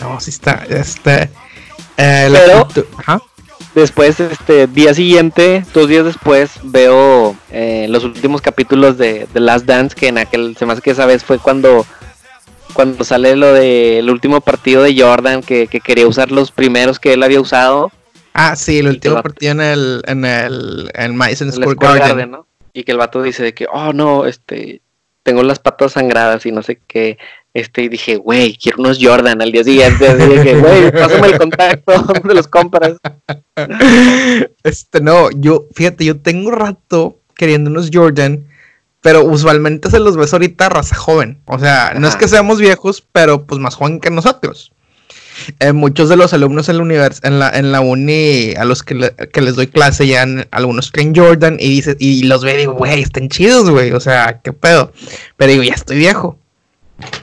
No, 0.00 0.20
sí 0.20 0.30
está, 0.30 0.64
este. 0.68 1.30
Eh, 1.96 2.28
Pero, 2.32 2.68
después, 3.74 4.18
este, 4.20 4.66
día 4.66 4.94
siguiente, 4.94 5.64
dos 5.72 5.88
días 5.88 6.04
después, 6.04 6.52
veo 6.62 7.36
eh, 7.50 7.86
los 7.88 8.04
últimos 8.04 8.40
capítulos 8.40 8.98
de 8.98 9.28
The 9.32 9.40
Last 9.40 9.66
Dance, 9.66 9.94
que 9.94 10.08
en 10.08 10.18
aquel, 10.18 10.56
se 10.56 10.66
me 10.66 10.72
hace 10.72 10.82
que 10.82 10.90
esa 10.90 11.06
vez 11.06 11.24
fue 11.24 11.38
cuando 11.38 11.86
cuando 12.74 13.04
sale 13.04 13.36
lo 13.36 13.52
del 13.54 14.10
último 14.10 14.40
partido 14.40 14.82
de 14.82 15.00
Jordan, 15.00 15.40
que, 15.40 15.66
quería 15.66 16.06
usar 16.06 16.30
los 16.30 16.50
primeros 16.50 16.98
que 16.98 17.14
él 17.14 17.22
había 17.22 17.40
usado. 17.40 17.90
Ah, 18.34 18.56
sí, 18.56 18.78
el 18.80 18.88
último 18.88 19.22
partido 19.22 19.52
en 19.52 19.60
el, 19.60 20.02
en 20.06 20.24
el, 20.24 20.90
en 20.92 21.16
Madison 21.16 21.52
Square 21.52 21.76
Garden. 21.76 22.32
¿no? 22.32 22.46
Y 22.72 22.84
que 22.84 22.92
el 22.92 22.98
vato 22.98 23.22
dice 23.22 23.42
de 23.42 23.54
que, 23.54 23.66
oh 23.72 23.92
no, 23.92 24.26
este, 24.26 24.82
tengo 25.22 25.42
las 25.42 25.58
patas 25.58 25.92
sangradas 25.92 26.44
y 26.44 26.52
no 26.52 26.62
sé 26.62 26.80
qué. 26.86 27.16
Este, 27.54 27.82
y 27.82 27.88
dije, 27.88 28.16
güey, 28.16 28.56
quiero 28.56 28.78
unos 28.80 28.98
Jordan 29.00 29.40
al 29.40 29.52
día 29.52 29.62
siguiente. 29.62 30.06
Y 30.06 30.38
dije, 30.38 30.56
güey, 30.58 30.90
pásame 30.92 31.28
el 31.28 31.38
contacto, 31.38 31.92
¿dónde 32.02 32.34
los 32.34 32.48
compras? 32.48 32.96
Este, 34.64 35.00
no, 35.00 35.30
yo, 35.30 35.66
fíjate, 35.74 36.04
yo 36.04 36.18
tengo 36.18 36.50
rato 36.50 37.20
queriendo 37.36 37.70
unos 37.70 37.90
Jordan 37.92 38.44
pero 39.04 39.22
usualmente 39.22 39.90
se 39.90 40.00
los 40.00 40.16
ves 40.16 40.32
ahorita 40.32 40.70
raza 40.70 40.96
joven. 40.96 41.38
O 41.44 41.58
sea, 41.58 41.92
no 41.94 42.08
es 42.08 42.16
que 42.16 42.26
seamos 42.26 42.58
viejos, 42.58 43.06
pero 43.12 43.44
pues 43.44 43.60
más 43.60 43.74
joven 43.74 44.00
que 44.00 44.10
nosotros. 44.10 44.72
Eh, 45.60 45.74
muchos 45.74 46.08
de 46.08 46.16
los 46.16 46.32
alumnos 46.32 46.70
en 46.70 46.78
la, 46.78 47.10
en 47.22 47.38
la, 47.38 47.50
en 47.50 47.70
la 47.70 47.82
uni 47.82 48.54
a 48.56 48.64
los 48.64 48.82
que, 48.82 48.94
les 48.94 49.56
doy 49.56 49.66
clase 49.66 50.06
ya 50.06 50.24
algunos 50.50 50.90
creen 50.90 51.14
Jordan 51.14 51.58
y 51.60 51.68
dice, 51.68 51.96
y 51.98 52.22
los 52.22 52.42
ve 52.44 52.54
y 52.54 52.56
digo, 52.56 52.72
güey, 52.72 53.02
están 53.02 53.28
chidos, 53.28 53.68
güey. 53.68 53.92
O 53.92 54.00
sea, 54.00 54.40
qué 54.42 54.54
pedo. 54.54 54.90
Pero 55.36 55.52
digo, 55.52 55.64
ya 55.64 55.74
estoy 55.74 55.98
viejo. 55.98 56.38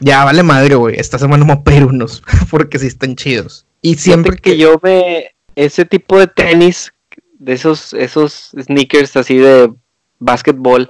Ya 0.01 0.23
vale 0.23 0.43
madre, 0.43 0.75
güey. 0.75 0.99
Esta 0.99 1.17
semana 1.17 1.43
me 1.45 1.55
voy 1.55 1.77
a 1.79 1.85
unos 1.87 2.21
porque 2.51 2.77
sí 2.77 2.85
están 2.85 3.15
chidos. 3.15 3.65
Y 3.81 3.95
siempre 3.95 4.35
que, 4.35 4.51
que 4.51 4.57
yo 4.59 4.77
ve 4.77 5.31
ese 5.55 5.85
tipo 5.85 6.19
de 6.19 6.27
tenis, 6.27 6.93
de 7.39 7.53
esos, 7.53 7.93
esos 7.93 8.51
sneakers 8.55 9.15
así 9.15 9.37
de 9.37 9.73
básquetbol, 10.19 10.87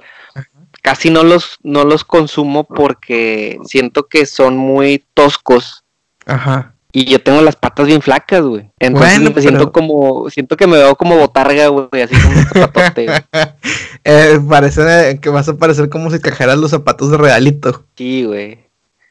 casi 0.82 1.10
no 1.10 1.22
los, 1.22 1.58
no 1.62 1.84
los 1.84 2.04
consumo 2.04 2.64
porque 2.64 3.58
siento 3.64 4.08
que 4.08 4.26
son 4.26 4.56
muy 4.56 5.04
toscos. 5.14 5.84
Ajá. 6.26 6.74
Y 6.94 7.06
yo 7.06 7.22
tengo 7.22 7.40
las 7.40 7.56
patas 7.56 7.86
bien 7.86 8.02
flacas, 8.02 8.42
güey. 8.42 8.70
Entonces 8.78 9.20
me 9.34 9.40
siento 9.40 9.72
como, 9.72 10.28
siento 10.28 10.58
que 10.58 10.66
me 10.66 10.76
veo 10.76 10.94
como 10.94 11.16
botarga, 11.16 11.68
güey, 11.68 12.02
así 12.02 12.14
como 12.20 12.36
un 12.36 12.44
zapatote. 12.44 13.06
eh, 14.04 14.38
parece 14.46 15.18
que 15.18 15.30
vas 15.30 15.48
a 15.48 15.56
parecer 15.56 15.88
como 15.88 16.10
si 16.10 16.20
cajeras 16.20 16.58
los 16.58 16.72
zapatos 16.72 17.10
de 17.10 17.16
realito. 17.16 17.86
Sí, 17.96 18.24
güey. 18.24 18.58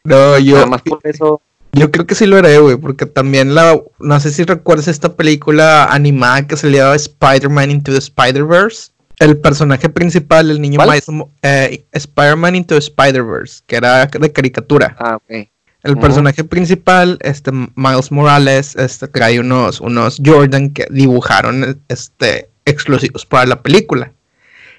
No, 0.04 0.38
yo. 0.38 0.58
Además 0.58 0.84
por 0.84 1.00
eso. 1.04 1.42
Yo 1.74 1.90
creo 1.90 2.06
que 2.06 2.16
sí 2.16 2.28
lo 2.28 2.38
haré, 2.38 2.60
güey, 2.60 2.76
porque 2.76 3.08
también 3.08 3.56
la. 3.56 3.82
No 4.00 4.20
sé 4.20 4.32
si 4.32 4.44
recuerdas 4.44 4.88
esta 4.88 5.14
película 5.14 5.86
animada 5.86 6.46
que 6.46 6.58
se 6.58 6.70
llamaba 6.70 6.96
Spider-Man 6.96 7.72
Into 7.72 7.94
the 7.94 7.98
Spider-Verse 7.98 8.91
el 9.22 9.38
personaje 9.38 9.88
principal, 9.88 10.50
el 10.50 10.60
niño 10.60 10.80
Miles, 10.82 11.06
eh, 11.44 11.86
Spider-Man 11.92 12.56
into 12.56 12.76
Spider-Verse, 12.76 13.62
que 13.68 13.76
era 13.76 14.08
de 14.08 14.32
caricatura. 14.32 14.96
Ah, 14.98 15.18
ok. 15.18 15.48
El 15.84 15.98
personaje 15.98 16.44
principal, 16.44 17.20
este 17.22 17.52
Miles 17.52 18.12
Morales, 18.12 18.76
este 18.76 19.08
trae 19.08 19.40
unos, 19.40 19.80
unos 19.80 20.20
Jordan 20.26 20.72
que 20.72 20.88
dibujaron 20.90 21.82
este 21.88 22.50
exclusivos 22.66 23.26
para 23.28 23.46
la 23.46 23.62
película. 23.62 24.12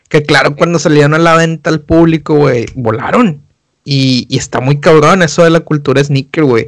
Que 0.09 0.25
claro, 0.25 0.57
cuando 0.57 0.81
salieron 0.81 1.15
a 1.15 1.19
la 1.19 1.37
venta 1.37 1.71
al 1.71 1.81
público, 1.81 2.35
güey, 2.35 2.67
volaron. 2.75 3.43
Y, 3.85 4.27
está 4.37 4.61
muy 4.61 4.81
cabrón 4.81 5.23
eso 5.23 5.45
de 5.45 5.51
la 5.51 5.61
cultura 5.61 6.03
sneaker, 6.03 6.45
güey. 6.45 6.67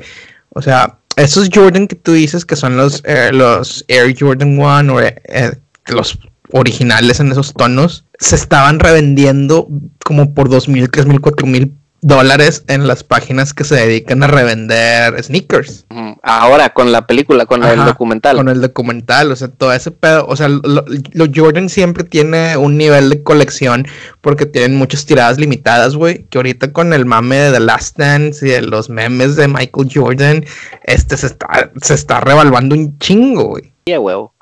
O 0.51 0.62
sea, 0.62 0.99
esos 1.16 1.49
Jordan 1.53 1.89
que 1.89 1.97
tú 1.97 2.12
dices 2.12 2.45
que 2.45 2.55
son 2.55 2.77
los, 2.77 3.03
eh, 3.05 3.31
los 3.33 3.85
Air 3.89 4.14
Jordan 4.16 4.59
1 4.59 4.95
o 4.95 5.01
eh, 5.01 5.59
los 5.87 6.18
originales 6.53 7.20
en 7.20 7.32
esos 7.32 7.55
tonos 7.55 8.05
se 8.18 8.36
estaban 8.36 8.78
revendiendo 8.80 9.68
como 10.05 10.34
por 10.34 10.49
dos 10.49 10.68
mil, 10.68 10.90
tres 10.90 11.07
mil, 11.07 11.20
cuatro 11.20 11.47
mil 11.47 11.74
dólares 12.05 12.64
en 12.68 12.86
las 12.86 13.03
páginas 13.03 13.55
que 13.55 13.64
se 13.64 13.76
dedican 13.76 14.22
a 14.22 14.26
revender 14.26 15.22
sneakers. 15.22 15.86
ahora 16.22 16.68
con 16.74 16.92
la 16.92 17.07
película, 17.07 17.47
con 17.47 17.64
el 17.64 17.82
documental. 17.82 18.36
Con 18.36 18.51
el 18.51 18.61
documental, 18.61 19.32
o 19.32 19.36
sea, 19.36 19.49
todo 19.49 19.72
ese 19.72 19.90
pedo, 19.90 20.26
o 20.28 20.36
sea, 20.36 20.49
los 20.49 21.28
Jordan 21.34 21.70
siempre 21.70 22.05
tiene 22.05 22.59
un 22.59 22.76
nivel 22.76 23.09
de 23.09 23.22
colección 23.22 23.86
porque 24.20 24.45
tienen 24.45 24.76
muchas 24.76 25.07
tiradas 25.07 25.38
limitadas, 25.38 25.97
güey, 25.97 26.24
que 26.24 26.36
ahorita 26.36 26.74
con 26.74 26.92
el 26.92 27.07
mame 27.07 27.36
de 27.36 27.53
The 27.53 27.61
Last 27.61 27.97
Dance 27.97 28.47
y 28.47 28.51
de 28.51 28.61
los 28.61 28.90
memes 28.90 29.36
de 29.36 29.49
Michael 29.49 29.88
Jordan, 29.90 30.45
este 30.84 31.16
se 31.16 31.26
está, 31.26 31.70
se 31.80 31.95
está 31.95 32.20
revaluando 32.20 32.74
un 32.74 32.99
chingo, 32.99 33.45
güey. 33.45 33.72
Yeah, 33.86 34.01
huevo. 34.01 34.34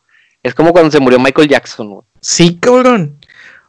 Es 0.43 0.55
como 0.55 0.73
cuando 0.73 0.91
se 0.91 1.01
murió 1.01 1.19
Michael 1.19 1.49
Jackson, 1.49 1.91
güey. 1.91 2.05
Sí, 2.21 2.59
cabrón. 2.61 3.19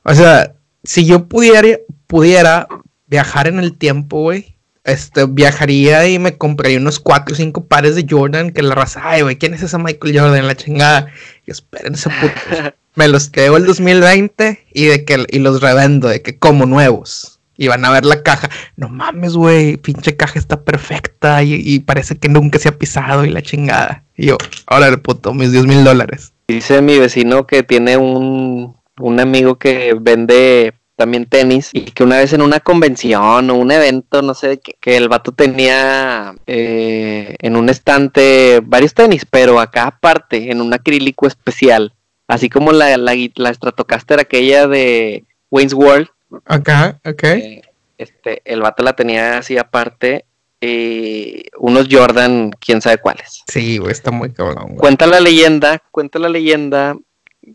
O 0.03 0.13
sea, 0.13 0.53
si 0.83 1.05
yo 1.05 1.27
pudiera, 1.27 1.79
pudiera 2.07 2.67
viajar 3.07 3.47
en 3.47 3.59
el 3.59 3.77
tiempo, 3.77 4.21
güey, 4.21 4.53
este, 4.83 5.25
viajaría 5.25 6.07
y 6.07 6.19
me 6.19 6.37
compraría 6.37 6.77
unos 6.77 6.99
4 6.99 7.33
o 7.33 7.37
5 7.37 7.67
pares 7.67 7.95
de 7.95 8.05
Jordan 8.09 8.51
que 8.51 8.61
la 8.61 8.75
raza, 8.75 9.01
ay, 9.03 9.21
güey, 9.21 9.37
¿quién 9.37 9.53
es 9.53 9.63
esa 9.63 9.77
Michael 9.77 10.19
Jordan? 10.19 10.47
La 10.47 10.55
chingada. 10.55 11.07
Y 11.45 11.51
espérense, 11.51 12.09
puto. 12.21 12.73
me 12.95 13.07
los 13.07 13.29
quedo 13.29 13.57
el 13.57 13.65
2020 13.65 14.67
y 14.73 14.85
de 14.85 15.05
que 15.05 15.25
y 15.29 15.39
los 15.39 15.61
revendo, 15.61 16.07
de 16.07 16.21
que 16.21 16.37
como 16.37 16.65
nuevos. 16.65 17.39
Y 17.55 17.67
van 17.67 17.85
a 17.85 17.91
ver 17.91 18.03
la 18.03 18.23
caja. 18.23 18.49
No 18.75 18.89
mames, 18.89 19.33
güey, 19.33 19.77
pinche 19.77 20.17
caja 20.17 20.39
está 20.39 20.63
perfecta 20.63 21.43
y, 21.43 21.79
parece 21.81 22.17
que 22.17 22.27
nunca 22.27 22.57
se 22.57 22.69
ha 22.69 22.77
pisado 22.77 23.25
y 23.25 23.29
la 23.29 23.43
chingada. 23.43 24.03
Y 24.17 24.27
yo, 24.27 24.37
órale, 24.69 24.97
puto, 24.97 25.33
mis 25.33 25.51
10 25.51 25.67
mil 25.67 25.83
dólares. 25.83 26.33
Dice 26.53 26.81
mi 26.81 26.99
vecino 26.99 27.47
que 27.47 27.63
tiene 27.63 27.97
un, 27.97 28.75
un 28.99 29.19
amigo 29.19 29.55
que 29.55 29.95
vende 29.99 30.73
también 30.95 31.25
tenis, 31.25 31.71
y 31.73 31.85
que 31.85 32.03
una 32.03 32.17
vez 32.17 32.33
en 32.33 32.41
una 32.43 32.59
convención 32.59 33.49
o 33.49 33.55
un 33.55 33.71
evento, 33.71 34.21
no 34.21 34.35
sé, 34.35 34.59
que, 34.59 34.75
que 34.79 34.95
el 34.95 35.09
vato 35.09 35.31
tenía 35.31 36.35
eh, 36.45 37.35
en 37.39 37.55
un 37.55 37.69
estante 37.69 38.61
varios 38.63 38.93
tenis, 38.93 39.25
pero 39.29 39.59
acá 39.59 39.87
aparte, 39.87 40.51
en 40.51 40.61
un 40.61 40.71
acrílico 40.73 41.25
especial, 41.25 41.93
así 42.27 42.47
como 42.47 42.71
la, 42.71 42.95
la, 42.97 43.13
la 43.35 43.53
Stratocaster 43.53 44.19
aquella 44.19 44.67
de 44.67 45.25
Wayne's 45.49 45.73
World. 45.73 46.09
Acá, 46.45 46.99
ok. 47.03 47.23
Eh, 47.23 47.61
este, 47.97 48.41
el 48.45 48.61
vato 48.61 48.83
la 48.83 48.93
tenía 48.93 49.39
así 49.39 49.57
aparte 49.57 50.25
eh, 50.65 51.43
unos 51.59 51.87
Jordan, 51.91 52.51
quién 52.59 52.81
sabe 52.81 52.97
cuáles. 52.97 53.43
Sí, 53.47 53.77
güey, 53.79 53.91
está 53.91 54.11
muy 54.11 54.31
cabrón. 54.31 54.75
Cuenta 54.75 55.07
la 55.07 55.19
leyenda, 55.19 55.83
cuenta 55.91 56.19
la 56.19 56.29
leyenda 56.29 56.95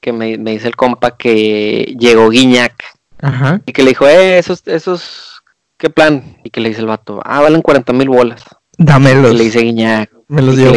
que 0.03 0.13
me, 0.13 0.37
me, 0.37 0.51
dice 0.51 0.69
el 0.69 0.77
compa 0.77 1.17
que 1.17 1.97
llegó 1.99 2.29
Guiñac 2.29 2.75
Ajá. 3.21 3.63
Y 3.65 3.73
que 3.73 3.83
le 3.83 3.91
dijo, 3.91 4.07
eh, 4.07 4.39
esos, 4.39 4.63
esos, 4.67 5.43
¿qué 5.77 5.91
plan? 5.91 6.37
Y 6.45 6.51
que 6.51 6.61
le 6.61 6.69
dice 6.69 6.83
el 6.83 6.87
vato, 6.87 7.21
ah, 7.25 7.41
valen 7.41 7.63
40 7.63 7.93
mil 7.93 8.09
bolas. 8.09 8.45
Dámelos. 8.77 9.33
Y 9.33 9.37
le 9.37 9.45
dice 9.45 9.61
Guiñac. 9.61 10.11
Me 10.29 10.43
los 10.43 10.57
dio 10.57 10.71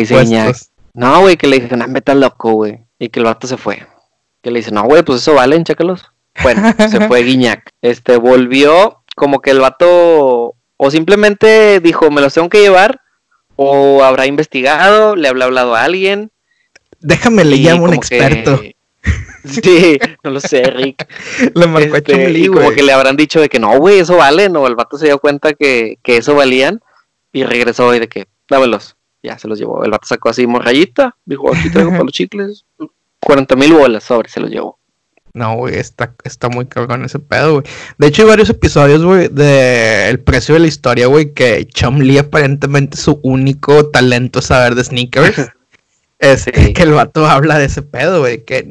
No, 0.94 1.22
güey, 1.22 1.36
que 1.36 1.48
le 1.48 1.60
dice, 1.60 1.76
no, 1.76 1.86
vete 1.90 2.16
loco, 2.16 2.54
güey. 2.54 2.80
Y 2.98 3.10
que 3.10 3.20
el 3.20 3.26
vato 3.26 3.46
se 3.46 3.58
fue. 3.58 3.86
Que 4.42 4.52
le 4.52 4.60
dice, 4.60 4.72
no, 4.72 4.84
güey, 4.84 5.04
pues 5.04 5.22
eso 5.22 5.34
valen, 5.34 5.64
chécalos. 5.66 6.06
Bueno, 6.42 6.74
se 6.90 7.02
fue 7.08 7.24
Guiñac. 7.24 7.70
Este, 7.82 8.16
volvió, 8.18 9.04
como 9.16 9.42
que 9.42 9.52
el 9.52 9.60
vato, 9.60 10.51
o 10.84 10.90
simplemente 10.90 11.80
dijo, 11.80 12.10
me 12.10 12.22
los 12.22 12.34
tengo 12.34 12.50
que 12.50 12.60
llevar, 12.60 13.02
o 13.56 14.04
habrá 14.04 14.26
investigado, 14.26 15.16
le 15.16 15.28
habrá 15.28 15.46
hablado 15.46 15.76
a 15.76 15.84
alguien. 15.84 16.32
Déjame, 17.00 17.46
le 17.46 17.58
llamo 17.58 17.86
a 17.86 17.90
un 17.90 17.94
experto. 17.94 18.60
Sí, 19.44 19.98
no 20.24 20.30
lo 20.30 20.40
sé, 20.40 20.62
Rick. 20.64 21.08
Lo 21.56 21.68
marcó 21.68 21.96
este, 21.96 22.30
y 22.30 22.46
como 22.46 22.70
que 22.70 22.84
le 22.84 22.94
habrán 22.94 23.16
dicho 23.16 23.42
de 23.42 23.50
que 23.50 23.58
no, 23.58 23.76
güey, 23.80 23.98
eso 23.98 24.18
vale, 24.18 24.50
no, 24.50 24.68
el 24.68 24.76
vato 24.76 25.00
se 25.00 25.08
dio 25.08 25.18
cuenta 25.18 25.54
que, 25.54 25.98
que 26.04 26.18
eso 26.18 26.36
valían 26.36 26.80
y 27.34 27.44
regresó 27.44 27.94
y 27.96 28.00
de 28.00 28.08
que, 28.08 28.28
dámelos. 28.48 28.96
Ya 29.24 29.40
se 29.40 29.48
los 29.48 29.58
llevó. 29.58 29.84
El 29.84 29.90
vato 29.90 30.06
sacó 30.08 30.30
así 30.30 30.46
morrayita, 30.46 31.16
dijo, 31.26 31.56
aquí 31.56 31.72
traigo 31.72 31.90
para 31.92 32.04
los 32.04 32.14
chicles. 32.14 32.66
40 33.20 33.56
mil 33.56 33.74
bolas 33.74 34.04
sobre, 34.04 34.30
se 34.30 34.40
los 34.40 34.52
llevó. 34.52 34.78
No, 35.34 35.56
güey, 35.56 35.76
está, 35.76 36.14
está 36.24 36.50
muy 36.50 36.66
cabrón 36.66 37.06
ese 37.06 37.20
pedo, 37.20 37.54
güey. 37.54 37.64
De 37.98 38.08
hecho, 38.08 38.24
hay 38.24 38.28
varios 38.30 38.50
episodios, 38.50 39.04
güey, 39.04 39.30
de 39.30 40.10
El 40.10 40.20
precio 40.20 40.56
de 40.56 40.62
la 40.62 40.68
historia, 40.68 41.08
güey, 41.08 41.34
que 41.34 41.66
Chum 41.68 42.00
Lee 42.00 42.18
aparentemente 42.18 42.98
su 42.98 43.20
único 43.24 43.88
talento 43.88 44.40
es 44.40 44.46
saber 44.46 44.76
de 44.76 44.84
sneakers. 44.84 45.50
Es 46.20 46.46
que 46.46 46.84
el 46.84 46.92
vato 46.92 47.26
habla 47.26 47.58
de 47.58 47.66
ese 47.66 47.82
pedo, 47.82 48.20
güey, 48.20 48.46
que 48.46 48.64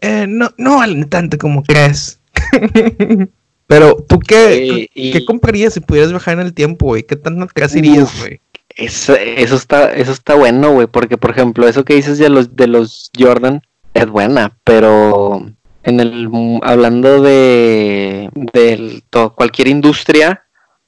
eh, 0.00 0.26
no, 0.28 0.52
no 0.58 0.76
valen 0.76 1.08
tanto 1.08 1.36
como 1.36 1.64
crees. 1.64 2.20
Pero, 3.66 3.96
¿tú 4.08 4.20
qué, 4.20 4.88
qué 4.94 5.24
comprarías 5.24 5.74
si 5.74 5.80
pudieras 5.80 6.10
viajar 6.10 6.34
en 6.34 6.46
el 6.46 6.54
tiempo, 6.54 6.86
güey? 6.86 7.02
¿Qué 7.02 7.16
tan 7.16 7.42
atrás 7.42 7.74
irías, 7.74 8.16
güey? 8.20 8.40
Eso, 8.76 9.16
eso, 9.16 9.56
está, 9.56 9.92
eso 9.92 10.12
está 10.12 10.36
bueno, 10.36 10.70
güey, 10.70 10.86
porque, 10.86 11.18
por 11.18 11.32
ejemplo, 11.32 11.66
eso 11.66 11.84
que 11.84 11.94
dices 11.96 12.16
de 12.16 12.28
los, 12.28 12.54
de 12.54 12.68
los 12.68 13.10
Jordan 13.18 13.60
es 13.92 14.06
buena, 14.06 14.56
pero 14.62 15.50
en 15.88 16.00
el 16.00 16.28
hablando 16.62 17.22
de, 17.22 18.30
de 18.34 19.02
todo, 19.10 19.34
cualquier 19.34 19.68
industria, 19.68 20.44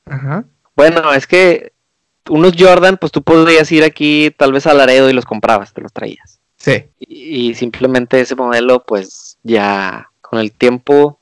Ajá. 0.07 0.45
bueno, 0.77 1.13
es 1.13 1.27
que 1.27 1.73
unos 2.29 2.55
Jordan, 2.59 2.97
pues 2.99 3.13
tú 3.13 3.23
podrías 3.23 3.71
ir 3.73 3.85
aquí 3.85 4.35
tal 4.37 4.53
vez 4.53 4.67
a 4.67 4.75
Laredo 4.75 5.09
y 5.09 5.13
los 5.13 5.25
comprabas, 5.25 5.73
te 5.73 5.81
los 5.81 5.93
traías. 5.93 6.41
Sí. 6.57 6.85
Y, 6.99 7.55
simplemente 7.55 8.21
ese 8.21 8.37
modelo, 8.37 8.85
pues 8.87 9.39
ya 9.43 10.11
con 10.21 10.39
el 10.39 10.53
tiempo 10.53 11.19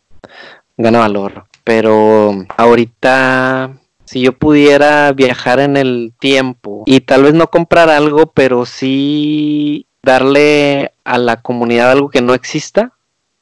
gana 0.77 0.99
valor. 0.99 1.45
Pero 1.65 2.35
ahorita, 2.57 3.79
si 4.05 4.21
yo 4.21 4.33
pudiera 4.33 5.13
viajar 5.13 5.61
en 5.61 5.77
el 5.77 6.13
tiempo 6.19 6.83
y 6.87 7.01
tal 7.01 7.23
vez 7.23 7.35
no 7.35 7.49
comprar 7.49 7.89
algo, 7.89 8.33
pero 8.33 8.67
sí 8.67 9.87
darle 10.03 10.93
a 11.05 11.19
la 11.19 11.41
comunidad 11.41 11.93
algo 11.93 12.09
que 12.09 12.23
no 12.23 12.35
exista. 12.35 12.93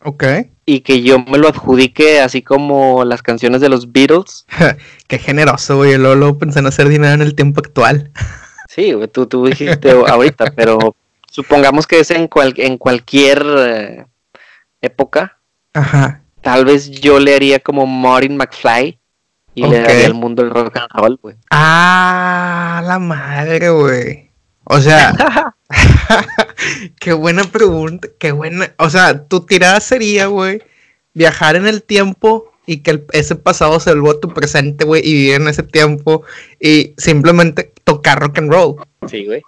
Ok 0.07 0.25
y 0.69 0.81
que 0.81 1.03
yo 1.03 1.21
me 1.21 1.39
lo 1.39 1.49
adjudique 1.49 2.21
así 2.21 2.43
como 2.43 3.05
las 3.05 3.23
canciones 3.23 3.61
de 3.61 3.69
los 3.69 3.93
Beatles. 3.93 4.45
Qué 5.07 5.19
generoso, 5.19 5.77
güey. 5.77 5.97
Luego, 5.97 6.37
pensé 6.37 6.59
en 6.59 6.67
hacer 6.67 6.89
dinero 6.89 7.15
en 7.15 7.23
el 7.23 7.37
tiempo 7.37 7.61
actual. 7.65 8.11
sí, 8.69 8.93
güey, 8.93 9.07
tú, 9.07 9.27
tú 9.27 9.47
dijiste 9.47 9.93
ahorita, 9.93 10.51
pero 10.57 10.97
supongamos 11.31 11.87
que 11.87 12.01
es 12.01 12.11
en, 12.11 12.27
cual, 12.27 12.53
en 12.57 12.77
cualquier 12.77 13.47
eh, 13.59 14.07
época. 14.83 15.39
Ajá. 15.73 16.23
Tal 16.43 16.65
vez 16.65 16.91
yo 16.91 17.21
le 17.21 17.37
haría 17.37 17.61
como 17.61 17.87
Martin 17.87 18.37
McFly 18.37 18.99
y 19.55 19.67
le 19.67 19.81
daría 19.81 20.07
al 20.07 20.15
mundo 20.15 20.43
el 20.43 20.51
rock 20.51 20.77
and 20.77 20.89
roll, 20.93 21.19
güey. 21.23 21.37
Ah, 21.51 22.83
la 22.85 22.99
madre, 22.99 23.71
güey. 23.71 24.31
O 24.65 24.81
sea, 24.81 25.15
qué 27.01 27.13
buena 27.13 27.45
pregunta, 27.45 28.09
qué 28.19 28.33
buena. 28.33 28.75
O 28.79 28.91
sea, 28.91 29.25
tu 29.25 29.45
tirada 29.45 29.81
sería, 29.81 30.27
güey, 30.27 30.63
viajar 31.15 31.57
en 31.57 31.67
el 31.67 31.83
tiempo 31.83 32.53
y 32.67 32.79
que 32.79 33.05
ese 33.13 33.37
pasado 33.37 33.79
se 33.81 33.95
vuelva 33.95 34.21
tu 34.21 34.33
presente, 34.35 34.85
güey, 34.85 35.03
y 35.05 35.15
vivir 35.15 35.35
en 35.35 35.49
ese 35.49 35.63
tiempo 35.63 36.23
y 36.61 36.95
simplemente 36.99 37.73
tocar 37.85 38.21
rock 38.21 38.39
and 38.39 38.53
roll. 38.53 38.77
Sí, 39.09 39.25
güey. 39.25 39.43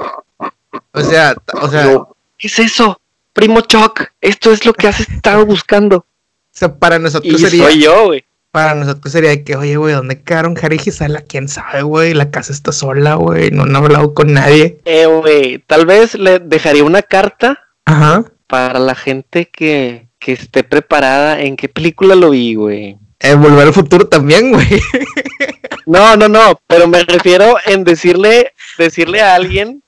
O 0.93 1.01
sea, 1.03 1.35
o 1.61 1.69
sea. 1.69 2.03
¿Qué 2.37 2.47
es 2.47 2.59
eso? 2.59 3.01
Primo 3.33 3.61
Chuck, 3.63 4.05
esto 4.21 4.53
es 4.53 4.65
lo 4.65 4.73
que 4.73 4.89
has 4.89 5.01
estado 5.01 5.45
buscando. 5.45 5.97
O 5.99 6.07
sea, 6.53 6.75
para 6.75 6.99
nosotros 6.99 7.35
y 7.35 7.39
sería. 7.39 7.65
Soy 7.65 7.83
yo, 7.83 8.07
güey 8.07 8.28
para 8.59 8.75
nosotros 8.75 9.13
sería 9.13 9.45
que, 9.45 9.55
oye, 9.55 9.77
güey, 9.77 9.95
¿dónde 9.95 10.21
quedaron 10.21 10.59
Harry 10.61 10.81
y? 10.85 11.21
¿Quién 11.29 11.47
sabe, 11.47 11.83
güey? 11.83 12.13
La 12.13 12.33
casa 12.33 12.53
está 12.53 12.73
sola, 12.73 13.15
güey, 13.15 13.53
no 13.53 13.63
han 13.63 13.77
hablado 13.77 14.15
con 14.15 14.33
nadie. 14.33 14.81
Eh, 14.85 15.07
güey, 15.07 15.61
tal 15.61 15.87
vez 15.87 16.17
le 16.17 16.41
dejaría 16.41 16.83
una 16.83 17.03
carta 17.03 17.69
Ajá. 17.85 18.25
para 18.49 18.81
la 18.81 18.97
gente 18.97 19.49
que, 19.49 20.09
que 20.19 20.33
esté 20.33 20.65
preparada 20.65 21.41
en 21.41 21.55
qué 21.55 21.69
película 21.69 22.17
lo 22.17 22.31
vi, 22.31 22.57
güey. 22.57 22.99
Eh, 23.21 23.35
Volver 23.37 23.69
al 23.69 23.73
futuro 23.73 24.09
también, 24.09 24.51
güey. 24.51 24.67
No, 25.87 26.17
no, 26.17 26.29
no, 26.29 26.61
pero 26.67 26.89
me 26.89 27.03
refiero 27.05 27.57
en 27.65 27.85
decirle, 27.85 28.53
decirle 28.77 29.23
a 29.23 29.37
alguien 29.37 29.85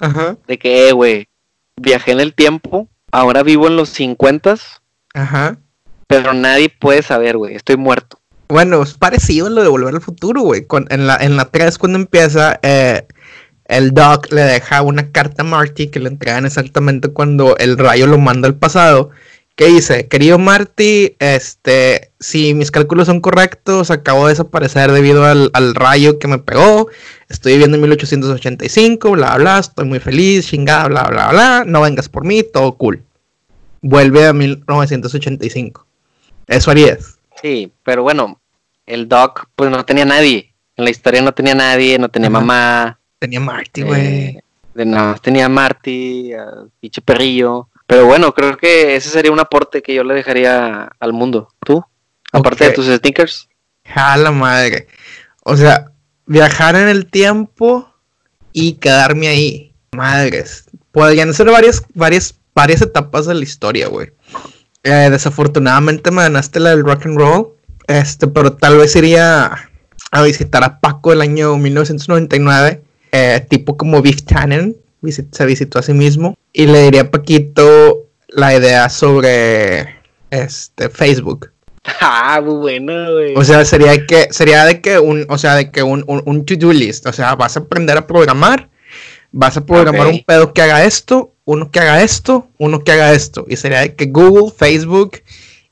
Ajá. 0.00 0.36
de 0.48 0.58
que, 0.58 0.88
eh, 0.88 0.92
güey, 0.92 1.28
viajé 1.76 2.10
en 2.10 2.20
el 2.20 2.34
tiempo, 2.34 2.88
ahora 3.12 3.44
vivo 3.44 3.68
en 3.68 3.76
los 3.76 3.90
50 3.90 4.56
Ajá 5.14 5.56
pero 6.08 6.34
nadie 6.34 6.70
puede 6.70 7.02
saber, 7.02 7.36
güey. 7.36 7.54
Estoy 7.54 7.76
muerto. 7.76 8.18
Bueno, 8.48 8.82
es 8.82 8.94
parecido 8.94 9.46
a 9.46 9.50
lo 9.50 9.62
de 9.62 9.68
Volver 9.68 9.94
al 9.94 10.00
Futuro, 10.00 10.40
güey. 10.40 10.66
En 10.88 11.06
la, 11.06 11.16
en 11.16 11.36
la 11.36 11.44
3, 11.44 11.76
cuando 11.78 11.98
empieza, 11.98 12.58
eh, 12.62 13.06
el 13.66 13.92
Doc 13.92 14.32
le 14.32 14.40
deja 14.40 14.80
una 14.80 15.12
carta 15.12 15.42
a 15.42 15.46
Marty 15.46 15.88
que 15.88 16.00
le 16.00 16.08
entregan 16.08 16.46
exactamente 16.46 17.08
cuando 17.08 17.58
el 17.58 17.76
rayo 17.76 18.06
lo 18.06 18.18
manda 18.18 18.48
al 18.48 18.56
pasado. 18.56 19.10
¿Qué 19.54 19.66
dice? 19.66 20.08
Querido 20.08 20.38
Marty, 20.38 21.16
este, 21.18 22.12
si 22.20 22.54
mis 22.54 22.70
cálculos 22.70 23.06
son 23.08 23.20
correctos, 23.20 23.90
acabo 23.90 24.26
de 24.26 24.32
desaparecer 24.32 24.92
debido 24.92 25.26
al, 25.26 25.50
al, 25.52 25.74
rayo 25.74 26.18
que 26.18 26.28
me 26.28 26.38
pegó. 26.38 26.88
Estoy 27.28 27.54
viviendo 27.54 27.74
en 27.76 27.82
1885, 27.82 29.10
bla, 29.10 29.36
bla, 29.36 29.58
estoy 29.58 29.84
muy 29.84 29.98
feliz, 29.98 30.46
chingada, 30.46 30.86
bla, 30.88 31.02
bla, 31.10 31.28
bla. 31.30 31.64
No 31.66 31.82
vengas 31.82 32.08
por 32.08 32.24
mí, 32.24 32.42
todo 32.44 32.76
cool. 32.76 33.02
Vuelve 33.82 34.26
a 34.26 34.32
1985. 34.32 35.87
Eso 36.48 36.70
harías. 36.70 37.18
Sí, 37.40 37.72
pero 37.84 38.02
bueno, 38.02 38.40
el 38.86 39.08
Doc 39.08 39.48
pues 39.54 39.70
no 39.70 39.84
tenía 39.84 40.04
nadie. 40.04 40.52
En 40.76 40.84
la 40.84 40.90
historia 40.90 41.22
no 41.22 41.32
tenía 41.32 41.54
nadie, 41.54 41.98
no 41.98 42.08
tenía 42.08 42.30
mamá. 42.30 42.98
Tenía 43.18 43.40
Marty, 43.40 43.82
güey. 43.82 44.00
Eh, 44.00 44.42
De 44.74 44.84
nada 44.84 45.12
más 45.12 45.22
tenía 45.22 45.46
a 45.46 45.48
Marty, 45.48 46.32
a 46.32 46.46
pinche 46.80 47.00
perrillo. 47.00 47.68
Pero 47.86 48.06
bueno, 48.06 48.32
creo 48.34 48.56
que 48.56 48.96
ese 48.96 49.08
sería 49.08 49.32
un 49.32 49.40
aporte 49.40 49.82
que 49.82 49.94
yo 49.94 50.04
le 50.04 50.14
dejaría 50.14 50.90
al 51.00 51.12
mundo. 51.12 51.52
¿Tú? 51.64 51.84
Aparte 52.32 52.66
de 52.66 52.72
tus 52.72 52.86
sneakers. 52.86 53.48
A 53.94 54.16
la 54.16 54.30
madre. 54.30 54.88
O 55.44 55.56
sea, 55.56 55.90
viajar 56.26 56.76
en 56.76 56.88
el 56.88 57.10
tiempo 57.10 57.92
y 58.52 58.74
quedarme 58.74 59.28
ahí. 59.28 59.74
Madres. 59.92 60.66
Podrían 60.92 61.32
ser 61.32 61.50
varias, 61.50 61.82
varias, 61.94 62.34
varias 62.54 62.82
etapas 62.82 63.26
de 63.26 63.34
la 63.34 63.42
historia, 63.42 63.88
güey. 63.88 64.12
Eh, 64.82 65.08
desafortunadamente 65.10 66.10
me 66.10 66.22
ganaste 66.22 66.60
la 66.60 66.70
del 66.70 66.84
rock 66.84 67.06
and 67.06 67.18
roll. 67.18 67.48
Este, 67.86 68.26
pero 68.26 68.52
tal 68.52 68.78
vez 68.78 68.94
iría 68.96 69.68
a 70.10 70.22
visitar 70.22 70.62
a 70.64 70.80
Paco 70.80 71.12
el 71.12 71.20
año 71.20 71.56
1999. 71.56 72.82
Eh, 73.12 73.46
tipo 73.48 73.76
como 73.76 74.02
Biff 74.02 74.22
Tannen. 74.24 74.76
se 75.32 75.46
visitó 75.46 75.78
a 75.78 75.82
sí 75.82 75.92
mismo. 75.92 76.36
Y 76.52 76.66
le 76.66 76.82
diría 76.82 77.02
a 77.02 77.10
Paquito 77.10 78.08
la 78.28 78.54
idea 78.54 78.88
sobre 78.88 79.96
este 80.30 80.88
Facebook. 80.88 81.50
Ah, 82.00 82.40
muy 82.44 82.54
bueno, 82.56 83.12
güey. 83.12 83.34
O 83.34 83.42
sea, 83.44 83.64
sería 83.64 84.06
que, 84.06 84.28
sería 84.30 84.66
de 84.66 84.82
que 84.82 84.98
un, 84.98 85.24
o 85.30 85.38
sea, 85.38 85.54
de 85.54 85.70
que 85.70 85.82
un, 85.82 86.04
un, 86.06 86.44
to-do 86.44 86.70
list. 86.70 87.06
O 87.06 87.12
sea, 87.14 87.34
vas 87.34 87.56
a 87.56 87.60
aprender 87.60 87.96
a 87.96 88.06
programar, 88.06 88.68
vas 89.32 89.56
a 89.56 89.64
programar 89.64 90.06
un 90.06 90.22
pedo 90.24 90.52
que 90.52 90.62
haga 90.62 90.84
esto, 90.84 91.34
uno 91.44 91.70
que 91.70 91.80
haga 91.80 92.02
esto, 92.02 92.48
uno 92.58 92.84
que 92.84 92.92
haga 92.92 93.12
esto. 93.12 93.44
Y 93.48 93.56
sería 93.56 93.94
que 93.94 94.06
Google, 94.06 94.52
Facebook 94.56 95.22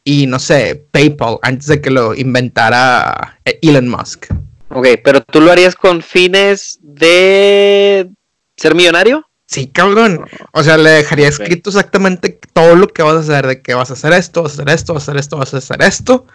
y 0.05 0.27
no 0.27 0.39
sé, 0.39 0.87
PayPal, 0.91 1.39
antes 1.43 1.67
de 1.67 1.81
que 1.81 1.91
lo 1.91 2.15
inventara 2.15 3.39
Elon 3.45 3.89
Musk. 3.89 4.27
Ok, 4.71 4.87
pero 5.03 5.21
tú 5.21 5.41
lo 5.41 5.51
harías 5.51 5.75
con 5.75 6.03
fines 6.03 6.79
de 6.83 8.09
ser 8.57 8.75
millonario. 8.75 9.27
Sí, 9.47 9.69
cabrón. 9.69 10.27
O 10.53 10.63
sea, 10.63 10.77
le 10.77 10.91
dejaría 10.91 11.29
escrito 11.29 11.71
exactamente 11.71 12.41
todo 12.53 12.75
lo 12.75 12.89
que 12.89 13.03
vas 13.03 13.15
a 13.15 13.21
hacer, 13.21 13.47
de 13.47 13.63
que 13.63 13.75
vas 13.75 13.91
a 13.91 13.95
hacer 13.95 14.13
esto, 14.13 14.43
vas 14.43 14.53
a 14.53 14.63
hacer 14.63 14.75
esto, 14.75 14.95
vas 14.95 15.03
a 15.03 15.11
hacer 15.11 15.21
esto, 15.21 15.37
vas 15.37 15.55
a 15.55 15.59
hacer 15.59 15.83
esto. 15.83 16.27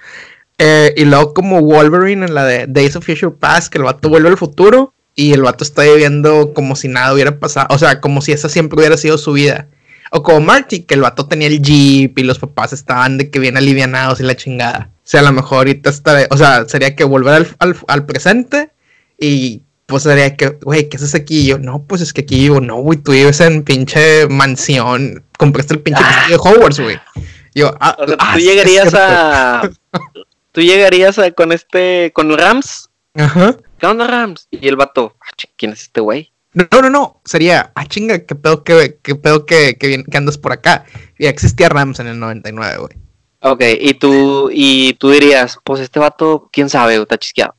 Eh, 0.58 0.94
y 0.96 1.06
luego 1.06 1.34
como 1.34 1.62
Wolverine 1.62 2.26
en 2.26 2.34
la 2.34 2.46
de 2.46 2.68
Days 2.68 2.96
of 2.96 3.06
Future 3.06 3.32
Past, 3.38 3.72
que 3.72 3.80
el 3.80 3.84
vato 3.84 4.10
vuelve 4.10 4.30
al 4.30 4.38
futuro 4.38 4.94
y 5.16 5.34
el 5.34 5.42
vato 5.42 5.64
está 5.64 5.84
viviendo 5.84 6.54
como 6.54 6.76
si 6.76 6.88
nada 6.88 7.14
hubiera 7.14 7.40
pasado, 7.40 7.68
o 7.70 7.78
sea, 7.78 8.02
como 8.02 8.22
si 8.22 8.32
esa 8.32 8.50
siempre 8.50 8.80
hubiera 8.80 8.98
sido 8.98 9.18
su 9.18 9.34
vida. 9.34 9.68
O 10.14 10.24
como 10.24 10.42
Marty, 10.42 10.84
que 10.84 10.96
el 10.96 11.02
vato 11.02 11.28
tenía 11.28 11.48
el 11.48 11.62
jeep 11.62 12.20
y 12.20 12.24
los 12.24 12.38
papás 12.38 12.74
estaban 12.74 13.18
de 13.18 13.30
que 13.30 13.40
bien 13.40 13.56
alivianados 13.56 14.20
y 14.20 14.24
la 14.24 14.36
chingada. 14.36 14.90
O 14.98 15.08
sea, 15.12 15.22
a 15.22 15.24
lo 15.24 15.32
mejor 15.32 15.60
ahorita 15.60 15.90
está, 15.90 16.28
o 16.30 16.38
sea, 16.38 16.66
sería 16.68 16.96
que 16.96 17.06
volver 17.06 17.48
al, 17.60 17.78
al 17.88 18.06
presente 18.06 18.72
y 19.18 19.62
pues 19.92 20.04
sería 20.04 20.36
que, 20.38 20.58
güey, 20.62 20.88
¿qué 20.88 20.98
haces 20.98 21.16
aquí? 21.16 21.42
Y 21.42 21.48
yo, 21.48 21.60
no, 21.60 21.84
pues 21.84 22.02
es 22.02 22.14
que 22.14 22.22
aquí 22.22 22.36
vivo, 22.40 22.62
no, 22.62 22.78
güey, 22.78 22.98
tú 22.98 23.12
vives 23.12 23.42
en 23.42 23.64
pinche 23.64 24.26
mansión, 24.28 25.24
compraste 25.38 25.74
el 25.74 25.82
pinche 25.82 26.02
castillo 26.04 26.38
de 26.42 26.50
Hogwarts, 26.50 26.80
güey. 26.80 26.98
Yo, 27.54 27.76
ah, 27.82 27.98
tú 28.06 28.16
ah, 28.18 28.38
llegarías 28.38 28.94
a. 28.94 29.70
tú 30.54 30.62
llegarías 30.62 31.20
a, 31.20 31.32
con 31.32 31.52
este, 31.52 32.12
con 32.14 32.36
Rams. 32.38 32.90
Ajá. 33.16 33.58
¿Qué 33.82 33.88
onda, 33.88 34.06
Rams? 34.06 34.48
Y 34.52 34.68
el 34.68 34.76
vato, 34.76 35.16
ah, 35.20 35.32
¿quién 35.58 35.72
es 35.72 35.82
este 35.82 36.02
güey? 36.02 36.32
No, 36.54 36.68
no, 36.84 36.92
no, 36.92 37.22
sería, 37.26 37.72
ah, 37.74 37.88
chinga, 37.88 38.20
qué 38.28 38.36
pedo 38.36 38.64
que, 38.64 39.00
qué 39.02 39.16
pedo 39.16 39.48
que, 39.48 39.76
que, 39.76 40.04
que 40.04 40.18
andas 40.18 40.38
por 40.38 40.52
acá. 40.52 40.86
Ya 41.18 41.30
existía 41.30 41.68
Rams 41.68 42.00
en 42.00 42.06
el 42.06 42.20
99, 42.20 42.78
güey. 42.78 42.92
Ok, 43.40 43.64
y 43.80 43.96
tú, 43.96 44.52
y 44.54 44.94
tú 44.94 45.10
dirías, 45.10 45.58
pues 45.64 45.82
este 45.82 46.00
vato, 46.00 46.48
quién 46.54 46.70
sabe, 46.70 46.96
está 46.98 47.18
chisqueado. 47.18 47.56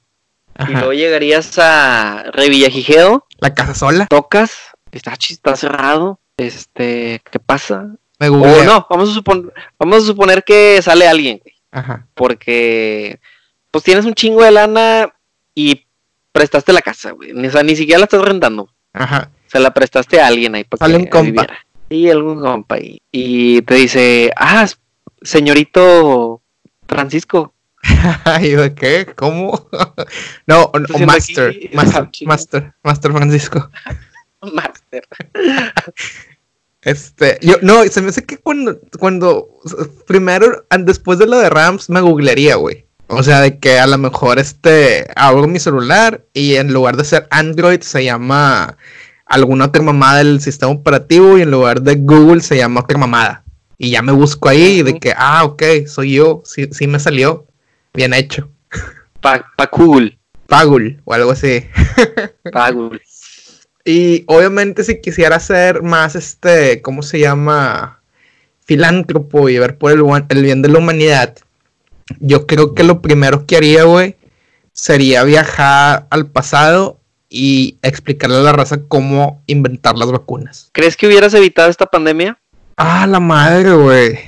Y 0.60 0.70
luego 0.70 0.92
llegarías 0.92 1.58
a 1.58 2.22
Revillagigedo. 2.32 3.26
La 3.40 3.52
casa 3.52 3.74
sola. 3.74 4.06
Tocas, 4.06 4.52
está, 4.92 5.14
está 5.14 5.56
cerrado. 5.56 6.20
Este, 6.36 7.20
¿qué 7.32 7.40
pasa? 7.40 7.96
Me 8.20 8.28
o 8.28 8.62
no, 8.62 8.86
vamos 8.88 9.10
a, 9.10 9.14
suponer, 9.14 9.52
vamos 9.76 10.04
a 10.04 10.06
suponer 10.06 10.44
que 10.44 10.80
sale 10.82 11.08
alguien. 11.08 11.42
Ajá. 11.72 12.06
Porque, 12.14 13.18
pues 13.72 13.82
tienes 13.82 14.04
un 14.04 14.14
chingo 14.14 14.44
de 14.44 14.52
lana 14.52 15.12
y 15.52 15.84
prestaste 16.32 16.72
la 16.72 16.82
casa, 16.82 17.12
güey. 17.12 17.32
O 17.32 17.50
sea, 17.50 17.62
ni 17.62 17.76
siquiera 17.76 17.98
la 17.98 18.04
estás 18.04 18.22
rentando. 18.22 18.68
Ajá. 18.92 19.30
Se 19.46 19.60
la 19.60 19.72
prestaste 19.72 20.20
a 20.20 20.26
alguien 20.26 20.54
ahí 20.54 20.64
para 20.64 20.86
que 20.86 21.08
compa. 21.08 21.46
Y 21.88 22.08
algún 22.08 22.40
compa. 22.40 22.76
Y 22.80 23.62
te 23.62 23.74
dice, 23.74 24.32
ah, 24.36 24.66
señorito 25.22 26.42
Francisco, 26.88 27.54
¿Y 28.40 28.50
de 28.50 28.74
qué? 28.74 29.06
¿Cómo? 29.16 29.68
no, 30.46 30.70
Master, 31.06 31.70
Master, 31.72 32.10
Master, 32.26 32.74
Master 32.82 33.12
Francisco. 33.12 33.70
Master. 34.52 35.06
Este, 36.82 37.38
yo, 37.42 37.56
no, 37.62 37.84
se 37.84 38.02
me 38.02 38.08
hace 38.08 38.24
que 38.24 38.38
cuando, 38.38 38.80
cuando, 38.98 39.48
primero, 40.06 40.66
después 40.80 41.18
de 41.18 41.26
lo 41.26 41.38
de 41.38 41.50
Rams, 41.50 41.88
me 41.90 42.00
googlearía, 42.00 42.56
güey. 42.56 42.86
O 43.14 43.22
sea, 43.22 43.42
de 43.42 43.58
que 43.58 43.78
a 43.78 43.86
lo 43.86 43.98
mejor 43.98 44.38
este, 44.38 45.06
abro 45.16 45.46
mi 45.46 45.58
celular 45.58 46.24
y 46.32 46.54
en 46.54 46.72
lugar 46.72 46.96
de 46.96 47.04
ser 47.04 47.28
Android 47.30 47.82
se 47.82 48.02
llama 48.02 48.78
alguna 49.26 49.66
otra 49.66 49.82
mamada 49.82 50.18
del 50.18 50.40
sistema 50.40 50.72
operativo 50.72 51.36
y 51.36 51.42
en 51.42 51.50
lugar 51.50 51.82
de 51.82 51.96
Google 51.96 52.40
se 52.40 52.56
llama 52.56 52.80
otra 52.80 52.96
mamada. 52.96 53.44
Y 53.76 53.90
ya 53.90 54.00
me 54.00 54.12
busco 54.12 54.48
ahí 54.48 54.82
de 54.82 54.98
que, 54.98 55.12
ah, 55.14 55.44
ok, 55.44 55.62
soy 55.86 56.14
yo, 56.14 56.40
sí, 56.46 56.70
sí 56.72 56.86
me 56.86 56.98
salió. 56.98 57.46
Bien 57.92 58.14
hecho. 58.14 58.48
Pa 59.20 59.44
Pagul. 59.58 60.18
Pagul 60.46 61.02
o 61.04 61.12
algo 61.12 61.32
así. 61.32 61.66
Pagul. 62.50 63.00
Y 63.84 64.22
obviamente 64.28 64.84
si 64.84 65.00
quisiera 65.00 65.40
ser 65.40 65.82
más 65.82 66.14
este, 66.14 66.80
¿cómo 66.82 67.02
se 67.02 67.18
llama? 67.18 68.00
Filántropo 68.64 69.48
y 69.48 69.58
ver 69.58 69.76
por 69.76 69.90
el, 69.90 70.00
el 70.28 70.42
bien 70.44 70.62
de 70.62 70.68
la 70.68 70.78
humanidad, 70.78 71.36
yo 72.20 72.46
creo 72.46 72.74
que 72.74 72.84
lo 72.84 73.02
primero 73.02 73.46
que 73.46 73.56
haría, 73.56 73.84
güey, 73.84 74.16
sería 74.72 75.24
viajar 75.24 76.06
al 76.10 76.30
pasado 76.30 77.00
y 77.28 77.78
explicarle 77.82 78.36
a 78.36 78.40
la 78.40 78.52
raza 78.52 78.82
cómo 78.88 79.42
inventar 79.46 79.96
las 79.96 80.10
vacunas. 80.10 80.70
¿Crees 80.72 80.96
que 80.96 81.06
hubieras 81.06 81.34
evitado 81.34 81.70
esta 81.70 81.86
pandemia? 81.86 82.38
Ah, 82.76 83.06
la 83.06 83.20
madre, 83.20 83.72
güey. 83.72 84.18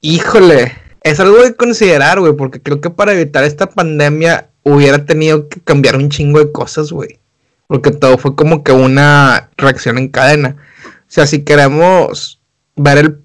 Híjole 0.00 0.82
es 1.02 1.18
algo 1.20 1.42
de 1.42 1.54
considerar, 1.54 2.20
güey, 2.20 2.32
porque 2.34 2.60
creo 2.60 2.80
que 2.80 2.90
para 2.90 3.12
evitar 3.12 3.44
esta 3.44 3.68
pandemia 3.68 4.50
hubiera 4.62 5.04
tenido 5.04 5.48
que 5.48 5.60
cambiar 5.60 5.96
un 5.96 6.10
chingo 6.10 6.38
de 6.38 6.52
cosas, 6.52 6.92
güey. 6.92 7.18
Porque 7.66 7.90
todo 7.90 8.18
fue 8.18 8.36
como 8.36 8.62
que 8.62 8.72
una 8.72 9.50
reacción 9.56 9.98
en 9.98 10.08
cadena. 10.08 10.56
O 10.86 10.90
sea, 11.08 11.26
si 11.26 11.42
queremos 11.42 12.40
ver 12.76 12.98
el 12.98 13.22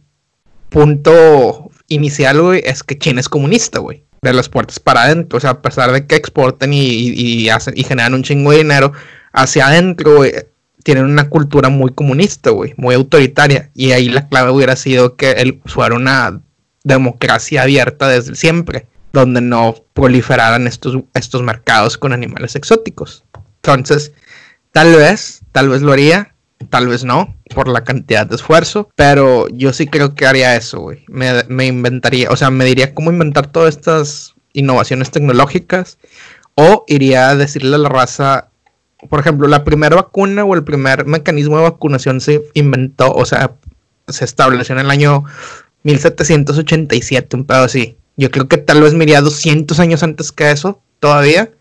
punto 0.69 1.69
inicial, 1.87 2.41
güey, 2.41 2.61
es 2.65 2.83
que 2.83 2.97
China 2.97 3.19
es 3.19 3.29
comunista, 3.29 3.79
güey. 3.79 4.05
De 4.21 4.33
las 4.33 4.49
puertas 4.49 4.79
para 4.79 5.03
adentro. 5.03 5.37
O 5.37 5.39
sea, 5.39 5.51
a 5.51 5.61
pesar 5.61 5.91
de 5.91 6.05
que 6.05 6.15
exporten 6.15 6.71
y, 6.73 7.49
hacen, 7.49 7.73
y 7.77 7.83
generan 7.83 8.13
un 8.13 8.23
chingo 8.23 8.51
de 8.51 8.57
dinero, 8.57 8.93
hacia 9.31 9.67
adentro, 9.67 10.17
güey, 10.17 10.33
tienen 10.83 11.05
una 11.05 11.29
cultura 11.29 11.69
muy 11.69 11.91
comunista, 11.91 12.49
güey, 12.49 12.73
muy 12.77 12.95
autoritaria. 12.95 13.69
Y 13.73 13.91
ahí 13.91 14.09
la 14.09 14.27
clave 14.27 14.51
hubiera 14.51 14.75
sido 14.75 15.15
que 15.15 15.31
él 15.31 15.61
fuera 15.65 15.95
una 15.95 16.41
democracia 16.83 17.63
abierta 17.63 18.07
desde 18.07 18.35
siempre, 18.35 18.87
donde 19.11 19.41
no 19.41 19.75
proliferaran 19.93 20.65
estos, 20.65 21.03
estos 21.13 21.43
mercados 21.43 21.97
con 21.97 22.13
animales 22.13 22.55
exóticos. 22.55 23.25
Entonces, 23.57 24.13
tal 24.71 24.95
vez, 24.95 25.41
tal 25.51 25.67
vez 25.67 25.81
lo 25.81 25.91
haría, 25.91 26.33
tal 26.69 26.87
vez 26.87 27.03
no, 27.03 27.35
por 27.53 27.67
la 27.67 27.83
cantidad 27.83 28.25
de 28.25 28.35
esfuerzo, 28.35 28.89
pero 28.95 29.47
yo 29.49 29.73
sí 29.73 29.87
creo 29.87 30.15
que 30.15 30.25
haría 30.25 30.55
eso, 30.55 30.79
güey. 30.79 31.05
Me, 31.07 31.65
inventaría, 31.65 32.29
o 32.29 32.35
sea, 32.35 32.49
me 32.49 32.65
diría 32.65 32.93
cómo 32.93 33.11
inventar 33.11 33.47
todas 33.47 33.75
estas 33.75 34.35
innovaciones 34.53 35.11
tecnológicas, 35.11 35.97
o 36.55 36.83
iría 36.87 37.29
a 37.29 37.35
decirle 37.35 37.75
a 37.75 37.79
la 37.79 37.89
raza, 37.89 38.49
por 39.09 39.19
ejemplo, 39.19 39.47
la 39.47 39.63
primera 39.63 39.95
vacuna 39.95 40.43
o 40.43 40.55
el 40.55 40.63
primer 40.63 41.05
mecanismo 41.05 41.57
de 41.57 41.63
vacunación 41.63 42.19
se 42.19 42.43
inventó, 42.53 43.11
o 43.13 43.25
sea, 43.25 43.53
se 44.07 44.25
estableció 44.25 44.73
en 44.73 44.79
el 44.79 44.89
año 44.89 45.25
1787, 45.83 47.35
un 47.35 47.45
pedo 47.45 47.63
así. 47.63 47.97
Yo 48.15 48.31
creo 48.31 48.47
que 48.47 48.57
tal 48.57 48.81
vez 48.81 48.93
me 48.95 49.03
iría 49.03 49.21
200 49.21 49.79
años 49.79 50.01
antes 50.01 50.31
que 50.31 50.49
eso, 50.49 50.81
todavía, 50.99 51.51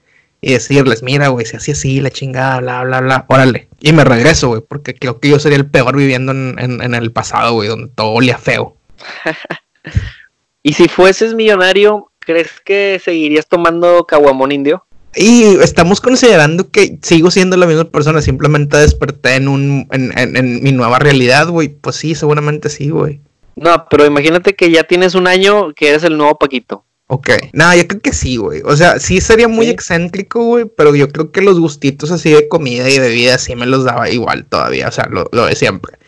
y 0.40 0.52
decirles, 0.52 1.02
mira, 1.02 1.28
güey, 1.28 1.46
si 1.46 1.56
así 1.56 1.72
así, 1.72 2.00
la 2.00 2.10
chingada, 2.10 2.60
bla, 2.60 2.84
bla, 2.84 3.00
bla, 3.00 3.24
órale. 3.28 3.68
Y 3.80 3.92
me 3.92 4.04
regreso, 4.04 4.48
güey, 4.48 4.62
porque 4.66 4.94
creo 4.94 5.18
que 5.20 5.30
yo 5.30 5.38
sería 5.38 5.58
el 5.58 5.70
peor 5.70 5.96
viviendo 5.96 6.32
en, 6.32 6.94
el 6.94 7.12
pasado, 7.12 7.54
güey, 7.54 7.68
donde 7.68 7.88
todo 7.88 8.10
olía 8.10 8.38
feo. 8.38 8.76
y 10.62 10.72
si 10.72 10.88
fueses 10.88 11.34
millonario, 11.34 12.10
¿crees 12.20 12.60
que 12.64 13.00
seguirías 13.02 13.46
tomando 13.46 14.04
caguamón 14.06 14.52
indio? 14.52 14.84
Y 15.14 15.44
estamos 15.62 16.00
considerando 16.02 16.70
que 16.70 16.98
sigo 17.00 17.30
siendo 17.30 17.56
la 17.56 17.66
misma 17.66 17.84
persona, 17.84 18.20
simplemente 18.20 18.76
desperté 18.76 19.36
en 19.36 19.48
un 19.48 19.88
en, 19.90 20.36
en 20.36 20.62
mi 20.62 20.72
nueva 20.72 20.98
realidad, 20.98 21.48
güey. 21.48 21.68
Pues 21.68 21.96
sí, 21.96 22.14
seguramente 22.14 22.68
sí, 22.68 22.90
güey. 22.90 23.22
No, 23.54 23.86
pero 23.88 24.04
imagínate 24.04 24.54
que 24.54 24.70
ya 24.70 24.84
tienes 24.84 25.14
un 25.14 25.26
año 25.26 25.72
que 25.74 25.88
eres 25.88 26.04
el 26.04 26.18
nuevo 26.18 26.38
Paquito. 26.38 26.84
Ok. 27.08 27.30
No, 27.52 27.74
yo 27.74 27.86
creo 27.86 28.00
que 28.00 28.12
sí, 28.12 28.36
güey. 28.36 28.62
O 28.64 28.76
sea, 28.76 28.98
sí 28.98 29.20
sería 29.20 29.46
muy 29.46 29.68
excéntrico, 29.68 30.44
güey, 30.44 30.64
pero 30.64 30.94
yo 30.94 31.08
creo 31.08 31.30
que 31.30 31.40
los 31.40 31.60
gustitos 31.60 32.10
así 32.10 32.32
de 32.32 32.48
comida 32.48 32.88
y 32.90 32.98
bebida 32.98 33.38
sí 33.38 33.54
me 33.54 33.66
los 33.66 33.84
daba 33.84 34.10
igual 34.10 34.44
todavía. 34.46 34.88
O 34.88 34.92
sea, 34.92 35.06
lo, 35.10 35.28
lo 35.32 35.46
de 35.46 35.54
siempre. 35.54 35.98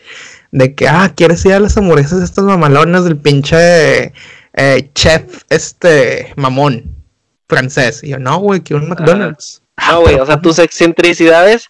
De 0.51 0.75
que, 0.75 0.87
ah, 0.87 1.13
¿quieres 1.15 1.45
ir 1.45 1.53
a 1.53 1.59
las 1.59 1.77
hamburguesas 1.77 2.21
estas 2.21 2.43
mamalonas 2.43 3.05
del 3.05 3.17
pinche 3.17 4.13
eh, 4.53 4.89
chef, 4.93 5.43
este, 5.49 6.33
mamón 6.35 6.95
francés? 7.47 8.03
Y 8.03 8.09
yo, 8.09 8.19
no, 8.19 8.39
güey, 8.39 8.61
quiero 8.61 8.83
un 8.83 8.89
McDonald's. 8.89 9.61
no, 9.87 10.01
güey, 10.01 10.15
o 10.15 10.25
sea, 10.25 10.41
tus 10.41 10.59
excentricidades, 10.59 11.69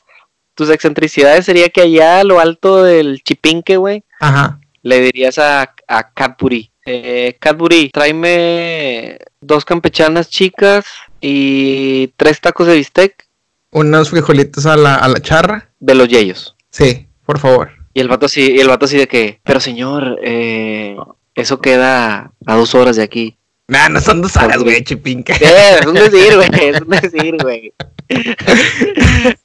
tus 0.55 0.71
excentricidades 0.71 1.45
sería 1.45 1.69
que 1.69 1.81
allá 1.81 2.21
a 2.21 2.23
lo 2.23 2.39
alto 2.39 2.83
del 2.83 3.21
chipinque, 3.23 3.77
güey, 3.77 4.03
Ajá. 4.21 4.59
le 4.81 5.01
dirías 5.01 5.37
a, 5.37 5.75
a 5.87 6.13
Cadbury, 6.13 6.71
eh, 6.85 7.35
Cadbury, 7.39 7.89
tráeme 7.91 9.19
dos 9.41 9.65
campechanas 9.65 10.29
chicas 10.29 10.85
y 11.21 12.07
tres 12.17 12.39
tacos 12.41 12.67
de 12.67 12.75
bistec 12.75 13.25
Unos 13.71 14.09
frijolitos 14.09 14.65
a 14.65 14.75
la, 14.77 14.95
a 14.95 15.07
la 15.07 15.19
charra. 15.21 15.69
de 15.79 15.95
los 15.95 16.07
yeyos. 16.07 16.55
Sí, 16.71 17.07
por 17.25 17.39
favor. 17.39 17.71
Y 17.93 17.99
el 18.01 18.07
vato 18.07 18.25
así, 18.27 18.51
y 18.51 18.59
el 18.59 18.67
vato 18.67 18.85
así 18.85 18.97
de 18.97 19.07
que, 19.07 19.39
pero 19.43 19.59
señor, 19.59 20.19
eh, 20.23 20.95
eso 21.35 21.59
queda 21.59 22.31
a 22.45 22.55
dos 22.55 22.73
horas 22.75 22.95
de 22.95 23.03
aquí. 23.03 23.35
Nah, 23.67 23.87
no 23.89 24.01
son 24.01 24.21
dos 24.21 24.35
horas, 24.35 24.63
güey, 24.63 24.83
chipinque. 24.83 25.33
Eh, 25.41 25.77
es 25.79 25.85
un 25.85 25.93
decir, 25.93 26.35
güey, 26.35 26.49
es 26.69 26.81
un 26.81 26.89
decir, 26.89 27.37
güey. 27.41 27.73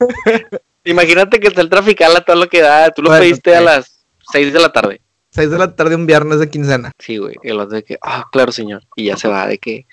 Imagínate 0.84 1.40
que 1.40 1.48
está 1.48 1.60
el 1.62 1.70
trafical 1.70 2.14
a 2.16 2.20
todo 2.20 2.36
lo 2.36 2.48
que 2.48 2.60
da, 2.60 2.90
tú 2.90 3.02
lo 3.02 3.08
Bueno, 3.10 3.22
pediste 3.22 3.54
a 3.56 3.60
las 3.60 4.04
seis 4.32 4.52
de 4.52 4.60
la 4.60 4.70
tarde. 4.72 5.00
Seis 5.34 5.50
de 5.50 5.58
la 5.58 5.74
tarde 5.74 5.96
un 5.96 6.06
viernes 6.06 6.38
de 6.38 6.48
quincena. 6.48 6.92
Sí, 6.98 7.16
güey, 7.18 7.34
y 7.42 7.48
el 7.50 7.56
vato 7.58 7.74
de 7.74 7.82
que, 7.82 7.98
ah, 8.02 8.28
claro, 8.30 8.52
señor. 8.52 8.82
Y 8.94 9.06
ya 9.06 9.16
se 9.16 9.26
va 9.28 9.46
de 9.48 9.58
que, 9.58 9.86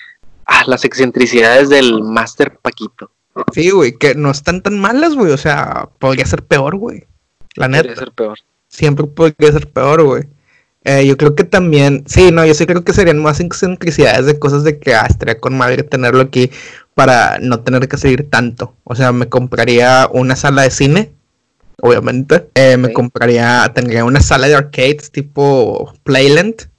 ah, 0.45 0.63
las 0.67 0.85
excentricidades 0.85 1.69
del 1.69 2.03
Master 2.03 2.57
Paquito. 2.61 3.11
Sí, 3.53 3.71
güey, 3.71 3.97
que 3.97 4.13
no 4.13 4.29
están 4.29 4.61
tan 4.61 4.79
malas, 4.79 5.15
güey. 5.15 5.31
O 5.31 5.37
sea, 5.37 5.89
podría 5.99 6.25
ser 6.25 6.43
peor, 6.43 6.75
güey. 6.75 7.05
La 7.55 7.67
Podría 7.67 7.83
neta. 7.83 7.95
ser 7.99 8.11
peor. 8.11 8.37
Siempre 8.67 9.07
podría 9.07 9.51
ser 9.51 9.67
peor, 9.67 10.03
güey. 10.03 10.23
Eh, 10.83 11.05
yo 11.05 11.17
creo 11.17 11.35
que 11.35 11.43
también, 11.43 12.03
sí, 12.07 12.31
no, 12.31 12.45
yo 12.45 12.53
sí 12.53 12.65
creo 12.65 12.83
que 12.83 12.93
serían 12.93 13.19
más 13.21 13.39
excentricidades 13.39 14.25
de 14.25 14.39
cosas 14.39 14.63
de 14.63 14.79
que 14.79 14.93
ah, 14.95 15.05
estaría 15.09 15.39
con 15.39 15.57
madre 15.57 15.83
tenerlo 15.83 16.21
aquí 16.21 16.51
para 16.93 17.37
no 17.39 17.61
tener 17.61 17.87
que 17.87 17.97
seguir 17.97 18.29
tanto. 18.29 18.75
O 18.83 18.95
sea, 18.95 19.11
me 19.11 19.27
compraría 19.29 20.07
una 20.11 20.35
sala 20.35 20.63
de 20.63 20.71
cine, 20.71 21.11
obviamente. 21.81 22.49
Eh, 22.55 22.77
Me 22.77 22.93
compraría, 22.93 23.71
tendría 23.73 24.05
una 24.05 24.21
sala 24.21 24.47
de 24.47 24.55
arcades 24.55 25.11
tipo 25.11 25.93
Playland. 26.03 26.69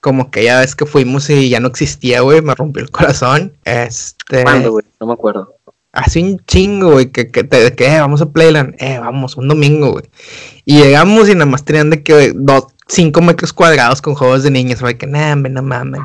Como 0.00 0.30
que 0.30 0.44
ya 0.44 0.60
ves 0.60 0.74
que 0.76 0.86
fuimos 0.86 1.28
y 1.30 1.48
ya 1.48 1.58
no 1.60 1.68
existía, 1.68 2.20
güey, 2.20 2.40
me 2.42 2.54
rompió 2.54 2.82
el 2.82 2.90
corazón. 2.90 3.52
Este, 3.64 4.42
¿Cuándo, 4.44 4.70
güey? 4.72 4.84
No 5.00 5.06
me 5.08 5.12
acuerdo. 5.14 5.54
hace 5.92 6.22
un 6.22 6.38
chingo, 6.46 6.92
güey, 6.92 7.10
que, 7.10 7.30
que, 7.30 7.42
te- 7.42 7.74
que 7.74 7.86
eh, 7.86 8.00
vamos 8.00 8.20
a 8.20 8.26
Playland, 8.30 8.74
eh, 8.78 8.98
vamos, 8.98 9.36
un 9.36 9.48
domingo, 9.48 9.92
güey. 9.92 10.04
Y 10.64 10.78
llegamos 10.82 11.28
y 11.28 11.32
nada 11.34 11.46
más 11.46 11.64
tenían 11.64 11.90
de 11.90 12.02
que 12.02 12.32
dos, 12.34 12.66
cinco 12.86 13.20
metros 13.22 13.52
cuadrados 13.52 14.02
con 14.02 14.14
juegos 14.14 14.42
de 14.42 14.50
niños, 14.50 14.80
güey, 14.80 14.96
que 14.98 15.06
hombre, 15.06 15.50
no 15.50 15.62
mames. 15.62 16.02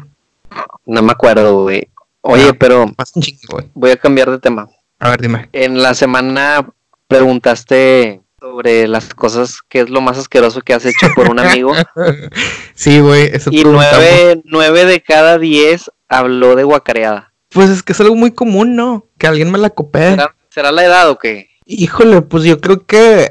No 0.85 1.01
me 1.01 1.11
acuerdo, 1.11 1.63
güey. 1.63 1.87
Oye, 2.21 2.53
pero 2.53 2.85
Pasa 2.95 3.13
un 3.15 3.21
chingo, 3.23 3.41
güey. 3.51 3.65
voy 3.73 3.91
a 3.91 3.97
cambiar 3.97 4.31
de 4.31 4.39
tema. 4.39 4.69
A 4.99 5.09
ver, 5.09 5.21
dime. 5.21 5.49
En 5.51 5.81
la 5.81 5.93
semana 5.93 6.67
preguntaste 7.11 8.21
sobre 8.39 8.87
las 8.87 9.13
cosas, 9.13 9.59
qué 9.69 9.81
es 9.81 9.89
lo 9.89 10.01
más 10.01 10.17
asqueroso 10.17 10.61
que 10.61 10.73
has 10.73 10.85
hecho 10.85 11.07
por 11.15 11.29
un 11.29 11.39
amigo. 11.39 11.73
sí, 12.73 12.99
güey, 12.99 13.29
eso 13.33 13.51
y 13.53 13.63
nueve, 13.63 14.41
nueve 14.45 14.85
de 14.85 15.01
cada 15.01 15.37
diez 15.37 15.91
habló 16.07 16.55
de 16.55 16.63
guacareada. 16.63 17.33
Pues 17.49 17.69
es 17.69 17.83
que 17.83 17.91
es 17.91 17.99
algo 17.99 18.15
muy 18.15 18.31
común, 18.31 18.75
¿no? 18.75 19.07
Que 19.17 19.27
alguien 19.27 19.51
me 19.51 19.57
la 19.57 19.69
copee. 19.69 20.11
¿Será, 20.11 20.35
será 20.49 20.71
la 20.71 20.85
edad 20.85 21.09
o 21.09 21.19
qué? 21.19 21.49
Híjole, 21.65 22.21
pues 22.21 22.43
yo 22.43 22.59
creo 22.61 22.85
que. 22.85 23.29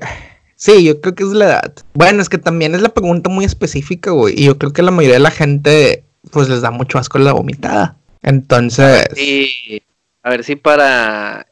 Sí, 0.56 0.84
yo 0.84 1.00
creo 1.00 1.14
que 1.14 1.24
es 1.24 1.30
la 1.30 1.46
edad. 1.46 1.74
Bueno, 1.94 2.20
es 2.20 2.28
que 2.28 2.36
también 2.36 2.74
es 2.74 2.82
la 2.82 2.90
pregunta 2.90 3.30
muy 3.30 3.46
específica, 3.46 4.10
güey. 4.10 4.38
Y 4.38 4.44
yo 4.44 4.58
creo 4.58 4.72
que 4.72 4.82
la 4.82 4.90
mayoría 4.90 5.16
de 5.16 5.20
la 5.20 5.30
gente, 5.30 6.04
pues 6.30 6.50
les 6.50 6.60
da 6.60 6.70
mucho 6.70 6.98
asco 6.98 7.18
la 7.18 7.32
vomitada. 7.32 7.96
Entonces. 8.22 9.08
Sí, 9.14 9.82
a 10.22 10.30
ver 10.30 10.44
si 10.44 10.56
para 10.56 11.46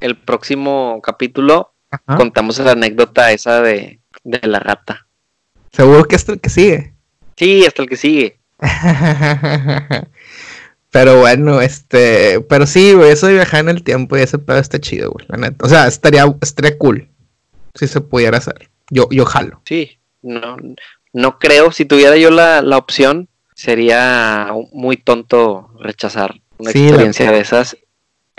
el 0.00 0.16
próximo 0.16 1.00
capítulo 1.02 1.74
ajá, 1.90 2.16
contamos 2.16 2.58
la 2.58 2.72
anécdota 2.72 3.32
esa 3.32 3.62
de, 3.62 4.00
de 4.24 4.40
la 4.48 4.60
rata. 4.60 5.06
Seguro 5.72 6.04
que 6.04 6.16
es 6.16 6.28
el 6.28 6.40
que 6.40 6.50
sigue. 6.50 6.94
Sí, 7.36 7.64
hasta 7.64 7.82
el 7.82 7.88
que 7.88 7.96
sigue. 7.96 8.40
pero 10.90 11.20
bueno, 11.20 11.60
este. 11.60 12.40
Pero 12.40 12.66
sí, 12.66 12.94
güey, 12.94 13.10
eso 13.12 13.26
de 13.26 13.34
viajar 13.34 13.60
en 13.60 13.68
el 13.68 13.82
tiempo 13.82 14.16
y 14.16 14.22
ese 14.22 14.38
pedo 14.38 14.58
está 14.58 14.80
chido, 14.80 15.10
güey, 15.10 15.26
la 15.28 15.36
neta. 15.36 15.64
O 15.64 15.68
sea, 15.68 15.86
estaría, 15.86 16.24
estaría 16.40 16.76
cool. 16.78 17.08
Si 17.74 17.86
se 17.86 18.00
pudiera 18.00 18.38
hacer. 18.38 18.70
Yo, 18.90 19.08
yo 19.10 19.24
jalo. 19.24 19.60
Sí, 19.64 19.98
no, 20.22 20.56
no 21.12 21.38
creo, 21.38 21.72
si 21.72 21.84
tuviera 21.84 22.16
yo 22.16 22.30
la, 22.30 22.62
la 22.62 22.78
opción, 22.78 23.28
sería 23.54 24.50
muy 24.72 24.96
tonto 24.96 25.70
rechazar 25.78 26.40
una 26.58 26.72
Sí, 26.72 26.88
experiencia 26.88 27.30
de 27.30 27.40
esas. 27.40 27.76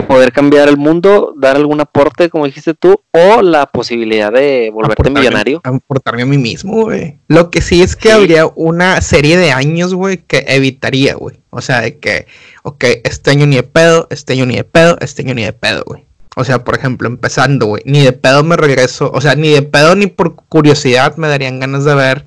Poder 0.07 0.31
cambiar 0.31 0.67
el 0.69 0.77
mundo, 0.77 1.33
dar 1.37 1.55
algún 1.55 1.81
aporte, 1.81 2.29
como 2.29 2.45
dijiste 2.45 2.73
tú, 2.73 3.01
o 3.11 3.41
la 3.41 3.65
posibilidad 3.67 4.31
de 4.31 4.71
volverte 4.73 5.03
Aportarme- 5.03 5.19
millonario. 5.19 5.61
Aportarme 5.63 6.23
a 6.23 6.25
mí 6.25 6.37
mismo, 6.37 6.83
güey. 6.85 7.19
Lo 7.27 7.51
que 7.51 7.61
sí 7.61 7.81
es 7.81 7.95
que 7.95 8.09
Sí. 8.09 8.15
habría 8.15 8.47
una 8.55 9.01
serie 9.01 9.37
de 9.37 9.51
años, 9.51 9.93
güey, 9.93 10.17
que 10.17 10.45
evitaría, 10.47 11.13
güey. 11.15 11.37
O 11.51 11.61
sea, 11.61 11.81
de 11.81 11.99
que, 11.99 12.25
ok, 12.63 12.83
este 13.03 13.31
año 13.31 13.45
ni 13.45 13.57
de 13.57 13.63
pedo, 13.63 14.07
este 14.09 14.33
año 14.33 14.45
ni 14.45 14.55
de 14.55 14.63
pedo, 14.63 14.97
este 15.01 15.21
año 15.21 15.35
ni 15.35 15.43
de 15.43 15.53
pedo, 15.53 15.83
güey. 15.85 16.05
O 16.35 16.43
sea, 16.43 16.63
por 16.63 16.75
ejemplo, 16.77 17.07
empezando, 17.07 17.65
güey, 17.65 17.83
ni 17.85 18.01
de 18.01 18.13
pedo 18.13 18.43
me 18.43 18.55
regreso, 18.55 19.11
o 19.13 19.19
sea, 19.21 19.35
ni 19.35 19.49
de 19.49 19.61
pedo 19.61 19.95
ni 19.95 20.07
por 20.07 20.35
curiosidad 20.35 21.17
me 21.17 21.27
darían 21.27 21.59
ganas 21.59 21.83
de 21.85 21.93
ver 21.95 22.25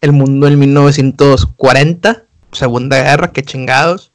el 0.00 0.12
mundo 0.12 0.46
en 0.48 0.58
1940, 0.58 2.24
Segunda 2.52 3.02
Guerra, 3.02 3.32
qué 3.32 3.42
chingados. 3.42 4.12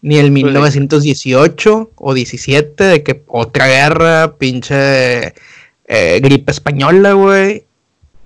Ni 0.00 0.18
el 0.18 0.30
1918 0.30 1.92
o 1.94 2.14
17, 2.14 2.84
de 2.84 3.02
que 3.02 3.22
otra 3.26 3.66
guerra, 3.66 4.36
pinche 4.38 5.34
eh, 5.84 6.20
gripe 6.22 6.50
española, 6.52 7.12
güey. 7.12 7.66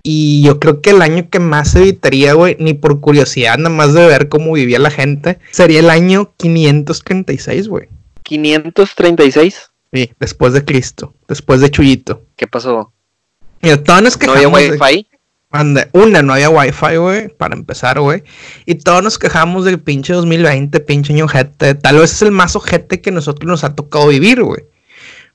Y 0.03 0.43
yo 0.43 0.61
creo 0.61 0.83
que 0.83 0.91
el 0.91 1.01
año 1.01 1.31
que 1.31 1.41
más 1.41 1.75
evitaría, 1.75 2.35
güey, 2.35 2.57
ni 2.61 2.75
por 2.75 3.01
curiosidad, 3.01 3.57
nada 3.57 3.71
más 3.71 3.95
de 3.95 4.07
ver 4.07 4.29
cómo 4.29 4.53
vivía 4.53 4.79
la 4.79 4.91
gente, 4.91 5.39
sería 5.51 5.81
el 5.81 5.89
año 5.89 6.35
536, 6.37 7.69
güey. 7.69 7.89
536. 8.23 9.71
Sí, 9.93 10.11
después 10.21 10.53
de 10.53 10.65
Cristo, 10.65 11.15
después 11.27 11.61
de 11.61 11.71
Chuyito. 11.71 12.23
¿Qué 12.37 12.47
pasó? 12.47 12.93
Mira, 13.63 13.83
todos 13.83 14.03
nos 14.03 14.21
¿No 14.21 14.33
había 14.33 14.49
wifi? 14.49 15.09
Anda, 15.55 15.89
una, 15.93 16.21
no 16.21 16.33
había 16.33 16.51
wifi, 16.51 16.97
güey, 16.97 17.29
para 17.29 17.55
empezar, 17.55 18.01
güey. 18.01 18.25
Y 18.67 18.75
todos 18.75 19.05
nos 19.05 19.21
quejamos 19.21 19.65
del 19.65 19.79
pinche 19.79 20.13
2020, 20.13 20.81
pinche 20.81 21.13
año 21.13 21.27
ojete. 21.27 21.77
Tal 21.77 21.99
vez 21.99 22.13
es 22.13 22.23
el 22.23 22.33
más 22.33 22.57
ojete 22.57 23.01
que 23.01 23.13
nosotros 23.13 23.49
nos 23.49 23.63
ha 23.63 23.77
tocado 23.77 24.09
vivir, 24.09 24.43
güey. 24.43 24.65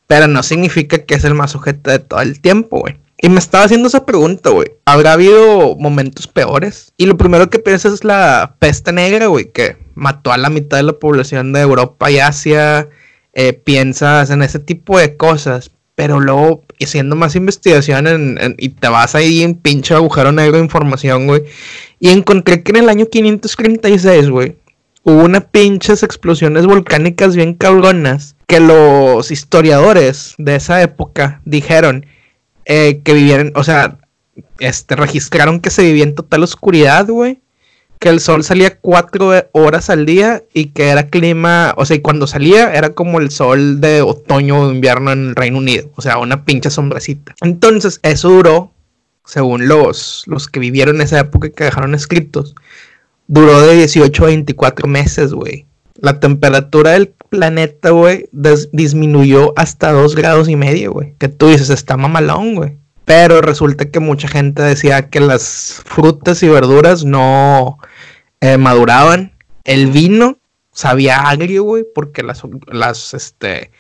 Pero 0.07 0.27
no 0.27 0.43
significa 0.43 0.97
que 0.97 1.15
es 1.15 1.23
el 1.23 1.35
más 1.35 1.55
ojete 1.55 1.91
de 1.91 1.99
todo 1.99 2.19
el 2.19 2.41
tiempo, 2.41 2.81
güey. 2.81 2.97
Y 3.21 3.29
me 3.29 3.39
estaba 3.39 3.63
haciendo 3.63 3.87
esa 3.87 4.05
pregunta, 4.05 4.49
güey. 4.49 4.67
¿Habrá 4.83 5.13
habido 5.13 5.77
momentos 5.77 6.27
peores? 6.27 6.91
Y 6.97 7.05
lo 7.05 7.15
primero 7.15 7.49
que 7.49 7.59
piensas 7.59 7.93
es 7.93 8.03
la 8.03 8.57
peste 8.59 8.91
negra, 8.91 9.27
güey, 9.27 9.53
que 9.53 9.77
mató 9.95 10.33
a 10.33 10.37
la 10.37 10.49
mitad 10.49 10.75
de 10.75 10.83
la 10.83 10.99
población 10.99 11.53
de 11.53 11.61
Europa 11.61 12.11
y 12.11 12.19
Asia. 12.19 12.89
Eh, 13.31 13.53
piensas 13.53 14.31
en 14.31 14.41
ese 14.41 14.59
tipo 14.59 14.99
de 14.99 15.15
cosas. 15.15 15.71
Pero 15.99 16.21
luego, 16.21 16.63
haciendo 16.81 17.17
más 17.17 17.35
investigación 17.35 18.07
en- 18.07 18.37
en- 18.39 18.55
y 18.57 18.69
te 18.69 18.87
vas 18.87 19.15
ahí 19.15 19.43
en 19.43 19.53
pinche 19.53 19.93
agujero 19.93 20.31
negro 20.31 20.55
de 20.55 20.63
información, 20.63 21.27
güey. 21.27 21.43
Y 21.99 22.07
encontré 22.07 22.63
que 22.63 22.71
en 22.71 22.77
el 22.77 22.87
año 22.87 23.07
536, 23.07 24.29
güey, 24.29 24.55
hubo 25.03 25.25
unas 25.25 25.43
pinches 25.51 26.01
explosiones 26.01 26.65
volcánicas 26.65 27.35
bien 27.35 27.53
cabronas 27.53 28.37
que 28.47 28.61
los 28.61 29.29
historiadores 29.29 30.35
de 30.37 30.55
esa 30.55 30.81
época 30.81 31.41
dijeron 31.43 32.05
eh, 32.63 33.01
que 33.03 33.13
vivieron, 33.13 33.51
o 33.55 33.65
sea, 33.65 33.97
este, 34.59 34.95
registraron 34.95 35.59
que 35.59 35.71
se 35.71 35.81
vivía 35.83 36.03
en 36.05 36.15
total 36.15 36.43
oscuridad, 36.43 37.07
güey. 37.09 37.39
Que 37.99 38.09
el 38.09 38.21
sol 38.21 38.43
salía 38.43 38.77
cuatro 38.79 39.31
horas 39.51 39.89
al 39.89 40.05
día 40.05 40.43
y 40.53 40.67
que 40.67 40.87
era 40.87 41.07
clima, 41.09 41.73
o 41.75 41.85
sea, 41.85 41.97
y 41.97 41.99
cuando 41.99 42.27
salía 42.27 42.73
era 42.73 42.91
como 42.91 43.19
el 43.19 43.29
sol 43.29 43.81
de 43.81 44.01
otoño 44.01 44.61
o 44.61 44.71
invierno 44.71 45.11
en 45.11 45.29
el 45.29 45.35
Reino 45.35 45.57
Unido, 45.57 45.89
o 45.95 46.01
sea, 46.01 46.17
una 46.17 46.45
pinche 46.45 46.69
sombrecita. 46.69 47.35
Entonces, 47.41 47.99
eso 48.03 48.29
duró, 48.29 48.71
según 49.25 49.67
los, 49.67 50.23
los 50.27 50.47
que 50.47 50.61
vivieron 50.61 51.01
esa 51.01 51.19
época 51.19 51.47
y 51.47 51.51
que 51.51 51.65
dejaron 51.65 51.93
escritos, 51.93 52.55
duró 53.27 53.61
de 53.61 53.75
18 53.75 54.23
a 54.23 54.27
24 54.27 54.87
meses, 54.87 55.33
güey. 55.33 55.65
La 55.95 56.21
temperatura 56.21 56.91
del 56.91 57.13
planeta, 57.29 57.91
güey, 57.91 58.29
disminuyó 58.71 59.53
hasta 59.57 59.91
2 59.91 60.15
grados 60.15 60.49
y 60.49 60.55
medio, 60.55 60.93
güey. 60.93 61.15
Que 61.19 61.27
tú 61.27 61.47
dices, 61.47 61.69
está 61.69 61.95
mamalón, 61.95 62.55
güey. 62.55 62.77
Pero 63.05 63.41
resulta 63.41 63.85
que 63.85 63.99
mucha 63.99 64.27
gente 64.27 64.61
decía 64.61 65.09
que 65.09 65.19
las 65.19 65.81
frutas 65.85 66.43
y 66.43 66.47
verduras 66.47 67.05
no 67.05 67.79
eh, 68.41 68.57
maduraban. 68.57 69.33
El 69.63 69.87
vino 69.87 70.39
sabía 70.71 71.17
agrio, 71.29 71.63
güey, 71.63 71.85
porque 71.93 72.23
las, 72.23 72.41
las 72.71 73.13
este, 73.13 73.71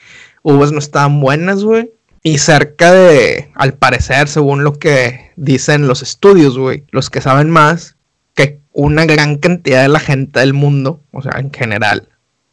uvas 0.43 0.71
no 0.71 0.79
estaban 0.79 1.21
buenas, 1.21 1.63
güey. 1.63 1.91
Y 2.21 2.39
cerca 2.39 2.91
de, 2.91 3.49
al 3.55 3.73
parecer, 3.75 4.27
según 4.27 4.65
lo 4.65 4.73
que 4.73 5.31
dicen 5.37 5.87
los 5.87 6.01
estudios, 6.01 6.57
güey, 6.57 6.83
los 6.91 7.09
que 7.09 7.21
saben 7.21 7.49
más, 7.49 7.95
que 8.35 8.59
una 8.73 9.05
gran 9.05 9.37
cantidad 9.37 9.83
de 9.83 9.87
la 9.87 10.01
gente 10.01 10.41
del 10.41 10.53
mundo, 10.53 11.01
o 11.11 11.21
sea, 11.21 11.39
en 11.39 11.51
general, 11.53 12.08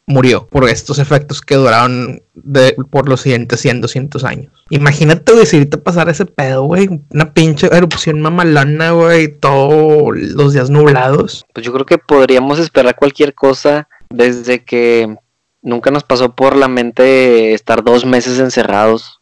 murió 0.07 0.47
por 0.47 0.67
estos 0.69 0.99
efectos 0.99 1.41
que 1.41 1.55
duraron 1.55 2.23
de, 2.33 2.75
por 2.89 3.09
los 3.09 3.21
siguientes 3.21 3.59
100, 3.59 3.81
200 3.81 4.23
años. 4.23 4.53
Imagínate, 4.69 5.33
güey, 5.33 5.45
si 5.45 5.57
ahorita 5.57 5.81
pasara 5.81 6.11
ese 6.11 6.25
pedo, 6.25 6.63
güey, 6.63 6.89
una 7.11 7.33
pinche 7.33 7.67
erupción 7.67 8.21
mamalona, 8.21 8.91
güey, 8.91 9.27
todos 9.27 10.17
los 10.17 10.53
días 10.53 10.69
nublados. 10.69 11.45
Pues 11.53 11.65
yo 11.65 11.73
creo 11.73 11.85
que 11.85 11.97
podríamos 11.97 12.57
esperar 12.57 12.95
cualquier 12.95 13.35
cosa 13.35 13.89
desde 14.09 14.63
que 14.63 15.17
nunca 15.61 15.91
nos 15.91 16.03
pasó 16.03 16.33
por 16.33 16.55
la 16.55 16.69
mente 16.69 17.53
estar 17.53 17.83
dos 17.83 18.05
meses 18.05 18.39
encerrados. 18.39 19.19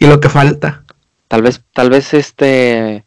Y 0.00 0.06
lo 0.06 0.18
que 0.18 0.28
falta. 0.28 0.84
Tal 1.28 1.42
vez, 1.42 1.62
tal 1.72 1.90
vez 1.90 2.12
este 2.12 3.04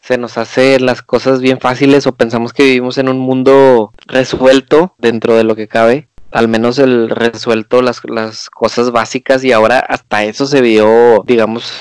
se 0.00 0.16
nos 0.16 0.38
hace 0.38 0.80
las 0.80 1.02
cosas 1.02 1.40
bien 1.40 1.60
fáciles 1.60 2.06
o 2.06 2.16
pensamos 2.16 2.54
que 2.54 2.64
vivimos 2.64 2.96
en 2.96 3.08
un 3.10 3.18
mundo 3.18 3.92
resuelto 4.06 4.94
dentro 4.98 5.36
de 5.36 5.44
lo 5.44 5.54
que 5.54 5.68
cabe 5.68 6.08
al 6.32 6.48
menos 6.48 6.78
el 6.78 7.10
resuelto 7.10 7.82
las, 7.82 8.02
las 8.04 8.50
cosas 8.50 8.90
básicas 8.90 9.44
y 9.44 9.52
ahora 9.52 9.80
hasta 9.80 10.24
eso 10.24 10.46
se 10.46 10.60
vio, 10.60 11.22
digamos, 11.26 11.72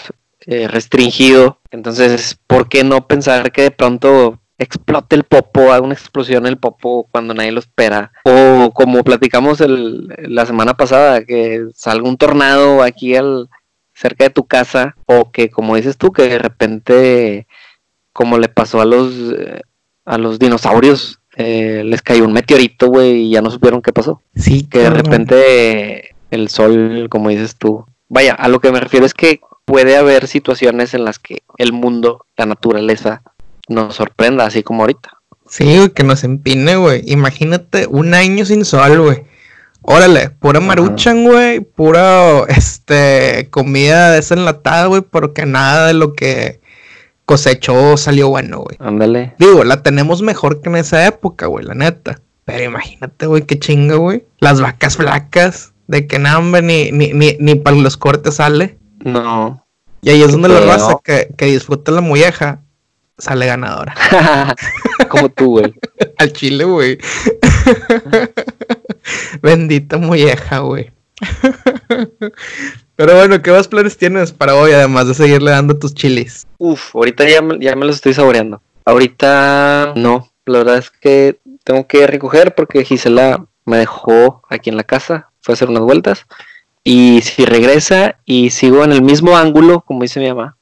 eh, 0.45 0.67
restringido. 0.67 1.59
Entonces, 1.71 2.37
¿por 2.47 2.69
qué 2.69 2.83
no 2.83 3.07
pensar 3.07 3.51
que 3.51 3.63
de 3.63 3.71
pronto 3.71 4.39
explote 4.57 5.15
el 5.15 5.23
popo, 5.23 5.71
haga 5.71 5.81
una 5.81 5.93
explosión 5.93 6.45
el 6.45 6.57
popo 6.57 7.07
cuando 7.11 7.33
nadie 7.33 7.51
lo 7.51 7.59
espera? 7.59 8.11
O 8.23 8.71
como 8.73 9.03
platicamos 9.03 9.61
el, 9.61 10.07
la 10.17 10.45
semana 10.45 10.75
pasada, 10.75 11.23
que 11.23 11.67
salga 11.73 12.09
un 12.09 12.17
tornado 12.17 12.81
aquí 12.83 13.15
al, 13.15 13.49
cerca 13.99 14.23
de 14.23 14.29
tu 14.29 14.45
casa 14.45 14.95
o 15.05 15.31
que 15.31 15.49
como 15.49 15.75
dices 15.75 15.97
tú, 15.97 16.11
que 16.11 16.23
de 16.23 16.39
repente, 16.39 17.47
como 18.13 18.37
le 18.37 18.47
pasó 18.47 18.81
a 18.81 18.85
los, 18.85 19.13
eh, 19.37 19.61
a 20.05 20.17
los 20.17 20.39
dinosaurios, 20.39 21.19
eh, 21.41 21.83
les 21.85 22.01
cayó 22.01 22.25
un 22.25 22.33
meteorito, 22.33 22.87
güey, 22.87 23.21
y 23.21 23.29
ya 23.31 23.41
no 23.41 23.49
supieron 23.49 23.81
qué 23.81 23.93
pasó. 23.93 24.21
Sí, 24.35 24.63
que 24.63 24.79
de 24.79 24.89
repente 24.89 26.15
el 26.31 26.49
sol, 26.49 27.07
como 27.09 27.29
dices 27.29 27.55
tú, 27.55 27.85
vaya, 28.09 28.33
a 28.33 28.49
lo 28.49 28.59
que 28.59 28.73
me 28.73 28.81
refiero 28.81 29.05
es 29.05 29.13
que 29.13 29.39
puede 29.63 29.95
haber 29.95 30.27
situaciones 30.27 30.93
en 30.93 31.05
las 31.05 31.17
que 31.17 31.43
el 31.57 31.71
mundo, 31.71 32.25
la 32.35 32.45
naturaleza, 32.45 33.21
nos 33.69 33.95
sorprenda, 33.95 34.45
así 34.45 34.63
como 34.63 34.83
ahorita. 34.83 35.11
Sí, 35.47 35.63
güey, 35.77 35.89
que 35.91 36.03
nos 36.03 36.25
empine, 36.25 36.75
güey. 36.75 37.03
Imagínate 37.05 37.87
un 37.87 38.13
año 38.13 38.43
sin 38.43 38.65
sol, 38.65 38.99
güey. 38.99 39.23
Órale, 39.81 40.31
pura 40.31 40.59
maruchan, 40.59 41.23
güey, 41.23 41.61
pura 41.61 42.43
este 42.49 43.47
comida 43.49 44.11
desenlatada, 44.11 44.87
güey, 44.87 45.03
porque 45.03 45.45
nada 45.45 45.87
de 45.87 45.93
lo 45.93 46.13
que 46.15 46.59
cosechó 47.29 47.95
salió 47.95 48.29
bueno, 48.29 48.61
güey. 48.61 48.75
Ándale. 48.79 49.35
Digo, 49.37 49.63
la 49.63 49.83
tenemos 49.83 50.23
mejor 50.23 50.61
que 50.61 50.69
en 50.69 50.77
esa 50.77 51.05
época, 51.05 51.45
güey, 51.45 51.63
la 51.63 51.75
neta. 51.75 52.19
Pero 52.43 52.63
imagínate, 52.63 53.27
güey, 53.27 53.43
qué 53.43 53.59
chinga, 53.59 53.97
güey. 53.97 54.25
Las 54.39 54.59
vacas 54.59 54.97
flacas, 54.97 55.73
de 55.85 56.07
que 56.07 56.17
nada, 56.17 56.41
ni, 56.63 56.91
ni, 56.91 57.13
ni, 57.13 57.37
ni 57.39 57.53
para 57.53 57.77
los 57.77 57.97
cortes 57.97 58.37
sale. 58.37 58.79
No. 59.05 59.63
Y 60.01 60.09
ahí 60.09 60.23
es 60.23 60.31
donde 60.31 60.49
la 60.49 60.61
raza 60.61 60.97
que, 61.03 61.31
que 61.37 61.45
disfruta 61.45 61.91
la 61.91 62.01
molleja 62.01 62.61
sale 63.19 63.45
ganadora. 63.45 63.93
Como 65.09 65.29
tú, 65.29 65.59
güey. 65.59 65.71
Al 66.17 66.33
chile, 66.33 66.63
güey. 66.63 66.97
Bendita 69.43 69.99
molleja, 69.99 70.59
güey. 70.59 70.91
Pero 72.95 73.15
bueno, 73.15 73.41
¿qué 73.41 73.51
más 73.51 73.67
planes 73.67 73.97
tienes 73.97 74.31
para 74.31 74.55
hoy, 74.55 74.71
además 74.71 75.07
de 75.07 75.13
seguirle 75.13 75.51
dando 75.51 75.77
tus 75.77 75.93
chilis? 75.93 76.47
Uf, 76.57 76.95
ahorita 76.95 77.27
ya, 77.27 77.41
me, 77.41 77.59
ya 77.59 77.75
me 77.75 77.85
los 77.85 77.95
estoy 77.95 78.13
saboreando. 78.13 78.61
Ahorita 78.85 79.93
no, 79.95 80.31
la 80.45 80.57
verdad 80.59 80.77
es 80.77 80.89
que 80.89 81.39
tengo 81.63 81.87
que 81.87 82.07
recoger 82.07 82.55
porque 82.55 82.83
Gisela 82.83 83.45
me 83.65 83.77
dejó 83.77 84.41
aquí 84.49 84.69
en 84.69 84.77
la 84.77 84.83
casa, 84.83 85.29
fue 85.41 85.53
a 85.53 85.55
hacer 85.55 85.69
unas 85.69 85.83
vueltas. 85.83 86.25
Y 86.83 87.21
si 87.21 87.45
regresa 87.45 88.17
y 88.25 88.49
sigo 88.49 88.83
en 88.83 88.91
el 88.91 89.01
mismo 89.01 89.37
ángulo, 89.37 89.81
como 89.81 90.01
dice 90.01 90.19
mi 90.19 90.29
mamá, 90.29 90.57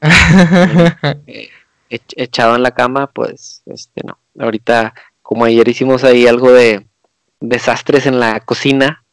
eh, 1.26 1.50
echado 1.88 2.56
en 2.56 2.62
la 2.62 2.72
cama, 2.72 3.08
pues 3.08 3.62
este 3.66 4.02
no. 4.04 4.18
Ahorita, 4.38 4.94
como 5.22 5.44
ayer 5.44 5.68
hicimos 5.68 6.04
ahí 6.04 6.26
algo 6.26 6.52
de 6.52 6.86
desastres 7.40 8.06
en 8.06 8.18
la 8.18 8.40
cocina, 8.40 9.04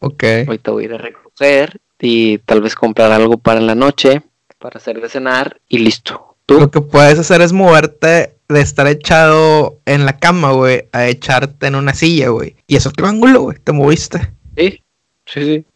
Ok. 0.00 0.24
ahorita 0.46 0.70
voy 0.70 0.84
a 0.84 0.86
ir 0.86 0.94
a 0.94 0.98
recoger 0.98 1.80
y 2.00 2.38
tal 2.38 2.60
vez 2.60 2.74
comprar 2.74 3.12
algo 3.12 3.38
para 3.38 3.60
la 3.60 3.74
noche, 3.74 4.22
para 4.58 4.78
hacer 4.78 5.00
de 5.00 5.08
cenar 5.08 5.60
y 5.68 5.78
listo. 5.78 6.36
¿Tú? 6.46 6.60
Lo 6.60 6.70
que 6.70 6.80
puedes 6.80 7.18
hacer 7.18 7.40
es 7.40 7.52
moverte 7.52 8.36
de 8.48 8.60
estar 8.60 8.86
echado 8.86 9.80
en 9.86 10.04
la 10.04 10.18
cama, 10.18 10.52
güey, 10.52 10.88
a 10.92 11.06
echarte 11.06 11.66
en 11.66 11.74
una 11.74 11.94
silla, 11.94 12.28
güey. 12.28 12.56
Y 12.66 12.76
es 12.76 12.86
otro 12.86 13.06
ángulo, 13.06 13.42
güey, 13.42 13.58
te 13.58 13.72
moviste. 13.72 14.32
Sí, 14.56 14.82
sí, 15.26 15.44
sí. 15.44 15.66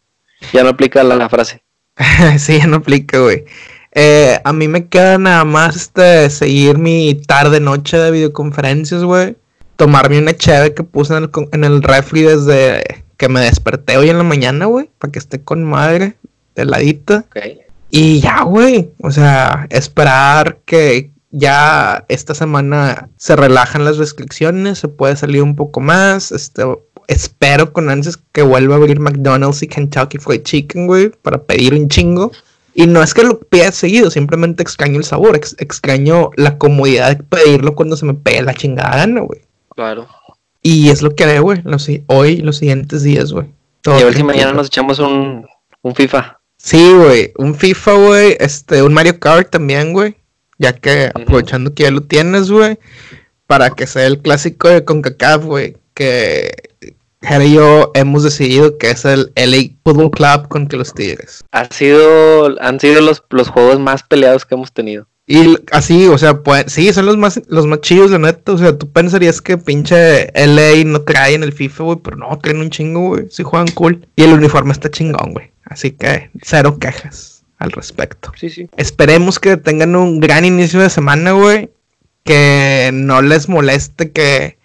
Ya 0.52 0.62
no 0.62 0.70
aplica 0.70 1.02
la, 1.02 1.16
la 1.16 1.28
frase. 1.28 1.62
sí, 2.38 2.58
ya 2.58 2.66
no 2.66 2.76
aplica, 2.76 3.18
güey. 3.18 3.44
Eh, 3.92 4.38
a 4.44 4.52
mí 4.52 4.68
me 4.68 4.86
queda 4.86 5.18
nada 5.18 5.44
más 5.44 5.74
este, 5.74 6.28
seguir 6.30 6.78
mi 6.78 7.14
tarde-noche 7.26 7.96
de 7.96 8.10
videoconferencias, 8.10 9.02
güey. 9.02 9.36
Tomarme 9.76 10.18
una 10.18 10.36
cheve 10.36 10.74
que 10.74 10.82
puse 10.82 11.16
en 11.16 11.24
el, 11.24 11.30
en 11.52 11.64
el 11.64 11.82
refri 11.82 12.22
desde 12.22 13.04
que 13.18 13.28
me 13.28 13.40
desperté 13.40 13.98
hoy 13.98 14.08
en 14.08 14.16
la 14.16 14.24
mañana, 14.24 14.64
güey, 14.64 14.88
para 14.98 15.12
que 15.12 15.18
esté 15.18 15.42
con 15.42 15.64
madre, 15.64 16.14
de 16.54 16.64
ladita. 16.64 17.26
Okay. 17.28 17.60
Y 17.90 18.20
ya, 18.20 18.44
güey, 18.44 18.90
o 19.02 19.10
sea, 19.10 19.66
esperar 19.70 20.60
que 20.64 21.10
ya 21.30 22.04
esta 22.08 22.34
semana 22.34 23.10
se 23.16 23.36
relajan 23.36 23.84
las 23.84 23.98
restricciones, 23.98 24.78
se 24.78 24.88
puede 24.88 25.16
salir 25.16 25.42
un 25.42 25.56
poco 25.56 25.80
más, 25.80 26.32
este, 26.32 26.64
espero 27.06 27.72
con 27.72 27.90
ansias 27.90 28.18
que 28.32 28.42
vuelva 28.42 28.76
a 28.76 28.78
abrir 28.78 29.00
McDonald's 29.00 29.62
y 29.62 29.68
Kentucky 29.68 30.18
Fried 30.18 30.42
Chicken, 30.42 30.86
güey, 30.86 31.10
para 31.10 31.42
pedir 31.42 31.74
un 31.74 31.88
chingo. 31.88 32.32
Y 32.74 32.86
no 32.86 33.02
es 33.02 33.12
que 33.12 33.24
lo 33.24 33.40
pida 33.40 33.72
seguido, 33.72 34.10
simplemente 34.10 34.62
extraño 34.62 34.98
el 34.98 35.04
sabor, 35.04 35.34
ex 35.34 35.56
extraño 35.58 36.30
la 36.36 36.58
comodidad 36.58 37.16
de 37.16 37.24
pedirlo 37.24 37.74
cuando 37.74 37.96
se 37.96 38.06
me 38.06 38.14
pegue 38.14 38.42
la 38.42 38.54
chingada 38.54 38.98
gana, 38.98 39.20
güey. 39.22 39.40
Claro. 39.74 40.06
Y 40.62 40.90
es 40.90 41.02
lo 41.02 41.14
que 41.14 41.24
haré, 41.24 41.40
güey, 41.40 41.62
hoy, 42.06 42.38
los 42.38 42.58
siguientes 42.58 43.02
días, 43.02 43.32
güey. 43.32 43.46
Y 43.84 43.90
a 43.90 44.04
ver 44.04 44.14
si 44.14 44.22
mañana 44.22 44.52
nos 44.52 44.66
echamos 44.66 44.98
un, 44.98 45.46
un 45.82 45.94
FIFA. 45.94 46.40
Sí, 46.58 46.92
güey, 46.92 47.32
un 47.38 47.54
FIFA, 47.54 47.92
güey, 47.94 48.36
este, 48.40 48.82
un 48.82 48.92
Mario 48.92 49.18
Kart 49.18 49.50
también, 49.50 49.92
güey. 49.92 50.16
Ya 50.58 50.72
que 50.72 51.10
aprovechando 51.14 51.72
que 51.72 51.84
ya 51.84 51.90
lo 51.92 52.02
tienes, 52.02 52.50
güey, 52.50 52.78
para 53.46 53.70
que 53.70 53.86
sea 53.86 54.06
el 54.06 54.20
clásico 54.20 54.68
de 54.68 54.84
CONCACAF, 54.84 55.44
güey, 55.44 55.76
que 55.94 56.52
Jera 57.22 57.44
y 57.44 57.54
yo 57.54 57.90
hemos 57.94 58.22
decidido 58.24 58.76
que 58.76 58.90
es 58.90 59.04
el 59.04 59.32
LA 59.36 59.74
Football 59.84 60.10
Club 60.10 60.48
contra 60.48 60.78
los 60.78 60.94
Tigres. 60.94 61.44
Ha 61.52 61.66
sido, 61.66 62.60
han 62.60 62.78
sido 62.78 63.00
los, 63.00 63.22
los 63.30 63.48
juegos 63.48 63.78
más 63.78 64.02
peleados 64.02 64.44
que 64.44 64.54
hemos 64.54 64.72
tenido. 64.72 65.06
Y 65.30 65.58
así, 65.72 66.06
o 66.06 66.16
sea, 66.16 66.42
pues, 66.42 66.72
sí, 66.72 66.90
son 66.90 67.04
los 67.04 67.18
más, 67.18 67.42
los 67.48 67.66
más 67.66 67.82
chillos, 67.82 68.10
la 68.10 68.18
neta. 68.18 68.52
O 68.52 68.56
sea, 68.56 68.78
tú 68.78 68.90
pensarías 68.90 69.42
que 69.42 69.58
pinche 69.58 70.32
LA 70.32 70.84
no 70.86 71.02
trae 71.02 71.34
en 71.34 71.42
el 71.42 71.52
FIFA, 71.52 71.84
güey, 71.84 71.98
pero 72.02 72.16
no, 72.16 72.38
traen 72.38 72.60
un 72.60 72.70
chingo, 72.70 73.08
güey. 73.08 73.26
Sí 73.30 73.42
juegan 73.42 73.68
cool. 73.72 74.08
Y 74.16 74.22
el 74.22 74.32
uniforme 74.32 74.72
está 74.72 74.90
chingón, 74.90 75.34
güey. 75.34 75.50
Así 75.64 75.90
que 75.90 76.30
cero 76.40 76.78
quejas 76.78 77.44
al 77.58 77.72
respecto. 77.72 78.32
Sí, 78.40 78.48
sí. 78.48 78.70
Esperemos 78.78 79.38
que 79.38 79.58
tengan 79.58 79.96
un 79.96 80.18
gran 80.18 80.46
inicio 80.46 80.80
de 80.80 80.88
semana, 80.88 81.32
güey. 81.32 81.68
Que 82.24 82.90
no 82.94 83.20
les 83.20 83.50
moleste 83.50 84.10
que 84.12 84.56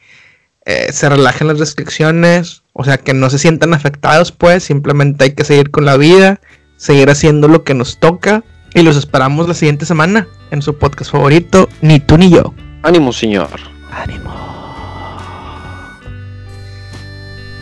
eh, 0.65 0.93
se 0.93 1.09
relajen 1.09 1.47
las 1.47 1.59
restricciones. 1.59 2.63
O 2.71 2.85
sea, 2.85 2.97
que 2.97 3.13
no 3.13 3.29
se 3.29 3.37
sientan 3.37 3.73
afectados, 3.73 4.31
pues. 4.31 4.63
Simplemente 4.63 5.25
hay 5.25 5.31
que 5.31 5.43
seguir 5.43 5.71
con 5.71 5.83
la 5.83 5.97
vida. 5.97 6.39
Seguir 6.77 7.09
haciendo 7.09 7.49
lo 7.49 7.65
que 7.65 7.73
nos 7.73 7.99
toca. 7.99 8.45
Y 8.75 8.81
los 8.81 8.97
esperamos 8.97 9.47
la 9.47 9.53
siguiente 9.53 9.85
semana 9.85 10.27
en 10.49 10.61
su 10.61 10.75
podcast 10.77 11.11
favorito, 11.11 11.69
Ni 11.81 11.99
tú 11.99 12.17
ni 12.17 12.31
yo. 12.31 12.53
Ánimo, 12.81 13.13
señor. 13.13 13.49
Ánimo. 13.91 14.33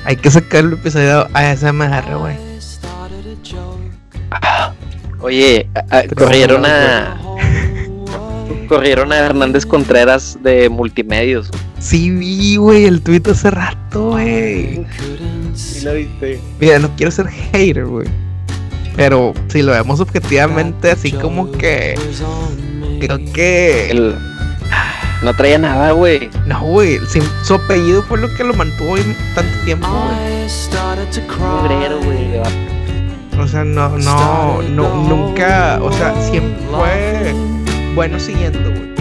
Hay 0.06 0.16
que 0.16 0.32
sacar 0.32 0.64
el 0.66 0.74
episodio 0.74 1.28
a 1.34 1.52
ASMR, 1.52 2.18
güey. 2.18 2.38
Oye, 5.20 5.70
a, 5.76 5.98
a, 5.98 6.08
corrieron 6.08 6.66
a. 6.66 7.20
corrieron 8.70 9.12
a 9.12 9.18
Hernández 9.18 9.66
Contreras 9.66 10.40
de 10.42 10.70
Multimedios. 10.70 11.52
Sí, 11.80 12.10
vi, 12.10 12.56
güey, 12.56 12.86
el 12.86 13.02
tweet 13.02 13.24
hace 13.30 13.52
rato, 13.52 14.12
güey. 14.12 14.86
Sí, 15.54 15.82
lo 15.84 15.94
viste. 15.94 16.40
Mira, 16.60 16.80
no 16.80 16.90
quiero 16.96 17.12
ser 17.12 17.28
hater, 17.28 17.86
güey. 17.86 18.08
Pero 18.96 19.34
si 19.48 19.62
lo 19.62 19.72
vemos 19.72 20.00
objetivamente, 20.00 20.92
así 20.92 21.12
como 21.12 21.52
que. 21.52 21.96
Creo 23.00 23.20
que. 23.34 23.90
El, 23.92 24.16
No 25.24 25.34
traía 25.36 25.58
nada, 25.58 25.92
güey. 25.92 26.30
No, 26.46 26.62
güey. 26.62 27.00
Su 27.44 27.54
apellido 27.54 28.04
fue 28.04 28.18
lo 28.20 28.34
que 28.36 28.44
lo 28.44 28.54
mantuvo 28.54 28.96
tanto 29.36 29.60
tiempo, 29.66 29.88
güey. 29.88 30.48
O 33.40 33.48
sea, 33.48 33.64
no, 33.64 33.98
no, 33.98 34.62
no, 34.62 35.04
nunca, 35.08 35.80
o 35.82 35.92
sea, 35.92 36.14
siempre 36.22 36.62
fue 36.70 37.34
bueno 37.96 38.20
siguiendo, 38.20 38.60
güey. 38.60 38.92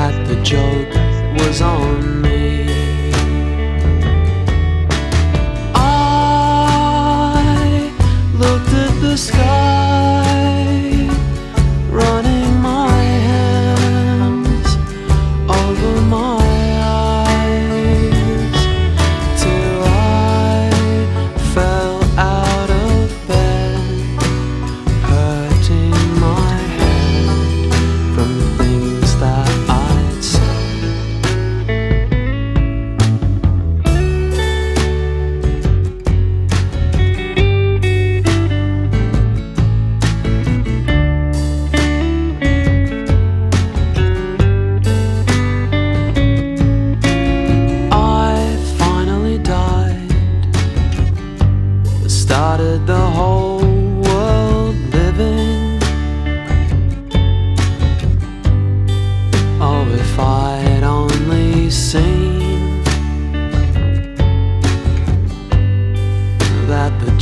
That 0.03 0.27
the 0.27 0.35
joke 0.43 0.93
was 1.39 1.61
on 1.61 2.21
me. 2.21 2.67
I 5.73 7.39
looked 8.37 8.73
at 8.85 8.99
the 8.99 9.15
sky, 9.17 9.72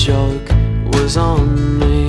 joke 0.02 0.50
was 0.94 1.16
on 1.16 1.78
me. 1.78 2.01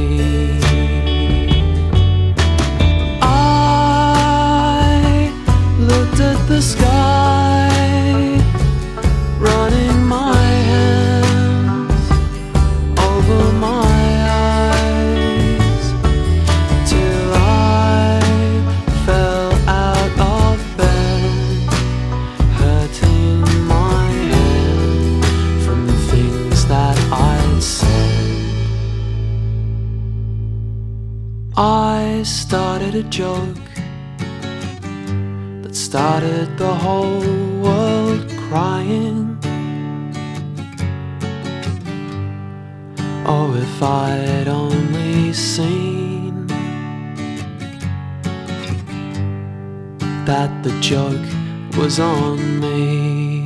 Was 51.92 52.00
on 52.00 52.58
me. 52.58 53.44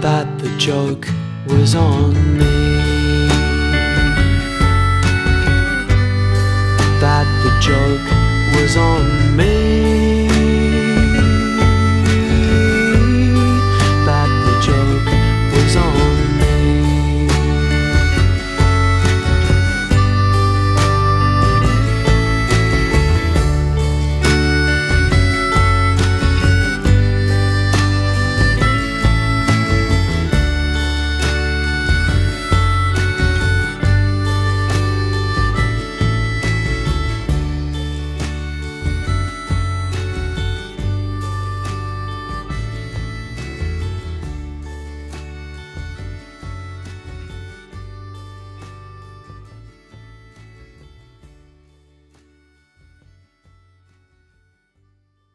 That 0.00 0.38
the 0.38 0.56
joke 0.58 1.08
was 1.48 1.74
on. 1.74 2.29